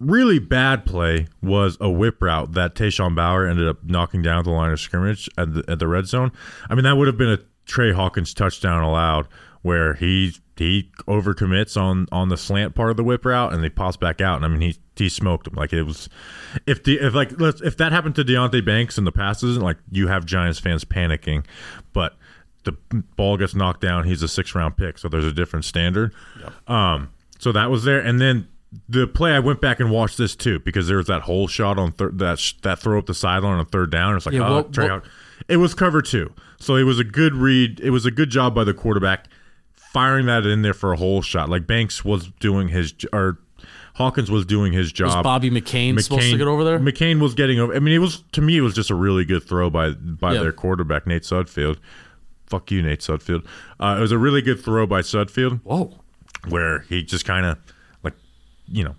really 0.00 0.38
bad 0.38 0.84
play 0.84 1.26
was 1.42 1.76
a 1.80 1.90
whip 1.90 2.20
route 2.20 2.52
that 2.52 2.74
Tashawn 2.74 3.14
Bower 3.14 3.46
ended 3.46 3.68
up 3.68 3.84
knocking 3.84 4.22
down 4.22 4.40
at 4.40 4.44
the 4.44 4.50
line 4.50 4.72
of 4.72 4.80
scrimmage 4.80 5.28
at 5.38 5.54
the, 5.54 5.64
at 5.68 5.78
the 5.78 5.86
red 5.86 6.06
zone. 6.06 6.32
I 6.68 6.74
mean, 6.74 6.84
that 6.84 6.96
would 6.96 7.06
have 7.06 7.18
been 7.18 7.30
a 7.30 7.38
Tre 7.66 7.92
Hawkins 7.92 8.34
touchdown 8.34 8.82
allowed 8.82 9.28
where 9.62 9.94
he 9.94 10.34
he 10.56 10.90
overcommits 11.06 11.80
on 11.80 12.06
on 12.12 12.28
the 12.28 12.36
slant 12.36 12.74
part 12.74 12.90
of 12.90 12.96
the 12.96 13.04
whip 13.04 13.24
route 13.24 13.52
and 13.52 13.62
they 13.62 13.70
pass 13.70 13.96
back 13.96 14.20
out. 14.20 14.36
And 14.36 14.44
I 14.44 14.48
mean, 14.48 14.60
he 14.60 14.76
he 14.96 15.08
smoked 15.08 15.46
him 15.46 15.54
like 15.54 15.72
it 15.72 15.84
was 15.84 16.08
if 16.66 16.82
the 16.82 16.98
if 16.98 17.14
like 17.14 17.32
if 17.40 17.76
that 17.76 17.92
happened 17.92 18.16
to 18.16 18.24
Deonte 18.24 18.64
Banks 18.64 18.98
in 18.98 19.04
the 19.04 19.12
passes, 19.12 19.58
like 19.58 19.78
you 19.90 20.08
have 20.08 20.26
Giants 20.26 20.58
fans 20.58 20.84
panicking, 20.84 21.44
but 21.92 22.16
the 22.64 22.72
ball 23.16 23.36
gets 23.36 23.54
knocked 23.54 23.80
down. 23.80 24.04
He's 24.04 24.22
a 24.22 24.28
six 24.28 24.54
round 24.54 24.76
pick, 24.76 24.98
so 24.98 25.08
there's 25.08 25.24
a 25.24 25.32
different 25.32 25.64
standard. 25.64 26.14
Um, 26.68 27.10
so 27.38 27.52
that 27.52 27.70
was 27.70 27.84
there, 27.84 27.98
and 28.00 28.20
then 28.20 28.48
the 28.88 29.06
play 29.06 29.32
I 29.32 29.38
went 29.38 29.60
back 29.60 29.80
and 29.80 29.90
watched 29.90 30.16
this 30.16 30.34
too 30.34 30.58
because 30.60 30.88
there 30.88 30.96
was 30.96 31.06
that 31.08 31.22
whole 31.22 31.46
shot 31.48 31.78
on 31.78 31.92
third 31.92 32.18
that 32.20 32.38
sh- 32.38 32.54
that 32.62 32.78
throw 32.78 32.98
up 32.98 33.06
the 33.06 33.14
sideline 33.14 33.58
on 33.58 33.66
third 33.66 33.90
down. 33.90 34.16
It's 34.16 34.24
like 34.26 34.34
Yeah, 34.34 34.48
oh, 34.48 34.54
what- 34.56 34.72
Trey 34.72 34.84
what- 34.84 34.90
Hawk- 35.02 35.08
it 35.48 35.56
was 35.58 35.74
cover 35.74 36.00
two, 36.02 36.32
so 36.58 36.76
it 36.76 36.84
was 36.84 36.98
a 36.98 37.04
good 37.04 37.34
read. 37.34 37.80
It 37.80 37.90
was 37.90 38.06
a 38.06 38.10
good 38.10 38.30
job 38.30 38.54
by 38.54 38.64
the 38.64 38.72
quarterback 38.72 39.26
firing 39.92 40.26
that 40.26 40.46
in 40.46 40.62
there 40.62 40.72
for 40.74 40.92
a 40.92 40.96
whole 40.96 41.20
shot. 41.22 41.48
Like 41.48 41.66
Banks 41.66 42.04
was 42.04 42.28
doing 42.40 42.68
his 42.68 42.94
or 43.12 43.38
Hawkins 43.96 44.30
was 44.30 44.46
doing 44.46 44.72
his 44.72 44.86
Was 44.86 44.92
job. 44.92 45.24
Bobby 45.24 45.50
McCain, 45.50 46.00
supposed 46.00 46.30
to 46.30 46.38
get 46.38 46.46
over 46.46 46.64
there? 46.64 46.78
McCain 46.78 47.20
was 47.20 47.34
getting 47.34 47.58
over. 47.60 47.74
I 47.74 47.78
mean, 47.78 47.92
it 47.94 47.98
was 47.98 48.22
to 48.32 48.40
me, 48.40 48.56
it 48.56 48.62
was 48.62 48.72
just 48.74 48.88
a 48.90 48.94
really 48.94 49.24
good 49.26 49.42
throw 49.42 49.68
by 49.68 49.90
by 49.90 50.32
Yeah. 50.34 50.40
their 50.42 50.52
quarterback 50.52 51.06
Nate 51.06 51.22
Sudfeld. 51.24 51.76
Fuck 52.52 52.70
you, 52.70 52.82
Nate 52.82 53.00
Sudfeld. 53.00 53.46
Uh, 53.80 53.94
it 53.96 54.02
was 54.02 54.12
a 54.12 54.18
really 54.18 54.42
good 54.42 54.62
throw 54.62 54.86
by 54.86 55.00
Sudfeld 55.00 55.62
Whoa. 55.62 55.90
where 56.48 56.80
he 56.80 57.02
just 57.02 57.24
kind 57.24 57.46
of 57.46 57.56
like 58.02 58.12
you 58.66 58.84
know 58.84 58.94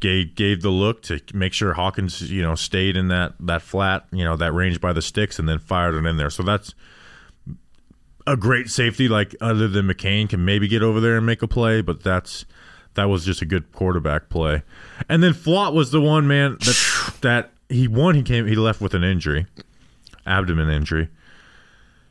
gave 0.00 0.34
gave 0.34 0.60
the 0.60 0.68
look 0.68 1.00
to 1.04 1.18
make 1.32 1.54
sure 1.54 1.72
Hawkins 1.72 2.30
you 2.30 2.42
know 2.42 2.54
stayed 2.54 2.98
in 2.98 3.08
that 3.08 3.32
that 3.40 3.62
flat 3.62 4.04
you 4.12 4.24
know 4.24 4.36
that 4.36 4.52
range 4.52 4.78
by 4.78 4.92
the 4.92 5.00
sticks 5.00 5.38
and 5.38 5.48
then 5.48 5.58
fired 5.58 5.94
it 5.94 6.06
in 6.06 6.18
there. 6.18 6.28
So 6.28 6.42
that's 6.42 6.74
a 8.26 8.36
great 8.36 8.68
safety. 8.68 9.08
Like 9.08 9.34
other 9.40 9.68
than 9.68 9.88
McCain 9.88 10.28
can 10.28 10.44
maybe 10.44 10.68
get 10.68 10.82
over 10.82 11.00
there 11.00 11.16
and 11.16 11.24
make 11.24 11.40
a 11.40 11.48
play, 11.48 11.80
but 11.80 12.02
that's 12.02 12.44
that 12.92 13.06
was 13.06 13.24
just 13.24 13.40
a 13.40 13.46
good 13.46 13.72
quarterback 13.72 14.28
play. 14.28 14.64
And 15.08 15.22
then 15.22 15.32
Flott 15.32 15.72
was 15.72 15.92
the 15.92 16.00
one 16.02 16.28
man 16.28 16.58
that 16.60 17.14
that 17.22 17.52
he 17.70 17.88
won. 17.88 18.16
He 18.16 18.22
came 18.22 18.46
he 18.46 18.54
left 18.54 18.82
with 18.82 18.92
an 18.92 19.02
injury, 19.02 19.46
abdomen 20.26 20.68
injury. 20.68 21.08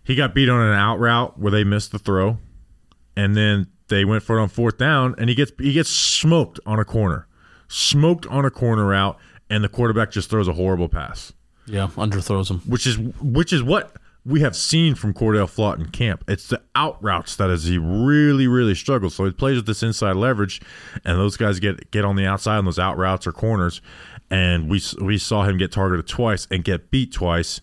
He 0.08 0.16
got 0.16 0.34
beat 0.34 0.48
on 0.50 0.60
an 0.62 0.74
out 0.74 1.00
route 1.00 1.38
where 1.38 1.52
they 1.52 1.64
missed 1.66 1.92
the 1.92 2.00
throw 2.00 2.38
and 3.16 3.36
then 3.36 3.68
they 3.90 4.06
went 4.06 4.24
for 4.24 4.38
it 4.38 4.42
on 4.42 4.50
fourth 4.50 4.78
down, 4.78 5.16
and 5.18 5.30
he 5.30 5.36
gets 5.36 5.52
he 5.60 5.74
gets 5.74 5.90
smoked 5.90 6.60
on 6.66 6.78
a 6.80 6.86
corner, 6.86 7.28
smoked 7.68 8.26
on 8.28 8.44
a 8.46 8.50
corner 8.50 8.86
route, 8.86 9.18
and 9.50 9.64
the 9.64 9.70
quarterback 9.70 10.12
just 10.12 10.30
throws 10.30 10.48
a 10.48 10.54
horrible 10.54 10.90
pass, 10.90 11.32
Yeah, 11.66 11.88
underthrows 11.96 12.50
him. 12.52 12.60
which 12.62 12.86
is 12.86 12.98
which 12.98 13.52
is 13.54 13.64
what 13.64 13.94
we 14.26 14.42
have 14.42 14.58
seen 14.58 14.94
from 14.94 15.14
Cordell 15.14 15.48
Flott 15.48 15.80
in 15.80 15.86
camp. 15.90 16.26
It's 16.28 16.48
the 16.50 16.62
out 16.76 17.02
routes 17.02 17.38
that 17.38 17.50
is 17.50 17.64
he 17.64 17.78
really 17.78 18.46
really 18.48 18.76
struggles. 18.76 19.16
So 19.16 19.24
he 19.26 19.32
plays 19.32 19.56
with 19.56 19.66
this 19.68 19.82
inside 19.84 20.18
leverage, 20.18 20.62
and 21.06 21.18
those 21.18 21.38
guys 21.38 21.60
get 21.62 21.90
get 21.92 22.04
on 22.06 22.18
the 22.18 22.26
outside 22.26 22.58
on 22.58 22.66
those 22.66 22.80
out 22.80 22.98
routes 22.98 23.26
or 23.26 23.32
corners, 23.32 23.82
and 24.30 24.70
we 24.70 24.82
we 25.02 25.18
saw 25.18 25.44
him 25.44 25.58
get 25.58 25.72
targeted 25.72 26.08
twice 26.08 26.46
and 26.52 26.64
get 26.64 26.92
beat 26.92 27.14
twice. 27.14 27.62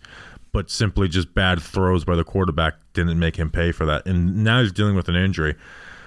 But 0.55 0.71
simply 0.71 1.09
just 1.09 1.35
bad 1.35 1.61
throws 1.61 2.05
by 2.07 2.15
the 2.17 2.25
quarterback 2.25 2.75
didn't 2.95 3.19
make 3.19 3.37
him 3.37 3.51
pay 3.51 3.73
for 3.73 3.85
that, 3.85 4.07
and 4.07 4.43
now 4.43 4.63
he's 4.63 4.73
dealing 4.73 4.95
with 4.95 5.09
an 5.11 5.17
injury 5.17 5.57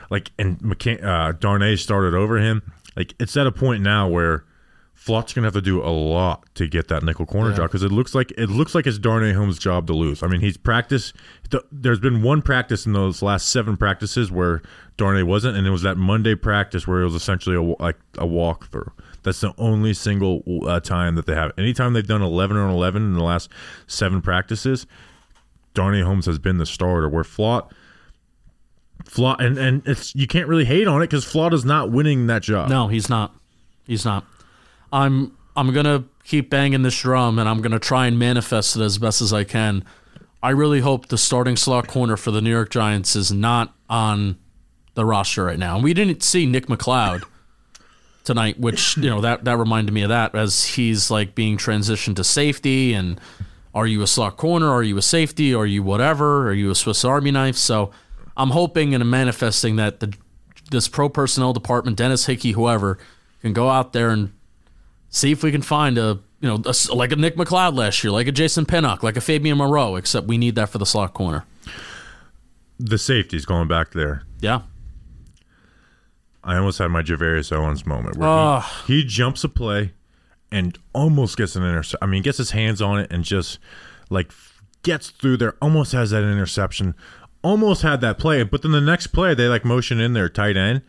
like 0.10 0.32
and 0.40 0.76
uh, 1.04 1.34
Darnay 1.34 1.76
started 1.76 2.14
over 2.14 2.38
him. 2.38 2.62
Like 2.96 3.14
it's 3.20 3.36
at 3.38 3.46
a 3.46 3.52
point 3.52 3.84
now 3.84 4.08
where 4.08 4.46
Flott's 4.94 5.34
gonna 5.34 5.46
have 5.48 5.54
to 5.54 5.62
do 5.62 5.82
a 5.84 5.92
lot 5.92 6.44
to 6.56 6.68
get 6.68 6.88
that 6.88 7.04
nickel 7.04 7.26
corner 7.26 7.54
job 7.56 7.70
because 7.70 7.84
it 7.84 7.92
looks 7.92 8.16
like 8.16 8.32
it 8.38 8.50
looks 8.50 8.74
like 8.74 8.88
it's 8.88 8.98
Darnay 8.98 9.34
Holmes' 9.34 9.60
job 9.60 9.86
to 9.88 9.94
lose. 9.94 10.24
I 10.24 10.28
mean, 10.28 10.42
he's 10.42 10.58
practiced. 10.58 11.14
th- 11.52 11.64
There's 11.72 12.00
been 12.00 12.24
one 12.24 12.42
practice 12.42 12.86
in 12.86 12.94
those 12.94 13.22
last 13.22 13.50
seven 13.50 13.78
practices 13.78 14.32
where 14.32 14.62
Darnay 14.98 15.24
wasn't, 15.24 15.58
and 15.58 15.68
it 15.68 15.72
was 15.72 15.84
that 15.84 15.98
Monday 15.98 16.36
practice 16.36 16.88
where 16.88 17.02
it 17.02 17.06
was 17.06 17.16
essentially 17.16 17.56
a 17.56 17.62
like 17.62 17.98
a 18.18 18.26
walkthrough. 18.26 18.92
That's 19.28 19.42
the 19.42 19.54
only 19.58 19.94
single 19.94 20.42
uh, 20.66 20.80
time 20.80 21.16
that 21.16 21.26
they 21.26 21.36
have. 21.36 21.52
Anytime 21.58 21.94
they've 21.94 22.08
done 22.08 22.22
11 22.22 22.58
on 22.58 22.72
11 22.72 23.02
in 23.02 23.14
the 23.14 23.24
last 23.24 23.50
seven 23.86 24.22
practices, 24.22 24.88
Darnay 25.74 26.02
Holmes 26.02 26.26
has 26.26 26.40
been 26.40 26.58
the 26.58 26.66
starter. 26.66 27.08
Where 27.08 27.24
Flott 27.24 27.72
Flott 29.06 29.40
and 29.40 29.58
and 29.58 29.88
it's 29.88 30.16
you 30.16 30.28
can't 30.28 30.48
really 30.48 30.66
hate 30.66 30.88
on 30.88 31.02
it 31.02 31.06
because 31.10 31.26
Flott 31.26 31.54
is 31.54 31.66
not 31.66 31.92
winning 31.92 32.28
that 32.28 32.42
job. 32.42 32.70
No, 32.70 32.88
he's 32.88 33.10
not. 33.10 33.36
He's 33.86 34.06
not. 34.06 34.26
I'm 34.92 35.38
I'm 35.56 35.74
gonna 35.74 36.06
keep 36.24 36.50
banging 36.50 36.82
this 36.82 37.00
drum, 37.00 37.40
and 37.40 37.48
I'm 37.48 37.62
gonna 37.62 37.80
try 37.80 38.08
and 38.08 38.18
manifest 38.18 38.76
it 38.76 38.82
as 38.82 38.98
best 38.98 39.22
as 39.22 39.34
I 39.34 39.44
can. 39.44 39.84
I 40.42 40.52
really 40.52 40.82
hope 40.82 41.08
the 41.08 41.18
starting 41.18 41.56
slot 41.56 41.88
corner 41.88 42.16
for 42.18 42.32
the 42.32 42.42
New 42.42 42.52
York 42.52 42.70
Giants 42.70 43.16
is 43.16 43.32
not 43.32 43.74
on 43.90 44.38
the 44.94 45.06
roster 45.06 45.46
right 45.46 45.60
now. 45.60 45.76
And 45.76 45.84
we 45.84 45.94
didn't 45.94 46.24
see 46.24 46.46
Nick 46.46 46.68
McCloud 46.68 47.24
tonight, 48.28 48.60
which 48.60 48.98
you 48.98 49.10
know 49.10 49.22
that 49.22 49.46
that 49.46 49.58
reminded 49.58 49.94
me 49.94 50.04
of 50.04 50.10
that 50.10 50.36
as 50.36 50.66
he's 50.66 51.10
like 51.10 51.34
being 51.34 51.58
transitioned 51.58 52.18
to 52.18 52.24
safety. 52.24 52.94
And 52.94 53.20
are 53.74 53.88
you 53.88 54.02
a 54.04 54.08
slot 54.08 54.38
corner? 54.38 54.70
Are 54.70 54.84
you 54.84 54.98
a 54.98 55.02
safety? 55.02 55.56
Are 55.56 55.66
you 55.66 55.82
whatever? 55.82 56.48
Are 56.48 56.54
you 56.54 56.70
a 56.70 56.76
Swiss 56.76 57.04
Army 57.04 57.32
knife? 57.32 57.56
So 57.56 57.90
I'm 58.36 58.52
hoping 58.52 58.94
and 58.94 59.10
manifesting 59.10 59.78
that 59.78 60.02
the 60.02 60.14
this 60.70 60.90
pro 60.90 61.08
personnel 61.08 61.54
department, 61.54 61.98
Dennis 61.98 62.26
Hickey, 62.26 62.52
whoever, 62.52 63.00
can 63.42 63.54
go 63.54 63.70
out 63.70 63.94
there 63.94 64.10
and 64.10 64.34
see 65.10 65.32
if 65.32 65.42
we 65.42 65.52
can 65.52 65.62
find 65.62 65.98
a 65.98 66.20
you 66.42 66.50
know 66.50 66.62
a, 66.66 66.96
like 66.96 67.14
a 67.14 67.16
Nick 67.16 67.38
McCloud 67.38 67.76
last 67.76 68.04
year, 68.04 68.12
like 68.12 68.28
a 68.28 68.34
Jason 68.34 68.66
Pinnock, 68.66 69.04
like 69.04 69.16
a 69.16 69.22
Fabian 69.22 69.58
Moreau. 69.58 69.96
Except 69.96 70.28
we 70.28 70.38
need 70.38 70.56
that 70.56 70.70
for 70.70 70.78
the 70.78 70.86
slot 70.86 71.14
corner. 71.14 71.46
The 72.78 72.98
safety's 72.98 73.46
going 73.46 73.70
back 73.70 73.92
there. 73.92 74.24
Yeah. 74.42 74.62
I 76.48 76.58
almost 76.58 76.80
had 76.80 76.88
my 76.88 77.04
Gervarrius 77.04 77.52
Owens 77.52 77.86
moment 77.86 78.18
where 78.18 78.30
Ugh. 78.30 78.64
he, 78.88 79.02
he 79.02 79.04
jumps 79.04 79.44
a 79.44 79.50
play 79.50 79.94
and 80.52 80.78
almost 80.94 81.38
gets 81.38 81.56
an 81.58 81.64
intercept. 81.64 82.02
I 82.02 82.08
mean, 82.08 82.24
gets 82.24 82.38
his 82.38 82.52
hands 82.52 82.82
on 82.82 83.00
it 83.00 83.12
and 83.12 83.24
just 83.24 83.60
like 84.10 84.32
gets 84.82 85.10
through 85.10 85.38
there, 85.38 85.56
almost 85.62 85.92
has 85.92 86.12
that 86.12 86.24
interception, 86.24 86.96
almost 87.44 87.82
had 87.82 88.00
that 88.02 88.18
play. 88.18 88.44
But 88.44 88.62
then 88.62 88.72
the 88.72 88.82
next 88.82 89.08
play, 89.08 89.34
they 89.36 89.48
like 89.48 89.66
motion 89.66 90.00
in 90.00 90.14
their 90.14 90.30
tight 90.30 90.56
end 90.56 90.84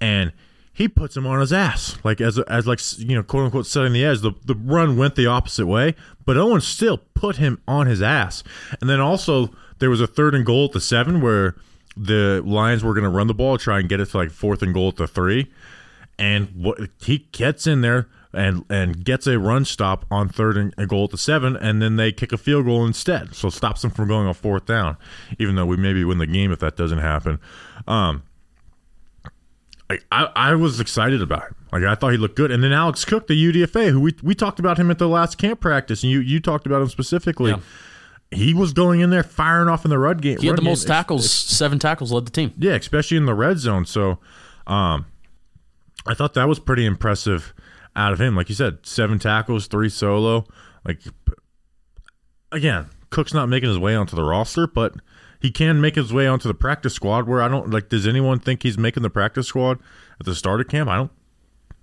and 0.00 0.32
he 0.72 0.88
puts 0.88 1.16
him 1.16 1.26
on 1.26 1.40
his 1.40 1.52
ass, 1.52 1.96
like 2.04 2.20
as 2.20 2.38
as 2.40 2.66
like 2.66 2.80
you 2.98 3.14
know, 3.16 3.22
quote 3.22 3.44
unquote, 3.46 3.66
setting 3.66 3.92
the 3.92 4.04
edge. 4.04 4.20
The 4.20 4.32
the 4.44 4.54
run 4.56 4.96
went 4.96 5.14
the 5.14 5.26
opposite 5.26 5.66
way, 5.66 5.94
but 6.24 6.36
Owens 6.36 6.66
still 6.66 6.98
put 6.98 7.36
him 7.36 7.60
on 7.66 7.86
his 7.86 8.02
ass. 8.02 8.42
And 8.80 8.90
then 8.90 9.00
also 9.00 9.54
there 9.78 9.90
was 9.90 10.00
a 10.00 10.06
third 10.06 10.34
and 10.34 10.44
goal 10.44 10.66
at 10.66 10.72
the 10.72 10.80
seven 10.80 11.20
where 11.20 11.56
the 11.96 12.42
Lions 12.44 12.82
were 12.82 12.94
going 12.94 13.04
to 13.04 13.10
run 13.10 13.26
the 13.26 13.34
ball, 13.34 13.58
try 13.58 13.78
and 13.78 13.88
get 13.88 14.00
it 14.00 14.06
to 14.06 14.16
like 14.16 14.30
fourth 14.30 14.62
and 14.62 14.74
goal 14.74 14.88
at 14.88 14.96
the 14.96 15.06
three, 15.06 15.50
and 16.18 16.48
what 16.54 16.78
he 17.00 17.26
gets 17.32 17.66
in 17.66 17.80
there 17.80 18.08
and 18.32 18.64
and 18.68 19.04
gets 19.04 19.26
a 19.26 19.38
run 19.38 19.64
stop 19.64 20.04
on 20.10 20.28
third 20.28 20.56
and 20.56 20.74
a 20.76 20.86
goal 20.86 21.04
at 21.04 21.10
the 21.10 21.18
seven, 21.18 21.56
and 21.56 21.80
then 21.80 21.96
they 21.96 22.12
kick 22.12 22.32
a 22.32 22.38
field 22.38 22.66
goal 22.66 22.84
instead, 22.84 23.34
so 23.34 23.48
stops 23.48 23.82
them 23.82 23.90
from 23.90 24.08
going 24.08 24.26
on 24.26 24.34
fourth 24.34 24.66
down. 24.66 24.96
Even 25.38 25.54
though 25.54 25.66
we 25.66 25.76
maybe 25.76 26.04
win 26.04 26.18
the 26.18 26.26
game 26.26 26.52
if 26.52 26.58
that 26.60 26.76
doesn't 26.76 26.98
happen. 26.98 27.38
Um, 27.86 28.22
I, 29.90 29.98
I, 30.10 30.24
I 30.34 30.54
was 30.54 30.80
excited 30.80 31.22
about 31.22 31.42
him. 31.42 31.54
Like 31.72 31.82
I 31.82 31.94
thought 31.94 32.12
he 32.12 32.18
looked 32.18 32.36
good. 32.36 32.50
And 32.50 32.62
then 32.62 32.72
Alex 32.72 33.04
Cook, 33.04 33.26
the 33.26 33.52
UDFA, 33.52 33.90
who 33.90 34.00
we 34.00 34.14
we 34.22 34.34
talked 34.34 34.58
about 34.58 34.78
him 34.78 34.90
at 34.90 34.98
the 34.98 35.08
last 35.08 35.38
camp 35.38 35.60
practice, 35.60 36.02
and 36.02 36.10
you 36.10 36.20
you 36.20 36.40
talked 36.40 36.66
about 36.66 36.82
him 36.82 36.88
specifically. 36.88 37.50
Yeah. 37.50 37.60
He 38.34 38.54
was 38.54 38.72
going 38.72 39.00
in 39.00 39.10
there 39.10 39.22
firing 39.22 39.68
off 39.68 39.84
in 39.84 39.90
the 39.90 39.98
run 39.98 40.18
game. 40.18 40.38
He 40.38 40.46
had 40.46 40.56
the 40.56 40.62
game. 40.62 40.70
most 40.70 40.86
tackles, 40.86 41.30
seven 41.30 41.78
tackles, 41.78 42.12
led 42.12 42.26
the 42.26 42.30
team. 42.30 42.52
Yeah, 42.58 42.74
especially 42.74 43.16
in 43.16 43.26
the 43.26 43.34
red 43.34 43.58
zone. 43.58 43.86
So, 43.86 44.18
um, 44.66 45.06
I 46.06 46.14
thought 46.14 46.34
that 46.34 46.48
was 46.48 46.58
pretty 46.58 46.84
impressive 46.84 47.54
out 47.96 48.12
of 48.12 48.20
him. 48.20 48.36
Like 48.36 48.48
you 48.48 48.54
said, 48.54 48.78
seven 48.82 49.18
tackles, 49.18 49.66
three 49.66 49.88
solo. 49.88 50.46
Like 50.84 51.00
again, 52.52 52.86
Cook's 53.10 53.34
not 53.34 53.48
making 53.48 53.68
his 53.68 53.78
way 53.78 53.94
onto 53.94 54.16
the 54.16 54.24
roster, 54.24 54.66
but 54.66 54.94
he 55.40 55.50
can 55.50 55.80
make 55.80 55.94
his 55.94 56.12
way 56.12 56.26
onto 56.26 56.48
the 56.48 56.54
practice 56.54 56.94
squad. 56.94 57.28
Where 57.28 57.42
I 57.42 57.48
don't 57.48 57.70
like. 57.70 57.88
Does 57.88 58.06
anyone 58.06 58.38
think 58.38 58.62
he's 58.62 58.78
making 58.78 59.02
the 59.02 59.10
practice 59.10 59.46
squad 59.46 59.78
at 60.18 60.26
the 60.26 60.34
start 60.34 60.60
of 60.60 60.68
camp? 60.68 60.88
I 60.88 60.96
don't. 60.96 61.10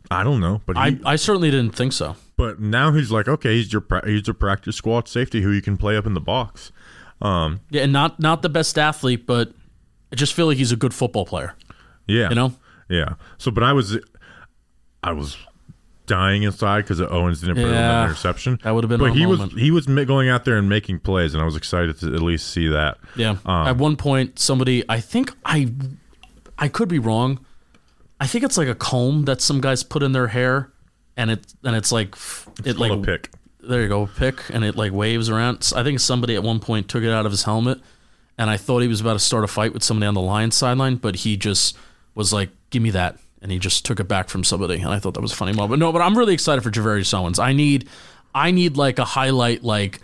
I 0.10 0.24
don't 0.24 0.42
know, 0.42 0.62
but 0.66 0.76
he, 0.76 0.82
I, 0.82 1.00
I 1.06 1.16
certainly 1.16 1.52
didn't 1.52 1.76
think 1.76 1.94
so. 1.94 2.16
But 2.42 2.60
now 2.60 2.92
he's 2.92 3.12
like, 3.12 3.28
okay, 3.28 3.56
he's 3.58 3.72
your 3.72 3.82
pra- 3.82 4.06
he's 4.08 4.26
your 4.28 4.34
practice 4.34 4.76
squad 4.76 5.08
safety 5.08 5.42
who 5.42 5.52
you 5.52 5.62
can 5.62 5.78
play 5.78 5.96
up 5.98 6.06
in 6.06 6.14
the 6.14 6.22
box. 6.22 6.72
Um, 7.22 7.60
Yeah, 7.70 7.84
and 7.84 7.94
not 7.94 8.20
not 8.20 8.42
the 8.42 8.50
best 8.50 8.78
athlete, 8.80 9.26
but 9.28 9.52
I 10.12 10.16
just 10.16 10.34
feel 10.34 10.48
like 10.48 10.58
he's 10.58 10.72
a 10.72 10.76
good 10.76 10.94
football 10.94 11.26
player. 11.26 11.54
yeah, 12.08 12.30
You 12.30 12.36
know? 12.36 12.54
Yeah. 12.90 13.14
So, 13.38 13.52
but 13.52 13.64
I 13.64 13.72
was, 13.74 13.98
I 15.04 15.14
was 15.14 15.38
dying 16.08 16.44
inside 16.44 16.82
because 16.82 17.00
Owens 17.00 17.40
didn't 17.40 17.56
put 17.56 17.66
Yeah. 17.68 17.72
that 17.82 18.06
interception. 18.06 18.60
That 18.64 18.72
would've 18.72 18.90
been 18.90 19.00
But 19.00 19.14
he 19.14 19.26
moment. 19.26 19.54
was 19.54 19.62
he 19.62 19.72
was 19.72 19.86
going 19.86 20.28
out 20.30 20.44
there 20.44 20.58
and 20.58 20.68
making 20.68 21.00
plays, 21.00 21.34
and 21.34 21.42
I 21.42 21.46
was 21.46 21.56
excited 21.56 21.98
to 22.00 22.08
at 22.14 22.22
least 22.22 22.48
see 22.50 22.68
that. 22.68 22.98
Yeah. 23.16 23.38
Um, 23.46 23.68
At 23.68 23.78
one 23.78 23.96
point, 23.96 24.40
somebody 24.40 24.84
I 24.90 25.00
think 25.00 25.32
I 25.46 25.72
I 26.58 26.68
could 26.68 26.90
be 26.90 27.00
wrong. 27.00 27.40
I 28.20 28.28
think 28.28 28.44
it's 28.44 28.58
like 28.58 28.68
a 28.68 28.76
comb 28.76 29.26
that 29.26 29.42
some 29.42 29.62
guys 29.62 29.84
put 29.84 30.04
in 30.04 30.12
their 30.12 30.28
hair, 30.28 30.70
and 31.18 31.32
it 31.32 31.54
and 31.64 31.76
it's 31.76 31.92
like 31.92 32.16
it 32.66 32.78
like 32.78 32.92
a 32.92 32.98
pick. 32.98 33.30
There 33.64 33.82
you 33.84 33.88
go, 33.88 34.08
pick, 34.08 34.50
and 34.50 34.64
it 34.64 34.76
like 34.76 34.92
waves 34.92 35.30
around. 35.30 35.72
I 35.76 35.84
think 35.84 36.00
somebody 36.00 36.36
at 36.36 36.44
one 36.44 36.60
point 36.60 36.88
took 36.88 37.04
it 37.04 37.12
out 37.12 37.26
of 37.26 37.32
his 37.32 37.44
helmet, 37.44 37.80
and 38.38 38.50
I 38.50 38.58
thought 38.58 38.82
he 38.82 38.88
was 38.88 39.02
about 39.02 39.14
to 39.14 39.20
start 39.20 39.44
a 39.44 39.48
fight 39.48 39.74
with 39.74 39.84
somebody 39.84 40.08
on 40.08 40.16
the 40.16 40.22
Lions 40.22 40.56
sideline, 40.56 40.96
but 40.96 41.18
he 41.18 41.38
just 41.38 41.78
was 42.16 42.34
like, 42.34 42.50
"Give 42.72 42.82
me 42.82 42.90
that," 42.92 43.20
and 43.42 43.52
he 43.52 43.60
just 43.60 43.86
took 43.86 44.00
it 44.00 44.08
back 44.08 44.30
from 44.30 44.44
somebody, 44.44 44.76
and 44.76 44.90
I 44.90 45.00
thought 45.00 45.14
that 45.14 45.22
was 45.22 45.34
a 45.34 45.36
funny 45.36 45.54
moment. 45.54 45.80
No, 45.80 45.92
but 45.92 46.02
I'm 46.02 46.18
really 46.18 46.34
excited 46.34 46.62
for 46.62 46.72
Gervarrius 46.72 47.14
Owens. 47.14 47.38
I 47.38 47.54
need, 47.54 47.88
I 48.34 48.52
need 48.52 48.78
like 48.78 48.98
a 48.98 49.06
highlight, 49.06 49.64
like 49.64 50.00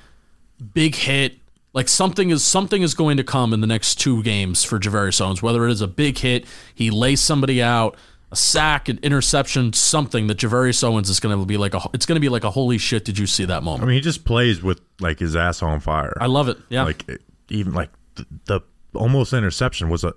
big 0.73 0.95
hit. 0.95 1.37
Like 1.73 1.87
something 1.87 2.29
is 2.31 2.43
something 2.43 2.81
is 2.81 2.93
going 2.93 3.17
to 3.17 3.23
come 3.23 3.53
in 3.53 3.61
the 3.61 3.67
next 3.67 3.95
two 3.95 4.23
games 4.23 4.63
for 4.63 4.79
Gervarrius 4.79 5.21
Owens. 5.21 5.41
Whether 5.41 5.67
it 5.67 5.71
is 5.71 5.81
a 5.81 5.87
big 5.87 6.17
hit, 6.17 6.45
he 6.73 6.89
lays 6.89 7.21
somebody 7.21 7.61
out, 7.61 7.95
a 8.31 8.35
sack, 8.35 8.89
an 8.89 8.99
interception, 9.03 9.71
something 9.73 10.27
that 10.27 10.37
Gervarrius 10.37 10.83
Owens 10.83 11.09
is 11.09 11.19
going 11.19 11.37
to 11.37 11.45
be 11.45 11.57
like 11.57 11.73
a. 11.73 11.81
It's 11.93 12.05
going 12.05 12.15
to 12.17 12.19
be 12.21 12.29
like 12.29 12.43
a 12.43 12.51
holy 12.51 12.77
shit! 12.77 13.05
Did 13.05 13.17
you 13.17 13.25
see 13.27 13.45
that 13.45 13.63
moment? 13.63 13.83
I 13.83 13.85
mean, 13.87 13.95
he 13.95 14.01
just 14.01 14.25
plays 14.25 14.61
with 14.61 14.81
like 14.99 15.19
his 15.19 15.35
ass 15.35 15.61
on 15.63 15.79
fire. 15.79 16.17
I 16.19 16.25
love 16.25 16.49
it. 16.49 16.57
Yeah, 16.69 16.83
like 16.83 17.07
it- 17.07 17.21
even 17.49 17.73
like 17.73 17.89
the, 18.15 18.25
the 18.45 18.59
almost 18.93 19.31
interception 19.31 19.89
was 19.89 20.03
a, 20.03 20.13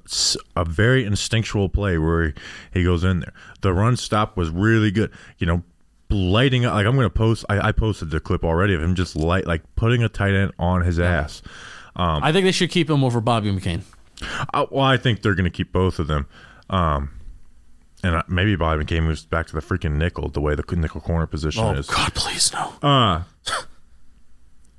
a 0.57 0.64
very 0.64 1.05
instinctual 1.05 1.68
play 1.68 1.99
where 1.99 2.29
he, 2.29 2.33
he 2.75 2.85
goes 2.85 3.05
in 3.05 3.20
there. 3.20 3.33
The 3.61 3.73
run 3.73 3.96
stop 3.96 4.37
was 4.37 4.51
really 4.51 4.90
good. 4.90 5.12
You 5.38 5.46
know, 5.46 5.62
lighting 6.11 6.64
up 6.64 6.75
like 6.75 6.87
I'm 6.87 6.96
gonna 6.96 7.11
post. 7.11 7.44
I, 7.49 7.68
I 7.68 7.73
posted 7.73 8.11
the 8.11 8.18
clip 8.18 8.42
already 8.42 8.75
of 8.75 8.83
him 8.83 8.94
just 8.96 9.14
light 9.14 9.46
like 9.46 9.62
putting 9.77 10.03
a 10.03 10.09
tight 10.09 10.35
end 10.35 10.53
on 10.59 10.83
his 10.83 10.99
ass. 10.99 11.42
I 11.94 12.33
think 12.33 12.44
they 12.44 12.53
should 12.53 12.70
keep 12.70 12.88
him 12.88 13.05
over 13.05 13.20
Bobby 13.20 13.53
McCain. 13.53 13.83
Uh, 14.55 14.66
well, 14.70 14.85
I 14.85 14.96
think 14.96 15.23
they're 15.23 15.35
going 15.35 15.44
to 15.44 15.51
keep 15.51 15.70
both 15.73 15.99
of 15.99 16.07
them. 16.07 16.27
Um, 16.70 17.11
and 18.03 18.23
maybe 18.29 18.57
Bobby 18.57 18.85
McCain 18.85 19.05
moves 19.05 19.25
back 19.25 19.47
to 19.49 19.55
the 19.55 19.61
freaking 19.61 19.97
nickel, 19.97 20.29
the 20.29 20.41
way 20.41 20.55
the 20.55 20.65
nickel 20.77 21.01
corner 21.01 21.27
position 21.27 21.65
Oh 21.65 21.73
is. 21.73 21.89
Oh 21.91 21.95
God, 21.95 22.15
please 22.15 22.53
no. 22.53 22.73
Uh, 22.83 23.23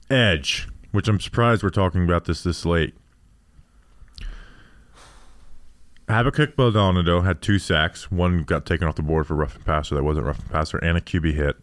Edge, 0.10 0.68
which 0.92 1.08
I'm 1.08 1.20
surprised 1.20 1.64
we're 1.64 1.70
talking 1.70 2.04
about 2.04 2.26
this 2.26 2.44
this 2.44 2.66
late. 2.66 2.96
Habakkuk 6.10 6.58
Baldonado 6.58 7.22
had 7.22 7.42
two 7.42 7.58
sacks. 7.58 8.12
One 8.12 8.44
got 8.44 8.66
taken 8.66 8.88
off 8.88 8.96
the 8.96 9.02
board 9.02 9.28
for 9.28 9.36
rough 9.36 9.56
and 9.56 9.66
passer 9.66 9.96
that 9.96 10.04
wasn't 10.04 10.26
rough 10.26 10.40
and 10.40 10.50
passer, 10.50 10.78
and 10.80 10.98
a 10.98 11.02
QB 11.02 11.34
hit. 11.34 11.56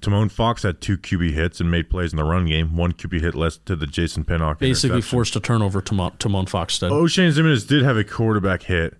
Tomon 0.00 0.30
Fox 0.30 0.62
had 0.62 0.80
two 0.80 0.96
QB 0.98 1.32
hits 1.32 1.60
and 1.60 1.70
made 1.70 1.88
plays 1.90 2.12
in 2.12 2.16
the 2.16 2.24
run 2.24 2.46
game. 2.46 2.76
One 2.76 2.92
QB 2.92 3.20
hit 3.20 3.34
led 3.34 3.52
to 3.66 3.76
the 3.76 3.86
Jason 3.86 4.24
Pinnock. 4.24 4.58
Basically 4.58 5.00
forced 5.00 5.36
a 5.36 5.40
turnover 5.40 5.80
to 5.80 5.94
Mon, 5.94 6.16
to 6.18 6.28
Mon 6.28 6.46
Foxstead. 6.46 6.90
Oshane 6.90 7.32
Ximines 7.32 7.66
did 7.66 7.82
have 7.82 7.96
a 7.96 8.04
quarterback 8.04 8.64
hit, 8.64 8.96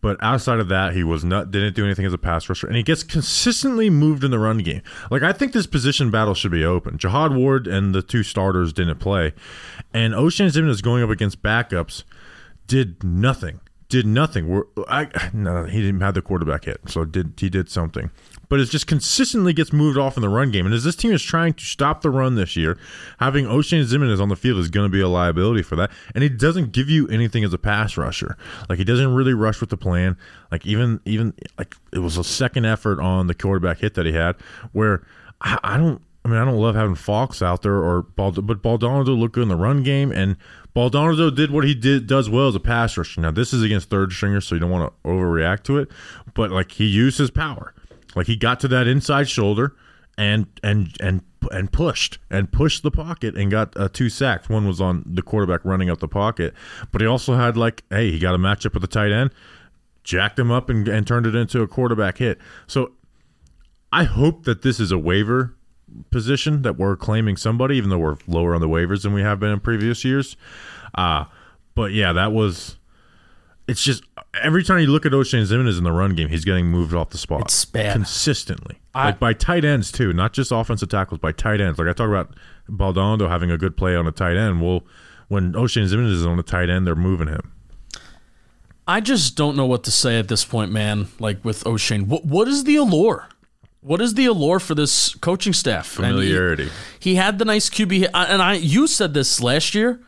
but 0.00 0.16
outside 0.22 0.60
of 0.60 0.68
that, 0.68 0.94
he 0.94 1.02
was 1.02 1.24
not 1.24 1.50
didn't 1.50 1.74
do 1.74 1.84
anything 1.84 2.04
as 2.04 2.12
a 2.12 2.18
pass 2.18 2.48
rusher, 2.48 2.66
and 2.66 2.76
he 2.76 2.82
gets 2.82 3.02
consistently 3.02 3.90
moved 3.90 4.22
in 4.22 4.30
the 4.30 4.38
run 4.38 4.58
game. 4.58 4.82
Like 5.10 5.22
I 5.22 5.32
think 5.32 5.52
this 5.52 5.66
position 5.66 6.10
battle 6.10 6.34
should 6.34 6.52
be 6.52 6.64
open. 6.64 6.98
Jihad 6.98 7.34
Ward 7.34 7.66
and 7.66 7.94
the 7.94 8.02
two 8.02 8.22
starters 8.22 8.72
didn't 8.72 8.98
play, 8.98 9.32
and 9.92 10.14
Oshane 10.14 10.50
Ximines 10.50 10.82
going 10.82 11.02
up 11.02 11.10
against 11.10 11.42
backups 11.42 12.04
did 12.66 13.02
nothing. 13.02 13.60
Did 13.88 14.06
nothing. 14.06 14.48
We're, 14.48 14.64
I 14.88 15.08
no, 15.32 15.64
he 15.64 15.80
didn't 15.80 16.02
have 16.02 16.14
the 16.14 16.22
quarterback 16.22 16.66
hit, 16.66 16.80
so 16.86 17.04
did 17.04 17.32
he 17.38 17.48
did 17.48 17.70
something. 17.70 18.10
But 18.48 18.60
it 18.60 18.66
just 18.66 18.86
consistently 18.86 19.52
gets 19.52 19.72
moved 19.72 19.98
off 19.98 20.16
in 20.16 20.22
the 20.22 20.28
run 20.28 20.50
game. 20.50 20.64
And 20.64 20.74
as 20.74 20.84
this 20.84 20.96
team 20.96 21.12
is 21.12 21.22
trying 21.22 21.54
to 21.54 21.64
stop 21.64 22.00
the 22.00 22.10
run 22.10 22.34
this 22.34 22.56
year, 22.56 22.78
having 23.18 23.44
Oshane 23.44 23.84
Ximines 23.84 24.20
on 24.20 24.28
the 24.28 24.36
field 24.36 24.58
is 24.58 24.70
going 24.70 24.86
to 24.86 24.92
be 24.92 25.00
a 25.00 25.08
liability 25.08 25.62
for 25.62 25.76
that. 25.76 25.90
And 26.14 26.22
he 26.22 26.28
doesn't 26.28 26.72
give 26.72 26.88
you 26.88 27.06
anything 27.08 27.44
as 27.44 27.52
a 27.52 27.58
pass 27.58 27.96
rusher. 27.96 28.36
Like 28.68 28.78
he 28.78 28.84
doesn't 28.84 29.14
really 29.14 29.34
rush 29.34 29.60
with 29.60 29.70
the 29.70 29.76
plan. 29.76 30.16
Like 30.50 30.64
even 30.66 31.00
even 31.04 31.34
like 31.58 31.76
it 31.92 31.98
was 31.98 32.16
a 32.16 32.24
second 32.24 32.64
effort 32.64 33.00
on 33.00 33.26
the 33.26 33.34
quarterback 33.34 33.78
hit 33.78 33.94
that 33.94 34.06
he 34.06 34.12
had, 34.12 34.36
where 34.72 35.06
I, 35.40 35.58
I 35.62 35.76
don't. 35.76 36.02
I 36.24 36.30
mean, 36.30 36.40
I 36.40 36.44
don't 36.44 36.56
love 36.56 36.74
having 36.74 36.96
Fox 36.96 37.40
out 37.40 37.62
there 37.62 37.76
or 37.76 38.02
Bald, 38.02 38.46
but 38.46 38.60
Baldonado 38.60 39.12
looked 39.12 39.34
good 39.34 39.44
in 39.44 39.48
the 39.48 39.56
run 39.56 39.82
game, 39.82 40.12
and 40.12 40.36
Baldonado 40.74 41.30
did 41.30 41.50
what 41.50 41.64
he 41.64 41.74
did 41.74 42.06
does 42.06 42.28
well 42.28 42.48
as 42.48 42.54
a 42.54 42.60
pass 42.60 42.98
rusher. 42.98 43.20
Now 43.20 43.30
this 43.30 43.54
is 43.54 43.62
against 43.62 43.88
third 43.88 44.12
stringers, 44.12 44.46
so 44.46 44.54
you 44.54 44.60
don't 44.60 44.70
want 44.70 44.92
to 44.92 45.08
overreact 45.08 45.62
to 45.64 45.78
it, 45.78 45.88
but 46.34 46.50
like 46.50 46.72
he 46.72 46.84
used 46.84 47.16
his 47.16 47.30
power, 47.30 47.72
like 48.14 48.26
he 48.26 48.36
got 48.36 48.60
to 48.60 48.68
that 48.68 48.86
inside 48.86 49.28
shoulder 49.28 49.74
and 50.16 50.46
and 50.62 50.96
and 51.00 51.22
and 51.52 51.72
pushed 51.72 52.18
and 52.30 52.50
pushed 52.50 52.82
the 52.82 52.90
pocket 52.90 53.36
and 53.36 53.50
got 53.50 53.76
uh, 53.76 53.88
two 53.88 54.08
sacks. 54.08 54.48
One 54.48 54.66
was 54.66 54.80
on 54.80 55.04
the 55.06 55.22
quarterback 55.22 55.64
running 55.64 55.88
up 55.88 56.00
the 56.00 56.08
pocket, 56.08 56.54
but 56.90 57.00
he 57.00 57.06
also 57.06 57.34
had 57.34 57.56
like, 57.56 57.84
hey, 57.90 58.10
he 58.10 58.18
got 58.18 58.34
a 58.34 58.38
matchup 58.38 58.74
with 58.74 58.82
the 58.82 58.88
tight 58.88 59.12
end, 59.12 59.30
jacked 60.02 60.38
him 60.38 60.50
up 60.50 60.68
and, 60.68 60.88
and 60.88 61.06
turned 61.06 61.26
it 61.26 61.34
into 61.34 61.62
a 61.62 61.68
quarterback 61.68 62.18
hit. 62.18 62.38
So 62.66 62.92
I 63.92 64.04
hope 64.04 64.44
that 64.44 64.62
this 64.62 64.80
is 64.80 64.90
a 64.90 64.98
waiver 64.98 65.54
position 66.10 66.62
that 66.62 66.76
we're 66.76 66.96
claiming 66.96 67.36
somebody, 67.36 67.76
even 67.76 67.90
though 67.90 67.98
we're 67.98 68.16
lower 68.26 68.54
on 68.54 68.60
the 68.60 68.68
waivers 68.68 69.02
than 69.02 69.12
we 69.12 69.22
have 69.22 69.40
been 69.40 69.50
in 69.50 69.60
previous 69.60 70.04
years. 70.04 70.36
Uh, 70.94 71.24
but 71.74 71.92
yeah, 71.92 72.12
that 72.12 72.32
was. 72.32 72.76
It's 73.68 73.82
just 73.82 74.02
every 74.42 74.64
time 74.64 74.80
you 74.80 74.86
look 74.86 75.04
at 75.06 75.12
Oshane 75.12 75.42
Ximines 75.46 75.76
in 75.78 75.84
the 75.84 75.92
run 75.92 76.14
game, 76.14 76.28
he's 76.28 76.44
getting 76.44 76.66
moved 76.66 76.94
off 76.94 77.10
the 77.10 77.18
spot. 77.18 77.42
It's 77.42 77.64
bad. 77.66 77.92
consistently, 77.92 78.78
I- 78.94 79.06
like 79.06 79.18
by 79.20 79.32
tight 79.34 79.64
ends 79.64 79.92
too, 79.92 80.12
not 80.12 80.32
just 80.32 80.50
offensive 80.50 80.88
tackles, 80.88 81.20
by 81.20 81.32
tight 81.32 81.60
ends. 81.60 81.78
Like 81.78 81.88
I 81.88 81.92
talk 81.92 82.08
about 82.08 82.34
Baldonado 82.68 83.28
having 83.28 83.50
a 83.50 83.58
good 83.58 83.76
play 83.76 83.94
on 83.94 84.06
a 84.06 84.10
tight 84.12 84.36
end. 84.36 84.62
Well, 84.62 84.82
when 85.28 85.52
Oshane 85.52 85.84
Ximines 85.84 86.10
is 86.12 86.24
on 86.24 86.38
a 86.38 86.42
tight 86.42 86.70
end, 86.70 86.86
they're 86.86 86.94
moving 86.96 87.28
him. 87.28 87.52
I 88.86 89.00
just 89.00 89.36
don't 89.36 89.54
know 89.54 89.66
what 89.66 89.84
to 89.84 89.90
say 89.90 90.18
at 90.18 90.28
this 90.28 90.44
point, 90.46 90.72
man. 90.72 91.08
Like 91.18 91.44
with 91.44 91.62
Oshane, 91.64 92.06
what 92.06 92.24
what 92.24 92.48
is 92.48 92.64
the 92.64 92.76
allure? 92.76 93.28
What 93.80 94.00
is 94.00 94.14
the 94.14 94.24
allure 94.26 94.58
for 94.60 94.74
this 94.74 95.14
coaching 95.16 95.52
staff? 95.52 95.98
And 95.98 96.06
he- 96.06 96.12
Familiarity. 96.12 96.70
He, 96.98 97.14
had 97.14 97.38
the 97.38 97.44
nice 97.44 97.68
QB, 97.70 97.98
hit, 97.98 98.10
and 98.14 98.42
I 98.42 98.54
you 98.54 98.86
said 98.86 99.14
this 99.14 99.40
last 99.42 99.74
year. 99.74 100.00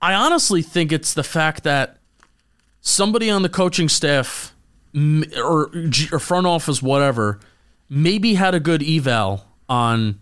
I 0.00 0.14
honestly 0.14 0.62
think 0.62 0.90
it's 0.90 1.14
the 1.14 1.22
fact 1.22 1.62
that 1.62 1.98
somebody 2.82 3.30
on 3.30 3.40
the 3.40 3.48
coaching 3.48 3.88
staff 3.88 4.54
or, 4.94 5.70
or 6.12 6.18
front 6.18 6.46
office, 6.46 6.82
whatever, 6.82 7.40
maybe 7.88 8.34
had 8.34 8.54
a 8.54 8.60
good 8.60 8.82
eval 8.82 9.46
on 9.68 10.20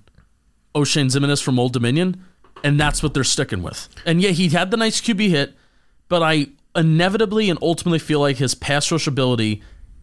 Oshane 0.74 1.06
Ximines 1.06 1.42
from 1.42 1.58
Old 1.58 1.72
Dominion, 1.72 2.24
and 2.62 2.78
that's 2.78 3.02
what 3.02 3.14
they're 3.14 3.24
sticking 3.24 3.62
with. 3.62 3.88
And 4.06 4.22
yeah, 4.22 4.30
he 4.30 4.48
had 4.50 4.70
the 4.70 4.76
nice 4.76 5.00
QB 5.00 5.28
hit, 5.28 5.54
but 6.08 6.22
I 6.22 6.48
inevitably 6.76 7.50
and 7.50 7.58
ultimately 7.60 7.98
feel 7.98 8.20
like 8.20 8.36
his 8.36 8.54
pass 8.54 8.92
rush 8.92 9.08
ability 9.08 9.62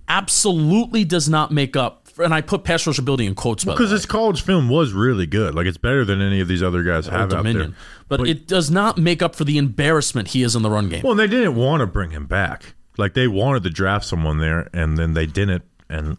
absolutely 0.09 1.05
does 1.05 1.29
not 1.29 1.51
make 1.51 1.77
up. 1.77 2.06
And 2.19 2.33
I 2.33 2.41
put 2.41 2.63
pass 2.63 2.87
rush 2.87 2.97
ability 2.97 3.25
in 3.25 3.35
quotes 3.35 3.63
Because 3.63 3.89
way. 3.89 3.93
his 3.93 4.05
college 4.05 4.41
film 4.41 4.69
was 4.69 4.93
really 4.93 5.25
good. 5.25 5.55
Like 5.55 5.65
it's 5.67 5.77
better 5.77 6.03
than 6.03 6.21
any 6.21 6.39
of 6.39 6.47
these 6.47 6.63
other 6.63 6.83
guys 6.83 7.07
have 7.07 7.33
out 7.33 7.43
there. 7.43 7.73
but, 8.07 8.27
it 8.27 8.47
does 8.47 8.71
not 8.71 8.97
make 8.97 9.21
up 9.21 9.35
for 9.35 9.43
the 9.43 9.57
embarrassment 9.57 10.29
he 10.29 10.43
is 10.43 10.55
in 10.55 10.61
the 10.61 10.69
run 10.69 10.89
game. 10.89 11.01
Well, 11.03 11.11
and 11.11 11.19
they 11.19 11.27
didn't 11.27 11.55
want 11.55 11.81
to 11.81 11.87
bring 11.87 12.11
him 12.11 12.25
back. 12.25 12.75
Like 12.97 13.13
they 13.13 13.27
wanted 13.27 13.63
to 13.63 13.69
draft 13.69 14.05
someone 14.05 14.39
there, 14.39 14.69
and 14.73 14.97
then 14.97 15.13
they 15.13 15.25
didn't. 15.25 15.63
And 15.89 16.17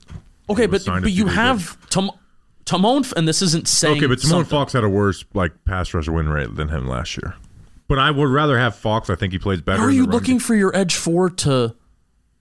okay, 0.48 0.66
but 0.66 0.84
but 0.86 1.10
you 1.10 1.26
have 1.26 1.76
Tom, 1.90 2.12
Tomon, 2.64 3.12
and 3.14 3.26
this 3.26 3.42
isn't 3.42 3.66
saying 3.66 3.96
Okay, 3.96 4.06
but 4.06 4.18
Tomon 4.18 4.28
something. 4.28 4.50
Fox 4.50 4.72
had 4.72 4.84
a 4.84 4.88
worse 4.88 5.24
like 5.34 5.64
pass 5.64 5.92
rush 5.92 6.08
win 6.08 6.28
rate 6.28 6.54
than 6.54 6.68
him 6.68 6.86
last 6.86 7.16
year. 7.16 7.34
But 7.88 7.98
I 7.98 8.10
would 8.10 8.28
rather 8.28 8.58
have 8.58 8.76
Fox. 8.76 9.08
I 9.10 9.14
think 9.14 9.32
he 9.32 9.38
plays 9.38 9.60
better. 9.62 9.82
Are 9.82 9.90
you 9.90 10.04
looking 10.04 10.34
game. 10.34 10.40
for 10.40 10.54
your 10.54 10.76
edge 10.76 10.94
four 10.94 11.30
to 11.30 11.74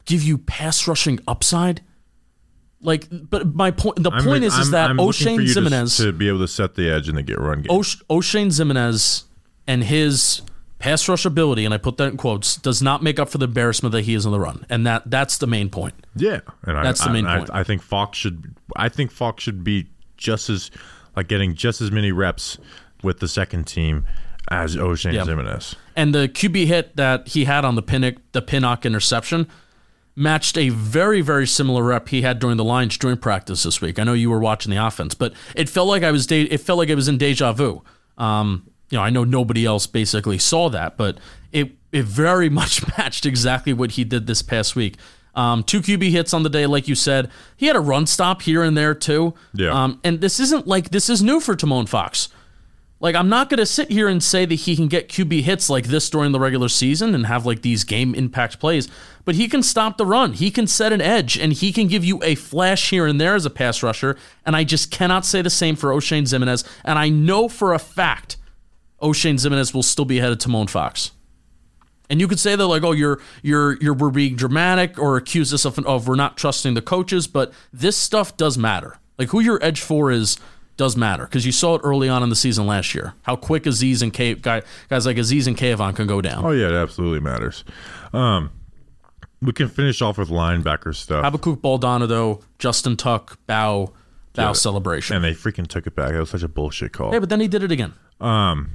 give 0.05 0.21
you 0.21 0.37
pass 0.37 0.87
rushing 0.87 1.19
upside? 1.27 1.81
Like, 2.81 3.07
but 3.11 3.55
my 3.55 3.71
point. 3.71 4.03
The 4.03 4.11
I'm- 4.11 4.23
point 4.23 4.43
is, 4.43 4.53
is 4.53 4.59
I'm- 4.59 4.71
that 4.71 4.89
I'm 4.91 4.97
looking 4.97 5.37
for 5.37 5.41
Oshane 5.41 5.47
you 5.47 5.53
to- 5.53 5.59
Ximines, 5.61 5.97
to, 5.97 6.11
be 6.11 6.27
able 6.27 6.39
to 6.39 6.47
set 6.47 6.75
the 6.75 6.89
edge 6.89 7.09
in 7.09 7.15
the 7.15 7.23
get 7.23 7.39
run 7.39 7.61
game. 7.63 7.71
O'Sh- 7.75 7.97
Oshane 8.09 8.47
Ximines, 8.47 9.23
and 9.65 9.83
his 9.83 10.41
pass 10.79 11.09
rush 11.09 11.25
ability, 11.25 11.65
and 11.65 11.73
I 11.73 11.77
put 11.77 11.97
that 11.97 12.09
in 12.11 12.17
quotes, 12.17 12.55
does 12.55 12.83
not 12.83 13.01
make 13.01 13.19
up 13.19 13.29
for 13.29 13.39
the 13.39 13.45
embarrassment 13.45 13.93
that 13.93 14.01
he 14.03 14.13
is 14.13 14.27
on 14.27 14.31
the 14.31 14.39
run, 14.39 14.63
and 14.69 14.85
that 14.85 15.09
that's 15.09 15.39
the 15.39 15.47
main 15.47 15.69
point. 15.69 15.95
yeah, 16.15 16.41
and 16.63 16.77
I- 16.77 16.83
That's 16.83 17.03
the 17.03 17.09
main 17.09 17.25
I, 17.25 17.37
point. 17.39 17.49
I 17.51 17.63
think 17.63 17.81
Fox 17.81 18.17
should. 18.19 18.53
I 18.75 18.89
think 18.89 19.11
Fox 19.11 19.43
should 19.43 19.63
be 19.63 19.87
just 20.17 20.47
as 20.49 20.69
like 21.15 21.27
getting 21.27 21.55
just 21.55 21.81
as 21.81 21.91
many 21.91 22.11
reps 22.11 22.59
with 23.01 23.19
the 23.21 23.27
second 23.27 23.65
team 23.65 24.05
as 24.49 24.75
Oshane 24.75 25.13
Yeah. 25.13 25.23
Ximines. 25.23 25.73
And 25.95 26.13
the 26.13 26.29
QB 26.29 26.67
hit 26.67 26.95
that 26.95 27.27
he 27.29 27.45
had 27.45 27.65
on 27.65 27.73
the 27.75 27.81
Pinnock, 27.81 28.15
the 28.33 28.41
Pinnock 28.43 28.85
interception 28.85 29.47
matched 30.17 30.57
a 30.57 30.69
very, 30.69 31.21
very 31.21 31.45
similar 31.45 31.83
rep 31.83 32.09
he 32.09 32.23
had 32.23 32.39
during 32.39 32.57
the 32.57 32.63
Lions 32.63 32.97
joint 32.97 33.21
practice 33.21 33.63
this 33.63 33.79
week. 33.79 33.99
I 33.99 34.03
know 34.03 34.13
you 34.13 34.31
were 34.31 34.39
watching 34.39 34.71
the 34.71 34.83
offense, 34.83 35.13
but 35.13 35.33
it 35.55 35.69
felt 35.69 35.87
like 35.87 36.01
I 36.03 36.11
was 36.11 36.25
de- 36.25 36.51
it 36.51 36.57
felt 36.59 36.79
like 36.79 36.89
it 36.89 36.95
was 36.95 37.07
in 37.07 37.17
deja 37.17 37.53
vu. 37.53 37.83
Um, 38.17 38.63
you 38.89 38.97
know, 38.97 39.03
I 39.03 39.11
know 39.11 39.23
nobody 39.23 39.63
else 39.63 39.85
basically 39.85 40.39
saw 40.39 40.69
that, 40.69 40.97
but 40.97 41.19
it 41.51 41.71
it 41.91 42.03
very 42.03 42.49
much 42.61 42.85
matched 42.97 43.25
exactly 43.25 43.73
what 43.73 43.91
he 43.91 44.03
did 44.03 44.27
this 44.27 44.41
past 44.41 44.75
week. 44.75 44.97
Um, 45.35 45.63
two 45.63 45.81
QB 45.81 46.09
hits 46.09 46.33
on 46.33 46.41
the 46.41 46.49
day, 46.49 46.65
like 46.65 46.87
you 46.87 46.95
said. 46.95 47.29
He 47.55 47.67
had 47.67 47.75
a 47.75 47.79
run 47.79 48.07
stop 48.07 48.41
here 48.41 48.63
and 48.63 48.75
there 48.75 48.95
too. 48.95 49.35
Yeah. 49.53 49.69
Um, 49.69 49.99
and 50.03 50.19
this 50.19 50.39
isn't 50.39 50.65
like 50.65 50.89
this 50.89 51.11
is 51.11 51.21
new 51.21 51.39
for 51.39 51.55
Tomon 51.55 51.87
Fox. 51.87 52.29
Like 52.99 53.15
I'm 53.15 53.29
not 53.29 53.49
going 53.49 53.59
to 53.59 53.65
sit 53.65 53.91
here 53.91 54.07
and 54.07 54.23
say 54.23 54.45
that 54.45 54.55
he 54.55 54.75
can 54.75 54.87
get 54.87 55.09
QB 55.09 55.41
hits 55.41 55.69
like 55.69 55.85
this 55.85 56.09
during 56.09 56.31
the 56.31 56.39
regular 56.39 56.67
season 56.67 57.13
and 57.13 57.27
have 57.27 57.45
like 57.45 57.61
these 57.61 57.83
game 57.83 58.15
impact 58.15 58.59
plays, 58.59 58.89
but 59.23 59.35
he 59.35 59.47
can 59.47 59.61
stop 59.61 59.97
the 59.97 60.05
run. 60.05 60.33
He 60.33 60.49
can 60.49 60.65
set 60.65 60.91
an 60.91 61.01
edge 61.01 61.37
and 61.37 61.53
he 61.53 61.71
can 61.71 61.87
give 61.87 62.03
you 62.03 62.23
a 62.23 62.33
flash 62.35 62.89
here 62.89 63.05
and 63.05 63.21
there 63.21 63.35
as 63.35 63.45
a 63.45 63.51
pass 63.51 63.83
rusher, 63.83 64.17
and 64.45 64.55
I 64.55 64.63
just 64.63 64.89
cannot 64.89 65.25
say 65.25 65.41
the 65.43 65.49
same 65.49 65.75
for 65.75 65.91
Oshane 65.91 66.23
Ximines, 66.23 66.67
and 66.83 66.97
I 66.97 67.09
know 67.09 67.47
for 67.47 67.73
a 67.73 67.79
fact 67.79 68.37
Oshane 69.01 69.35
Ximines 69.35 69.73
will 69.73 69.83
still 69.83 70.05
be 70.05 70.17
ahead 70.17 70.31
of 70.31 70.39
Tomon 70.39 70.69
Fox. 70.69 71.11
And 72.09 72.19
you 72.21 72.27
could 72.27 72.39
say 72.39 72.55
that 72.55 72.65
like, 72.65 72.83
oh, 72.83 72.93
you're 72.93 73.19
you're 73.43 73.77
you're 73.81 73.93
we're 73.93 74.09
being 74.09 74.35
dramatic 74.35 74.97
or 74.97 75.17
accuse 75.17 75.53
us 75.53 75.65
of, 75.65 75.77
of 75.79 76.07
we're 76.07 76.15
not 76.15 76.37
trusting 76.37 76.73
the 76.73 76.81
coaches, 76.81 77.27
but 77.27 77.53
this 77.71 77.97
stuff 77.97 78.37
does 78.37 78.57
matter. 78.57 78.97
Like 79.17 79.29
who 79.29 79.39
your 79.39 79.61
edge 79.63 79.81
for 79.81 80.09
is 80.09 80.37
does 80.77 80.95
matter 80.95 81.25
because 81.25 81.45
you 81.45 81.51
saw 81.51 81.75
it 81.75 81.81
early 81.83 82.07
on 82.07 82.23
in 82.23 82.29
the 82.29 82.35
season 82.35 82.67
last 82.67 82.93
year. 82.95 83.13
How 83.23 83.35
quick 83.35 83.63
Azeez 83.63 84.01
and 84.01 84.13
K, 84.13 84.35
guy, 84.35 84.61
guys 84.89 85.05
like 85.05 85.17
Azeez 85.17 85.47
and 85.47 85.57
Kayvon 85.57 85.95
can 85.95 86.07
go 86.07 86.21
down. 86.21 86.45
Oh 86.45 86.51
yeah, 86.51 86.67
it 86.67 86.73
absolutely 86.73 87.19
matters. 87.19 87.63
Um, 88.13 88.51
we 89.41 89.51
can 89.53 89.67
finish 89.69 90.01
off 90.01 90.17
with 90.17 90.29
linebacker 90.29 90.95
stuff, 90.95 91.23
Habakkuk 91.25 91.61
Baldonado, 91.61 92.41
Justin 92.59 92.95
Tuck, 92.95 93.37
bow, 93.47 93.93
bow 94.33 94.43
Yeah. 94.47 94.51
celebration. 94.53 95.15
and 95.15 95.25
they 95.25 95.33
freaking 95.33 95.67
took 95.67 95.85
it 95.87 95.95
back. 95.95 96.11
That 96.13 96.19
was 96.19 96.29
such 96.29 96.43
a 96.43 96.47
bullshit 96.47 96.93
call. 96.93 97.11
Hey, 97.11 97.19
but 97.19 97.29
then 97.29 97.39
he 97.39 97.47
did 97.47 97.63
it 97.63 97.71
again. 97.71 97.93
Um, 98.21 98.69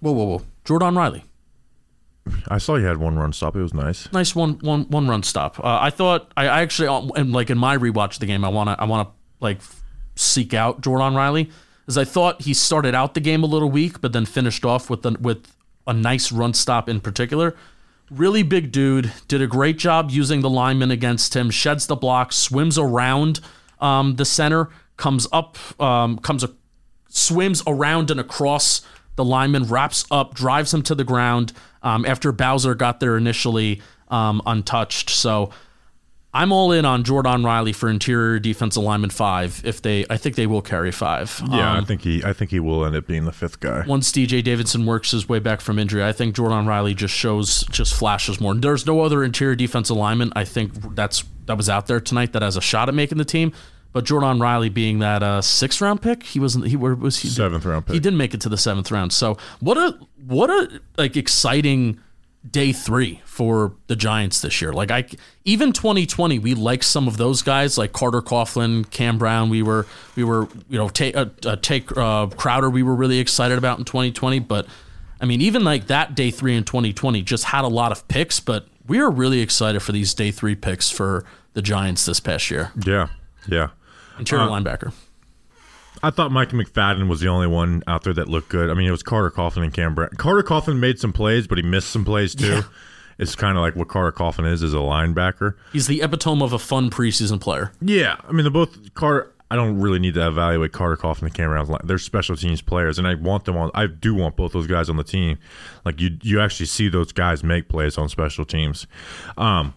Whoa, 0.00 0.10
whoa, 0.12 0.24
whoa! 0.24 0.42
Jordon 0.64 0.96
Riley, 0.96 1.24
I 2.48 2.58
saw 2.58 2.74
you 2.74 2.86
had 2.86 2.96
one 2.96 3.14
run 3.16 3.32
stop. 3.32 3.54
It 3.54 3.62
was 3.62 3.72
nice. 3.74 4.10
nice 4.12 4.34
one, 4.34 4.54
one, 4.60 4.82
one 4.90 5.06
run 5.06 5.22
stop. 5.22 5.60
Uh, 5.60 5.78
I 5.80 5.90
thought 5.90 6.32
I, 6.36 6.46
I 6.48 6.62
actually, 6.62 6.88
uh, 6.88 7.02
and 7.14 7.32
like 7.32 7.50
in 7.50 7.58
my 7.58 7.76
rewatch 7.76 8.14
of 8.14 8.18
the 8.20 8.26
game, 8.26 8.44
I 8.44 8.48
wanna, 8.48 8.74
I 8.78 8.84
wanna 8.86 9.10
like 9.40 9.60
seek 10.14 10.54
out 10.54 10.80
Jordon 10.80 11.16
Riley, 11.16 11.50
as 11.86 11.98
I 11.98 12.04
thought 12.04 12.42
he 12.42 12.54
started 12.54 12.94
out 12.94 13.14
the 13.14 13.20
game 13.20 13.42
a 13.42 13.46
little 13.46 13.70
weak, 13.70 14.00
but 14.00 14.12
then 14.12 14.24
finished 14.24 14.64
off 14.64 14.88
with 14.88 15.02
the, 15.02 15.16
with 15.20 15.54
a 15.86 15.92
nice 15.92 16.30
run 16.30 16.54
stop 16.54 16.88
in 16.88 17.00
particular. 17.00 17.56
Really 18.10 18.42
big 18.42 18.72
dude, 18.72 19.12
did 19.26 19.40
a 19.40 19.46
great 19.46 19.78
job 19.78 20.10
using 20.10 20.42
the 20.42 20.50
lineman 20.50 20.90
against 20.90 21.34
him. 21.34 21.50
Sheds 21.50 21.86
the 21.86 21.96
block, 21.96 22.32
swims 22.32 22.78
around 22.78 23.40
um, 23.80 24.16
the 24.16 24.24
center, 24.24 24.68
comes 24.96 25.26
up, 25.32 25.56
um, 25.80 26.18
comes 26.18 26.44
a, 26.44 26.50
swims 27.08 27.62
around 27.66 28.10
and 28.10 28.20
across 28.20 28.82
the 29.16 29.24
lineman, 29.24 29.64
wraps 29.64 30.04
up, 30.10 30.34
drives 30.34 30.72
him 30.72 30.82
to 30.82 30.94
the 30.94 31.04
ground 31.04 31.52
um, 31.82 32.04
after 32.04 32.32
Bower 32.32 32.74
got 32.74 33.00
there 33.00 33.16
initially 33.16 33.82
um, 34.08 34.40
untouched. 34.46 35.10
So 35.10 35.50
I'm 36.34 36.50
all 36.50 36.72
in 36.72 36.84
on 36.86 37.04
Jordon 37.04 37.44
Riley 37.44 37.74
for 37.74 37.90
interior 37.90 38.38
defensive 38.38 38.82
lineman 38.82 39.10
five. 39.10 39.60
If 39.64 39.82
they, 39.82 40.06
I 40.08 40.16
think 40.16 40.36
they 40.36 40.46
will 40.46 40.62
carry 40.62 40.90
five. 40.90 41.42
Yeah, 41.50 41.72
Um, 41.72 41.82
I 41.82 41.84
think 41.84 42.00
he. 42.02 42.24
I 42.24 42.32
think 42.32 42.50
he 42.50 42.58
will 42.58 42.84
end 42.86 42.96
up 42.96 43.06
being 43.06 43.26
the 43.26 43.32
fifth 43.32 43.60
guy. 43.60 43.84
once 43.86 44.10
DJ 44.10 44.42
Davidson 44.42 44.86
works 44.86 45.10
his 45.10 45.28
way 45.28 45.40
back 45.40 45.60
from 45.60 45.78
injury, 45.78 46.02
I 46.02 46.12
think 46.12 46.34
Jordon 46.34 46.66
Riley 46.66 46.94
just 46.94 47.12
shows, 47.14 47.64
just 47.64 47.92
flashes 47.94 48.40
more. 48.40 48.54
There's 48.54 48.86
no 48.86 49.00
other 49.02 49.22
interior 49.22 49.54
defensive 49.54 49.96
lineman. 49.96 50.32
I 50.34 50.44
think 50.44 50.94
that's 50.94 51.24
that 51.46 51.56
was 51.58 51.68
out 51.68 51.86
there 51.86 52.00
tonight 52.00 52.32
that 52.32 52.40
has 52.42 52.56
a 52.56 52.60
shot 52.62 52.88
at 52.88 52.94
making 52.94 53.18
the 53.18 53.24
team. 53.26 53.52
But 53.92 54.06
Jordon 54.06 54.40
Riley 54.40 54.70
being 54.70 55.00
that 55.00 55.22
uh, 55.22 55.42
sixth 55.42 55.82
round 55.82 56.00
pick, 56.00 56.22
he 56.22 56.40
wasn't. 56.40 56.66
He 56.68 56.76
where 56.76 56.94
was 56.94 57.18
he? 57.18 57.28
Seventh 57.28 57.66
round 57.66 57.84
pick. 57.84 57.92
He 57.92 58.00
didn't 58.00 58.16
make 58.16 58.32
it 58.32 58.40
to 58.40 58.48
the 58.48 58.56
seventh 58.56 58.90
round. 58.90 59.12
So 59.12 59.36
what 59.60 59.76
a 59.76 59.98
what 60.26 60.48
a 60.48 60.80
like 60.96 61.14
exciting 61.14 62.00
day 62.48 62.72
three 62.72 63.20
for 63.24 63.74
the 63.86 63.96
Giants 63.96 64.40
this 64.40 64.60
year. 64.60 64.72
Like 64.72 64.90
I 64.90 65.06
even 65.44 65.72
2020, 65.72 66.38
we 66.38 66.54
liked 66.54 66.84
some 66.84 67.06
of 67.08 67.16
those 67.16 67.42
guys 67.42 67.78
like 67.78 67.92
Carter 67.92 68.20
Coughlin, 68.20 68.88
Cam 68.90 69.18
Brown. 69.18 69.48
We 69.48 69.62
were 69.62 69.86
we 70.16 70.24
were 70.24 70.48
you 70.68 70.78
know 70.78 70.88
take 70.88 71.16
uh, 71.16 71.26
uh, 71.46 71.56
take 71.56 71.96
uh, 71.96 72.26
Crowder. 72.26 72.68
We 72.70 72.82
were 72.82 72.94
really 72.94 73.18
excited 73.18 73.58
about 73.58 73.78
in 73.78 73.84
2020, 73.84 74.40
but. 74.40 74.66
I 75.20 75.24
mean, 75.24 75.40
even 75.40 75.62
like 75.62 75.86
that 75.86 76.16
day 76.16 76.32
three 76.32 76.56
in 76.56 76.64
2020 76.64 77.22
just 77.22 77.44
had 77.44 77.64
a 77.64 77.68
lot 77.68 77.92
of 77.92 78.08
picks, 78.08 78.40
but 78.40 78.66
we 78.88 78.98
are 78.98 79.08
really 79.08 79.38
excited 79.38 79.80
for 79.80 79.92
these 79.92 80.14
day 80.14 80.32
three 80.32 80.56
picks 80.56 80.90
for 80.90 81.24
the 81.52 81.62
Giants 81.62 82.04
this 82.06 82.18
past 82.18 82.50
year. 82.50 82.72
Yeah, 82.84 83.06
yeah. 83.46 83.68
Interior 84.18 84.46
Uh, 84.46 84.50
linebacker. 84.50 84.92
I 86.02 86.10
thought 86.10 86.32
Mike 86.32 86.50
McFadden 86.50 87.08
was 87.08 87.20
the 87.20 87.28
only 87.28 87.46
one 87.46 87.82
out 87.86 88.02
there 88.02 88.12
that 88.14 88.28
looked 88.28 88.48
good. 88.48 88.70
I 88.70 88.74
mean, 88.74 88.88
it 88.88 88.90
was 88.90 89.02
Carter 89.02 89.30
Coughlin 89.30 89.62
and 89.62 89.72
Cam 89.72 89.94
Brown. 89.94 90.10
Carter 90.18 90.42
Coughlin 90.42 90.78
made 90.78 90.98
some 90.98 91.12
plays, 91.12 91.46
but 91.46 91.58
he 91.58 91.62
missed 91.62 91.90
some 91.90 92.04
plays 92.04 92.34
too. 92.34 92.62
It's 93.18 93.36
kind 93.36 93.56
of 93.56 93.62
like 93.62 93.76
what 93.76 93.88
Carter 93.88 94.10
Coughlin 94.10 94.50
is 94.50 94.62
as 94.62 94.72
a 94.72 94.78
linebacker. 94.78 95.54
He's 95.72 95.86
the 95.86 96.02
epitome 96.02 96.42
of 96.42 96.52
a 96.52 96.58
fun 96.58 96.90
preseason 96.90 97.40
player. 97.40 97.70
Yeah, 97.80 98.16
I 98.26 98.32
mean, 98.32 98.42
they're 98.42 98.50
both 98.50 98.94
Carter. 98.94 99.32
I 99.50 99.54
don't 99.54 99.78
really 99.78 99.98
need 99.98 100.14
to 100.14 100.26
evaluate 100.26 100.72
Carter 100.72 100.96
Coughlin 100.96 101.24
and 101.24 101.34
Cam 101.34 101.50
Brown's 101.50 101.68
line. 101.68 101.82
They're 101.84 101.98
special 101.98 102.36
teams 102.36 102.62
players, 102.62 102.98
and 102.98 103.06
I 103.06 103.14
want 103.14 103.44
them 103.44 103.56
on. 103.56 103.70
I 103.74 103.86
do 103.86 104.14
want 104.14 104.34
both 104.34 104.54
those 104.54 104.66
guys 104.66 104.88
on 104.88 104.96
the 104.96 105.04
team. 105.04 105.38
Like 105.84 106.00
you, 106.00 106.16
you 106.22 106.40
actually 106.40 106.66
see 106.66 106.88
those 106.88 107.12
guys 107.12 107.44
make 107.44 107.68
plays 107.68 107.98
on 107.98 108.08
special 108.08 108.46
teams. 108.46 108.86
Um, 109.36 109.74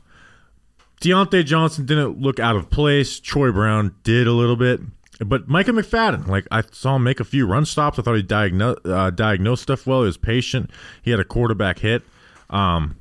Dyontae 1.01 1.45
Johnson 1.45 1.85
didn't 1.85 2.19
look 2.19 2.39
out 2.39 2.55
of 2.55 2.69
place. 2.69 3.19
Troy 3.19 3.51
Brown 3.51 3.93
did 4.03 4.27
a 4.27 4.31
little 4.31 4.55
bit. 4.55 4.79
But 5.19 5.47
Micah 5.47 5.71
McFadden, 5.71 6.27
like 6.27 6.45
I 6.51 6.63
saw 6.71 6.97
him 6.97 7.03
make 7.03 7.19
a 7.19 7.23
few 7.23 7.47
run 7.47 7.65
stops. 7.65 7.97
I 7.97 8.01
thought 8.01 8.15
he 8.15 8.21
diagnosed 8.21 8.85
uh, 8.85 9.11
diagnosed 9.11 9.63
stuff 9.63 9.87
well. 9.87 10.01
He 10.01 10.07
was 10.07 10.17
patient. 10.17 10.69
He 11.01 11.11
had 11.11 11.19
a 11.19 11.23
quarterback 11.23 11.79
hit, 11.79 12.03
um, 12.49 12.97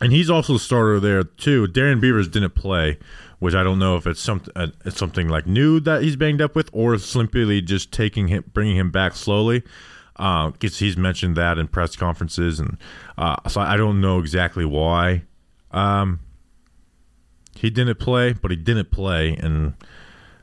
and 0.00 0.12
he's 0.12 0.28
also 0.28 0.54
the 0.54 0.58
starter 0.58 1.00
there 1.00 1.22
too. 1.22 1.66
Darrian 1.66 2.00
Beavers 2.00 2.28
didn't 2.28 2.54
play, 2.54 2.98
which 3.38 3.54
I 3.54 3.62
don't 3.62 3.78
know 3.78 3.96
if 3.96 4.06
it's 4.06 4.20
something 4.20 4.52
uh, 4.56 4.68
it's 4.84 4.98
something 4.98 5.28
like 5.28 5.46
new 5.46 5.80
that 5.80 6.02
he's 6.02 6.16
banged 6.16 6.42
up 6.42 6.54
with, 6.54 6.68
or 6.72 6.98
simply 6.98 7.62
just 7.62 7.92
taking 7.92 8.28
him, 8.28 8.44
bringing 8.52 8.76
him 8.76 8.90
back 8.90 9.14
slowly. 9.14 9.62
Because 10.16 10.74
uh, 10.74 10.78
he's 10.78 10.96
mentioned 10.96 11.36
that 11.36 11.58
in 11.58 11.68
press 11.68 11.94
conferences, 11.94 12.58
and 12.58 12.76
uh, 13.16 13.36
so 13.48 13.60
I 13.60 13.76
don't 13.76 14.00
know 14.00 14.18
exactly 14.18 14.64
why 14.64 15.22
um, 15.70 16.18
he 17.54 17.70
didn't 17.70 18.00
play, 18.00 18.32
but 18.32 18.50
he 18.50 18.56
didn't 18.56 18.90
play, 18.90 19.36
and 19.36 19.74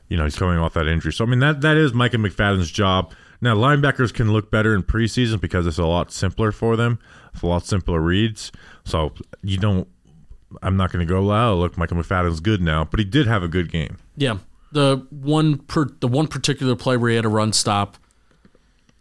you 0.10 0.18
know 0.18 0.24
he's 0.24 0.38
coming 0.38 0.58
off 0.60 0.74
that 0.74 0.88
injury. 0.88 1.12
So 1.14 1.26
I 1.26 1.28
mean 1.28 1.40
that 1.40 1.62
that 1.62 1.78
is 1.78 1.94
Micah 1.94 2.18
McFadden's 2.18 2.72
job. 2.72 3.14
Now 3.42 3.56
linebackers 3.56 4.14
can 4.14 4.32
look 4.32 4.50
better 4.52 4.74
in 4.76 4.84
preseason 4.84 5.40
because 5.42 5.68
it's 5.68 5.78
a 5.78 5.86
lot 5.86 6.12
simpler 6.12 6.52
for 6.52 6.76
them. 6.76 7.00
It's 7.34 7.42
a 7.42 7.48
lot 7.48 7.66
simpler 7.66 8.00
reads. 8.00 8.52
So 8.86 9.14
you 9.44 9.58
don't. 9.58 9.88
I'm 10.62 10.78
not 10.78 10.92
going 10.92 11.06
to 11.06 11.12
go. 11.12 11.32
Oh, 11.34 11.58
look, 11.58 11.78
Michael 11.78 11.98
McFadden's 11.98 12.40
good 12.40 12.62
now, 12.62 12.86
but 12.86 13.00
he 13.00 13.04
did 13.06 13.28
have 13.28 13.44
a 13.44 13.48
good 13.50 13.70
game. 13.72 13.98
Yeah, 14.16 14.38
the 14.72 15.06
one 15.10 15.58
per, 15.58 15.90
the 16.00 16.08
one 16.08 16.28
particular 16.28 16.76
play 16.78 16.96
where 16.96 17.10
he 17.10 17.16
had 17.18 17.26
a 17.26 17.30
run 17.30 17.52
stop 17.52 17.98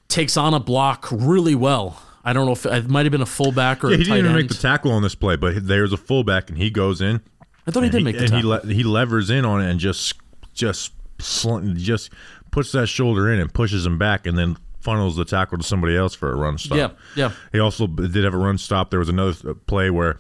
takes 0.09 0.37
on 0.37 0.55
a 0.55 0.61
block 0.61 1.07
really 1.11 1.55
well. 1.55 2.01
I 2.25 2.33
don't 2.33 2.47
know 2.47 2.53
if 2.53 2.65
it 2.67 2.89
might 2.89 3.05
have 3.05 3.13
been 3.13 3.21
a 3.21 3.27
fullback 3.27 3.85
or 3.85 3.89
Yeah, 3.91 3.95
a 3.95 3.99
he 3.99 4.05
didn't 4.05 4.19
even 4.19 4.31
end. 4.33 4.37
make 4.37 4.49
the 4.49 4.55
tackle 4.55 4.91
on 4.93 5.03
this 5.03 5.15
play, 5.15 5.37
but 5.37 5.67
there's 5.67 5.93
a 5.93 5.97
fullback 5.97 6.49
and 6.49 6.59
he 6.59 6.71
goes 6.71 7.01
in. 7.01 7.21
I 7.67 7.71
thought 7.71 7.83
he 7.85 7.91
did 7.91 7.97
and 7.99 8.05
make 8.07 8.17
the 8.17 8.25
and 8.25 8.31
he 8.35 8.43
tackle. 8.43 8.69
le- 8.69 8.75
he 8.75 8.83
levers 8.83 9.31
in 9.31 9.45
on 9.45 9.61
it 9.63 9.71
and 9.71 9.79
just 9.79 10.15
just 10.55 10.93
sl- 11.21 11.61
just 11.75 12.11
puts 12.51 12.73
that 12.73 12.87
shoulder 12.87 13.31
in 13.33 13.41
and 13.41 13.53
pushes 13.53 13.85
him 13.85 13.99
back 13.99 14.27
and 14.27 14.39
then 14.39 14.57
funnels 14.81 15.17
the 15.17 15.25
tackle 15.25 15.59
to 15.59 15.65
somebody 15.65 15.97
else 15.97 16.15
for 16.15 16.31
a 16.33 16.37
run 16.37 16.59
stop. 16.59 16.77
yeah, 16.79 16.91
yeah. 17.17 17.33
He 17.53 17.59
also 17.59 17.87
did 17.87 18.23
have 18.25 18.35
a 18.35 18.39
run 18.39 18.59
stop. 18.59 18.91
There 18.91 18.99
was 18.99 19.09
another 19.09 19.51
uh, 19.51 19.55
play 19.67 19.91
where 19.91 20.19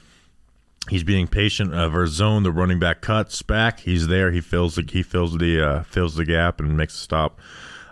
he's 0.88 1.04
being 1.04 1.26
patient 1.26 1.74
uh, 1.74 1.78
of 1.78 1.94
our 1.94 2.06
zone. 2.06 2.42
The 2.42 2.50
running 2.52 2.78
back 2.78 3.00
cuts 3.00 3.40
back. 3.42 3.80
He's 3.80 4.06
there. 4.08 4.30
He 4.32 4.40
fills 4.40 4.74
the 4.76 4.88
he 4.90 5.02
fills 5.02 5.36
the 5.38 5.60
uh, 5.66 5.82
fills 5.84 6.14
the 6.16 6.24
gap 6.24 6.60
and 6.60 6.76
makes 6.76 6.94
a 6.94 6.98
stop. 6.98 7.38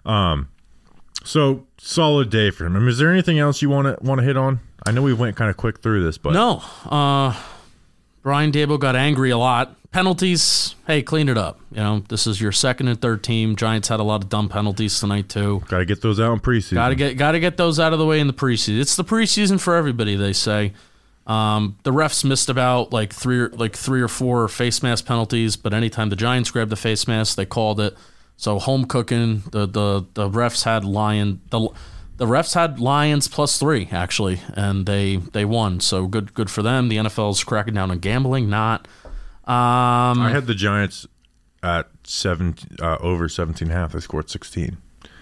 Um, 0.05 0.49
so 1.25 1.67
solid 1.79 2.31
day 2.31 2.51
for 2.51 2.67
him. 2.67 2.75
I 2.75 2.81
mean, 2.81 2.89
is 2.89 2.99
there 2.99 3.11
anything 3.13 3.39
else 3.39 3.63
you 3.63 3.69
want 3.71 3.87
to 3.99 4.05
want 4.05 4.19
to 4.21 4.25
hit 4.25 4.37
on? 4.37 4.61
I 4.85 4.91
know 4.91 5.03
we 5.03 5.13
went 5.15 5.37
kind 5.37 5.49
of 5.51 5.57
quick 5.57 5.81
through 5.81 6.03
this, 6.03 6.19
but 6.19 6.33
No, 6.33 6.61
uh, 6.87 7.41
Brian 8.23 8.53
Daboll 8.53 8.79
got 8.79 8.97
angry 8.97 9.31
a 9.31 9.39
lot. 9.39 9.77
Penalties, 9.91 10.75
hey, 10.87 11.03
clean 11.03 11.29
it 11.29 11.37
up. 11.37 11.61
You 11.71 11.79
know, 11.79 11.99
this 12.09 12.27
is 12.27 12.41
your 12.41 12.53
second 12.53 12.89
and 12.89 12.99
third 12.99 13.23
team. 13.23 13.57
Giants 13.57 13.89
had 13.89 14.01
a 14.01 14.03
lot 14.03 14.25
of 14.25 14.31
dumb 14.31 14.49
penalties 14.49 14.99
tonight 14.99 15.29
too. 15.29 15.63
got 15.69 15.79
to 15.79 15.85
get 15.85 16.01
those 16.01 16.19
out 16.19 16.33
in 16.33 16.41
preseason. 16.41 16.75
Got 16.75 16.89
to 16.91 16.95
get 16.95 17.17
got 17.19 17.33
to 17.33 17.41
get 17.41 17.57
those 17.59 17.79
out 17.79 17.93
of 17.93 17.99
the 17.99 18.07
way 18.07 18.19
in 18.19 18.27
the 18.27 18.33
preseason. 18.33 18.81
It's 18.81 18.97
the 18.97 19.05
preseason 19.05 19.61
for 19.61 19.75
everybody, 19.75 20.17
they 20.17 20.33
say. 20.33 20.73
Um, 21.27 21.77
the 21.83 21.91
refs 21.91 22.25
missed 22.25 22.49
about 22.49 22.93
like 22.93 23.13
three 23.13 23.39
or 23.39 23.49
like 23.51 23.77
three 23.77 24.01
or 24.01 24.09
four 24.09 24.49
face 24.49 24.83
mask 24.83 25.05
penalties, 25.05 25.57
but 25.57 25.75
anytime 25.75 26.09
the 26.09 26.17
Giants 26.17 26.51
grabbed 26.51 26.71
the 26.71 26.77
face 26.77 27.07
mask, 27.07 27.37
they 27.37 27.47
called 27.47 27.79
it. 27.81 27.95
So 28.39 28.59
home 28.59 28.87
cooking. 28.87 29.43
The 29.53 29.67
the 29.67 30.07
the 30.15 30.31
refs 30.31 30.65
had 30.65 30.85
lion 30.85 31.43
the 31.51 31.69
the 32.17 32.27
refs 32.27 32.55
had 32.55 32.79
Lions 32.79 33.29
plus 33.29 33.59
three 33.59 33.89
actually, 33.91 34.41
and 34.55 34.87
they 34.87 35.17
they 35.17 35.45
won. 35.45 35.81
So 35.81 36.07
good 36.07 36.35
good 36.35 36.51
for 36.51 36.63
them. 36.63 36.89
The 36.89 36.97
NFL's 36.97 37.43
cracking 37.45 37.75
down 37.75 37.91
on 37.91 37.99
gambling. 37.99 38.49
Not. 38.49 38.87
Um, 39.45 40.21
I 40.21 40.31
had 40.31 40.47
the 40.47 40.55
Giants 40.55 41.07
at 41.63 41.89
seven 42.05 42.55
uh, 42.81 42.97
over 43.01 43.29
17 43.29 43.67
and 43.69 43.77
a 43.77 43.81
half. 43.81 43.93
They 43.93 44.01
scored 44.01 44.31
16. 44.31 44.77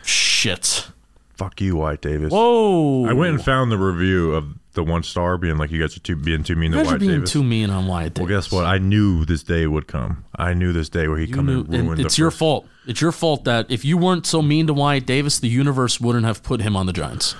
shit. 0.04 0.88
Fuck 1.34 1.60
you, 1.62 1.76
Wyatt 1.76 2.02
Davis. 2.02 2.30
Whoa! 2.30 3.06
I 3.06 3.14
went 3.14 3.34
and 3.34 3.42
found 3.42 3.72
the 3.72 3.78
review 3.78 4.34
of 4.34 4.58
the 4.74 4.84
one 4.84 5.02
star 5.02 5.36
being 5.36 5.56
like 5.56 5.70
you 5.70 5.80
guys 5.80 5.96
are 5.96 6.00
too 6.00 6.14
being 6.16 6.42
too 6.44 6.54
mean 6.56 6.72
You 6.72 6.78
to 6.78 6.84
guys 6.84 6.86
are 6.86 6.90
Wyatt 6.92 7.00
being 7.00 7.12
Davis. 7.12 7.32
too 7.32 7.42
mean 7.42 7.70
on 7.70 7.86
Wyatt 7.86 8.18
well, 8.18 8.28
guess 8.28 8.52
what? 8.52 8.64
I 8.66 8.78
knew 8.78 9.24
this 9.24 9.42
day 9.42 9.66
would 9.66 9.86
come. 9.88 10.24
I 10.36 10.54
knew 10.54 10.72
this 10.72 10.88
day 10.88 11.08
where 11.08 11.18
he 11.18 11.26
come 11.26 11.46
knew, 11.46 11.60
and 11.62 11.74
and 11.90 12.00
it's 12.00 12.16
your 12.18 12.30
first- 12.30 12.38
fault. 12.38 12.66
It's 12.86 13.00
your 13.00 13.12
fault 13.12 13.44
that 13.44 13.70
if 13.70 13.84
you 13.84 13.96
weren't 13.98 14.26
so 14.26 14.42
mean 14.42 14.66
to 14.68 14.74
Wyatt 14.74 15.06
Davis, 15.06 15.38
the 15.38 15.48
universe 15.48 16.00
wouldn't 16.00 16.24
have 16.24 16.42
put 16.42 16.60
him 16.60 16.76
on 16.76 16.86
the 16.86 16.92
Giants. 16.92 17.34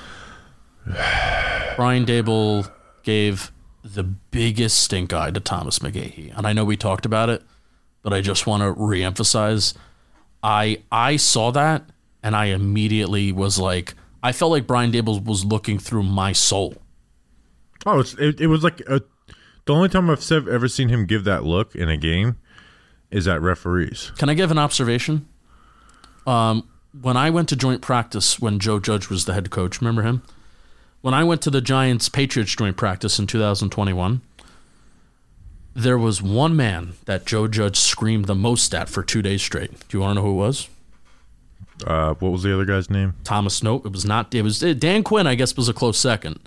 Brian 1.76 2.05
Daboll 2.05 2.70
gave 3.03 3.53
the 3.83 4.03
biggest 4.03 4.78
stink 4.81 5.12
eye 5.12 5.31
to 5.31 5.41
Thomas 5.41 5.78
McGaughey, 5.78 6.37
and 6.37 6.47
I 6.47 6.53
know 6.53 6.64
we 6.64 6.76
talked 6.76 7.07
about 7.07 7.31
it, 7.31 7.43
but 8.03 8.12
I 8.12 8.20
just 8.20 8.47
want 8.47 8.62
to 8.62 8.78
reemphasize. 8.78 9.74
I 10.43 10.83
I 10.93 11.16
saw 11.16 11.51
that, 11.53 11.85
and 12.22 12.35
I 12.37 12.47
immediately 12.47 13.33
was 13.33 13.59
like, 13.59 13.95
I 14.22 14.33
felt 14.33 14.51
like 14.51 14.66
Brian 14.66 14.93
Daboll 14.93 15.24
was 15.24 15.45
looking 15.45 15.78
through 15.78 16.03
my 16.05 16.33
soul. 16.33 16.74
Oh, 17.87 18.01
it's, 18.01 18.14
it, 18.14 18.41
it 18.41 18.47
was 18.47 18.62
like 18.62 18.81
a, 18.81 19.03
the 19.64 19.74
only 19.74 19.89
time 19.89 20.11
I've 20.11 20.31
ever 20.31 20.68
seen 20.68 20.89
him 20.89 21.07
give 21.07 21.24
that 21.24 21.45
look 21.45 21.74
in 21.74 21.89
a 21.89 21.97
game 21.97 22.37
is 23.11 23.26
at 23.26 23.41
referees. 23.41 24.12
Can 24.18 24.28
I 24.28 24.35
give 24.35 24.51
an 24.51 24.59
observation? 24.59 25.28
Um, 26.26 26.68
when 27.01 27.16
I 27.16 27.31
went 27.31 27.49
to 27.51 27.57
joint 27.57 27.83
practice 27.83 28.39
when 28.41 28.59
Joe 28.59 28.78
Judge 28.78 29.09
was 29.09 29.24
the 29.24 29.35
head 29.35 29.51
coach, 29.51 29.81
remember 29.81 30.03
him? 30.03 30.22
When 31.01 31.14
I 31.14 31.24
went 31.24 31.41
to 31.43 31.51
the 31.51 31.61
Giants 31.61 32.09
Patriots 32.09 32.55
joint 32.55 32.76
practice 32.76 33.18
in 33.18 33.26
2021, 33.26 34.20
there 35.74 35.99
was 35.99 36.20
one 36.20 36.55
man 36.57 36.95
that 37.07 37.24
Joe 37.24 37.49
Judge 37.49 37.78
screamed 37.78 38.26
the 38.26 38.35
most 38.35 38.74
at 38.74 38.89
for 38.89 39.03
two 39.03 39.22
days 39.22 39.41
straight. 39.41 39.70
Do 39.89 39.97
you 39.97 40.01
want 40.03 40.11
to 40.11 40.14
know 40.16 40.26
who 40.26 40.33
it 40.33 40.47
was? 40.47 40.68
Uh, 41.87 42.14
what 42.14 42.33
was 42.33 42.43
the 42.43 42.53
other 42.53 42.66
guy's 42.66 42.91
name? 42.91 43.14
Thomas. 43.24 43.62
Nope, 43.62 43.87
it 43.87 43.93
was 43.93 44.05
not. 44.05 44.35
It 44.35 44.43
was 44.43 44.61
Dan 44.61 45.03
Quinn. 45.03 45.26
I 45.26 45.35
guess 45.35 45.57
was 45.57 45.68
a 45.68 45.72
close 45.72 45.97
second. 45.97 46.39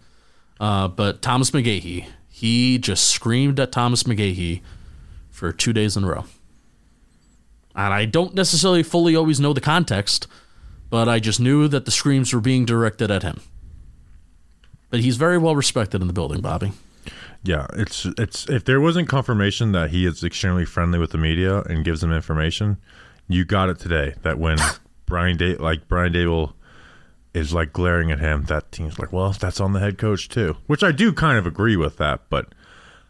Uh, 0.59 0.87
but 0.87 1.21
Thomas 1.21 1.51
McGaughey, 1.51 2.07
he 2.29 2.77
just 2.77 3.07
screamed 3.07 3.59
at 3.59 3.71
Thomas 3.71 4.03
McGaughey 4.03 4.61
for 5.29 5.51
two 5.51 5.73
days 5.73 5.97
in 5.97 6.03
a 6.03 6.07
row. 6.07 6.25
And 7.75 7.93
I 7.93 8.05
don't 8.05 8.35
necessarily 8.35 8.83
fully 8.83 9.15
always 9.15 9.39
know 9.39 9.53
the 9.53 9.61
context, 9.61 10.27
but 10.89 11.09
I 11.09 11.19
just 11.19 11.39
knew 11.39 11.67
that 11.67 11.85
the 11.85 11.91
screams 11.91 12.33
were 12.33 12.39
being 12.39 12.65
directed 12.65 13.09
at 13.09 13.23
him. 13.23 13.41
But 14.89 14.99
he's 14.99 15.17
very 15.17 15.39
well 15.39 15.55
respected 15.55 16.01
in 16.01 16.07
the 16.07 16.13
building, 16.13 16.41
Bobby. 16.41 16.71
Yeah, 17.43 17.67
it's 17.73 18.05
it's 18.17 18.47
if 18.47 18.63
there 18.63 18.79
wasn't 18.79 19.09
confirmation 19.09 19.73
that 19.73 19.89
he 19.89 20.05
is 20.05 20.23
extremely 20.23 20.65
friendly 20.65 20.99
with 20.99 21.11
the 21.11 21.17
media 21.17 21.61
and 21.63 21.83
gives 21.83 22.01
them 22.01 22.13
information, 22.13 22.77
you 23.27 23.43
got 23.43 23.69
it 23.69 23.79
today. 23.79 24.13
That 24.21 24.39
when 24.39 24.57
Brian 25.05 25.35
Day 25.35 25.55
like 25.55 25.87
Brian 25.87 26.13
Daboll 26.13 26.53
is 27.34 27.53
like 27.53 27.73
glaring 27.73 28.11
at 28.11 28.19
him, 28.19 28.43
that 28.45 28.71
team's 28.71 28.99
like, 28.99 29.11
well, 29.11 29.31
that's 29.31 29.59
on 29.59 29.73
the 29.73 29.79
head 29.79 29.97
coach 29.97 30.29
too. 30.29 30.57
Which 30.67 30.84
I 30.84 30.91
do 30.91 31.11
kind 31.13 31.38
of 31.38 31.45
agree 31.45 31.75
with 31.75 31.97
that, 31.97 32.21
but 32.29 32.53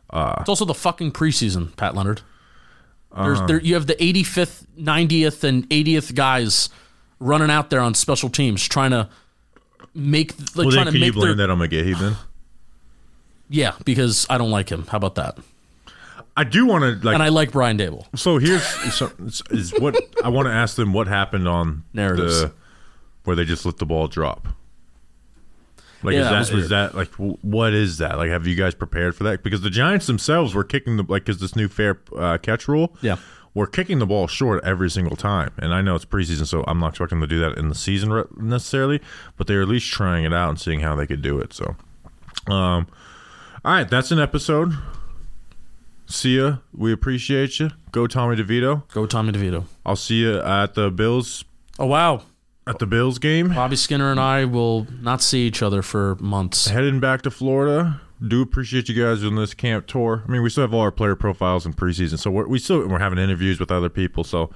uh, 0.09 0.35
It's 0.39 0.49
also 0.49 0.65
the 0.65 0.73
fucking 0.73 1.11
preseason, 1.11 1.75
Pat 1.75 1.95
Leonard. 1.95 2.21
There's, 3.15 3.41
there, 3.43 3.61
you 3.61 3.75
have 3.75 3.85
the 3.85 3.95
85th, 3.95 4.65
90th, 4.79 5.43
and 5.43 5.69
80th 5.69 6.15
guys 6.15 6.69
running 7.19 7.51
out 7.51 7.69
there 7.69 7.79
on 7.79 7.93
special 7.93 8.29
teams 8.29 8.67
trying 8.67 8.91
to 8.91 9.07
make 9.93 10.37
like 10.55 10.65
well, 10.65 10.71
trying 10.71 10.85
then 10.85 10.85
to 10.85 10.91
can 10.91 11.01
you 11.01 11.07
make 11.07 11.13
blame 11.13 11.37
their 11.37 11.47
that 11.47 11.51
on 11.51 11.59
McGaughey 11.59 11.97
then? 11.97 12.15
yeah 13.49 13.75
because 13.85 14.25
I 14.29 14.37
don't 14.37 14.51
like 14.51 14.69
him. 14.69 14.87
How 14.87 14.97
about 14.97 15.15
that? 15.15 15.37
I 16.35 16.43
do 16.43 16.65
want 16.65 16.83
to 16.83 17.05
like. 17.05 17.13
And 17.13 17.21
I 17.21 17.29
like 17.29 17.51
Brian 17.51 17.77
Daboll. 17.77 18.05
so 18.17 18.39
here's 18.39 18.63
so, 18.93 19.11
is 19.51 19.71
what 19.79 19.95
I 20.23 20.29
want 20.29 20.47
to 20.47 20.51
ask 20.51 20.75
them. 20.75 20.91
What 20.91 21.07
happened 21.07 21.47
on 21.47 21.83
Narratives. 21.93 22.41
the 22.41 22.51
where 23.23 23.35
they 23.35 23.45
just 23.45 23.65
let 23.65 23.77
the 23.77 23.85
ball 23.85 24.07
drop? 24.07 24.47
Like 26.03 26.15
Yeah, 26.15 26.39
is 26.39 26.49
that 26.49 26.55
was 26.55 26.69
that 26.69 26.95
like 26.95 27.11
what 27.13 27.73
is 27.73 27.97
that? 27.99 28.17
Like 28.17 28.29
have 28.29 28.45
you 28.45 28.55
guys 28.55 28.75
prepared 28.75 29.15
for 29.15 29.23
that? 29.23 29.43
Because 29.43 29.61
the 29.61 29.69
Giants 29.69 30.07
themselves 30.07 30.53
were 30.53 30.63
kicking 30.63 30.97
the 30.97 31.05
like 31.07 31.25
because 31.25 31.39
this 31.39 31.55
new 31.55 31.67
fair 31.67 31.99
uh, 32.17 32.37
catch 32.37 32.67
rule. 32.67 32.95
Yeah. 33.01 33.17
we're 33.53 33.67
kicking 33.67 33.99
the 33.99 34.05
ball 34.05 34.27
short 34.27 34.63
every 34.65 34.89
single 34.89 35.15
time, 35.15 35.51
and 35.57 35.73
I 35.73 35.81
know 35.81 35.95
it's 35.95 36.05
preseason, 36.05 36.45
so 36.45 36.65
I'm 36.67 36.79
not 36.79 36.89
expecting 36.89 37.19
them 37.19 37.29
to 37.29 37.35
do 37.35 37.39
that 37.41 37.57
in 37.57 37.69
the 37.69 37.75
season 37.75 38.23
necessarily, 38.37 38.99
but 39.37 39.47
they're 39.47 39.61
at 39.61 39.67
least 39.67 39.91
trying 39.91 40.25
it 40.25 40.33
out 40.33 40.49
and 40.49 40.59
seeing 40.59 40.81
how 40.81 40.95
they 40.95 41.07
could 41.07 41.21
do 41.21 41.39
it. 41.39 41.53
So, 41.53 41.75
um, 42.47 42.87
all 43.63 43.73
right, 43.73 43.89
that's 43.89 44.11
an 44.11 44.19
episode. 44.19 44.73
See 46.05 46.37
ya. 46.37 46.57
We 46.73 46.91
appreciate 46.91 47.59
you. 47.61 47.69
Go 47.91 48.07
Tommy 48.07 48.35
DeVito. 48.35 48.87
Go 48.89 49.05
Tommy 49.05 49.31
DeVito. 49.31 49.63
I'll 49.85 49.95
see 49.95 50.15
you 50.21 50.41
at 50.41 50.73
the 50.73 50.91
Bills 50.91 51.45
Oh 51.79 51.85
wow, 51.87 52.23
at 52.67 52.79
the 52.79 52.85
Bills 52.85 53.19
game. 53.19 53.49
Bobby 53.49 53.75
Skinner 53.75 54.11
and 54.11 54.19
I 54.19 54.45
will 54.45 54.87
not 55.01 55.21
see 55.21 55.45
each 55.45 55.61
other 55.61 55.81
for 55.81 56.15
months. 56.15 56.67
Heading 56.67 56.99
back 56.99 57.21
to 57.23 57.31
Florida. 57.31 58.01
Do 58.25 58.41
appreciate 58.41 58.87
you 58.87 58.95
guys 59.03 59.23
on 59.23 59.35
this 59.35 59.53
camp 59.53 59.85
tour. 59.85 60.23
I 60.25 60.31
mean, 60.31 60.41
we 60.43 60.49
still 60.49 60.63
have 60.63 60.73
all 60.73 60.79
our 60.81 60.91
player 60.91 61.15
profiles 61.15 61.65
in 61.65 61.73
preseason, 61.73 62.17
so 62.17 62.31
we're, 62.31 62.47
we 62.47 62.57
still 62.57 62.87
we're 62.87 62.99
having 62.99 63.19
interviews 63.19 63.59
with 63.59 63.69
other 63.69 63.89
people. 63.89 64.23
So 64.23 64.49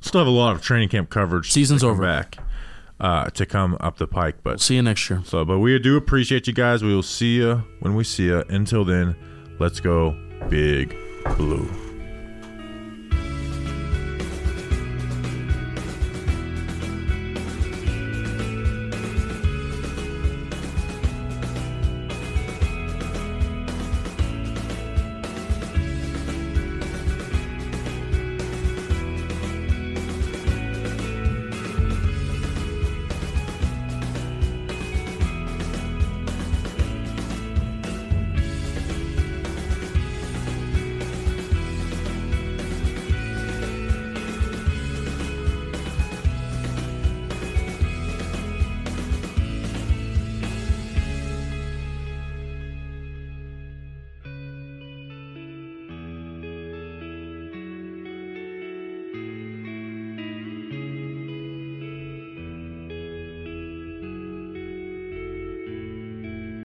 still 0.00 0.20
have 0.20 0.28
a 0.28 0.30
lot 0.30 0.54
of 0.54 0.60
training 0.62 0.90
camp 0.90 1.08
coverage. 1.08 1.50
Season's 1.50 1.82
over. 1.82 2.02
back 2.02 2.36
uh, 3.00 3.30
to 3.30 3.46
come 3.46 3.76
up 3.80 3.96
the 3.96 4.06
pike, 4.06 4.36
but 4.42 4.60
See 4.60 4.76
you 4.76 4.82
next 4.82 5.08
year. 5.08 5.22
so 5.24 5.44
but 5.44 5.58
we 5.58 5.78
do 5.78 5.96
appreciate 5.96 6.46
you 6.46 6.52
guys. 6.52 6.82
We 6.84 6.94
will 6.94 7.02
see 7.02 7.36
you 7.36 7.64
when 7.80 7.94
we 7.94 8.04
see 8.04 8.26
you. 8.26 8.44
Until 8.50 8.84
then, 8.84 9.16
let's 9.58 9.80
go 9.80 10.10
big 10.50 10.94
blue. 11.36 11.68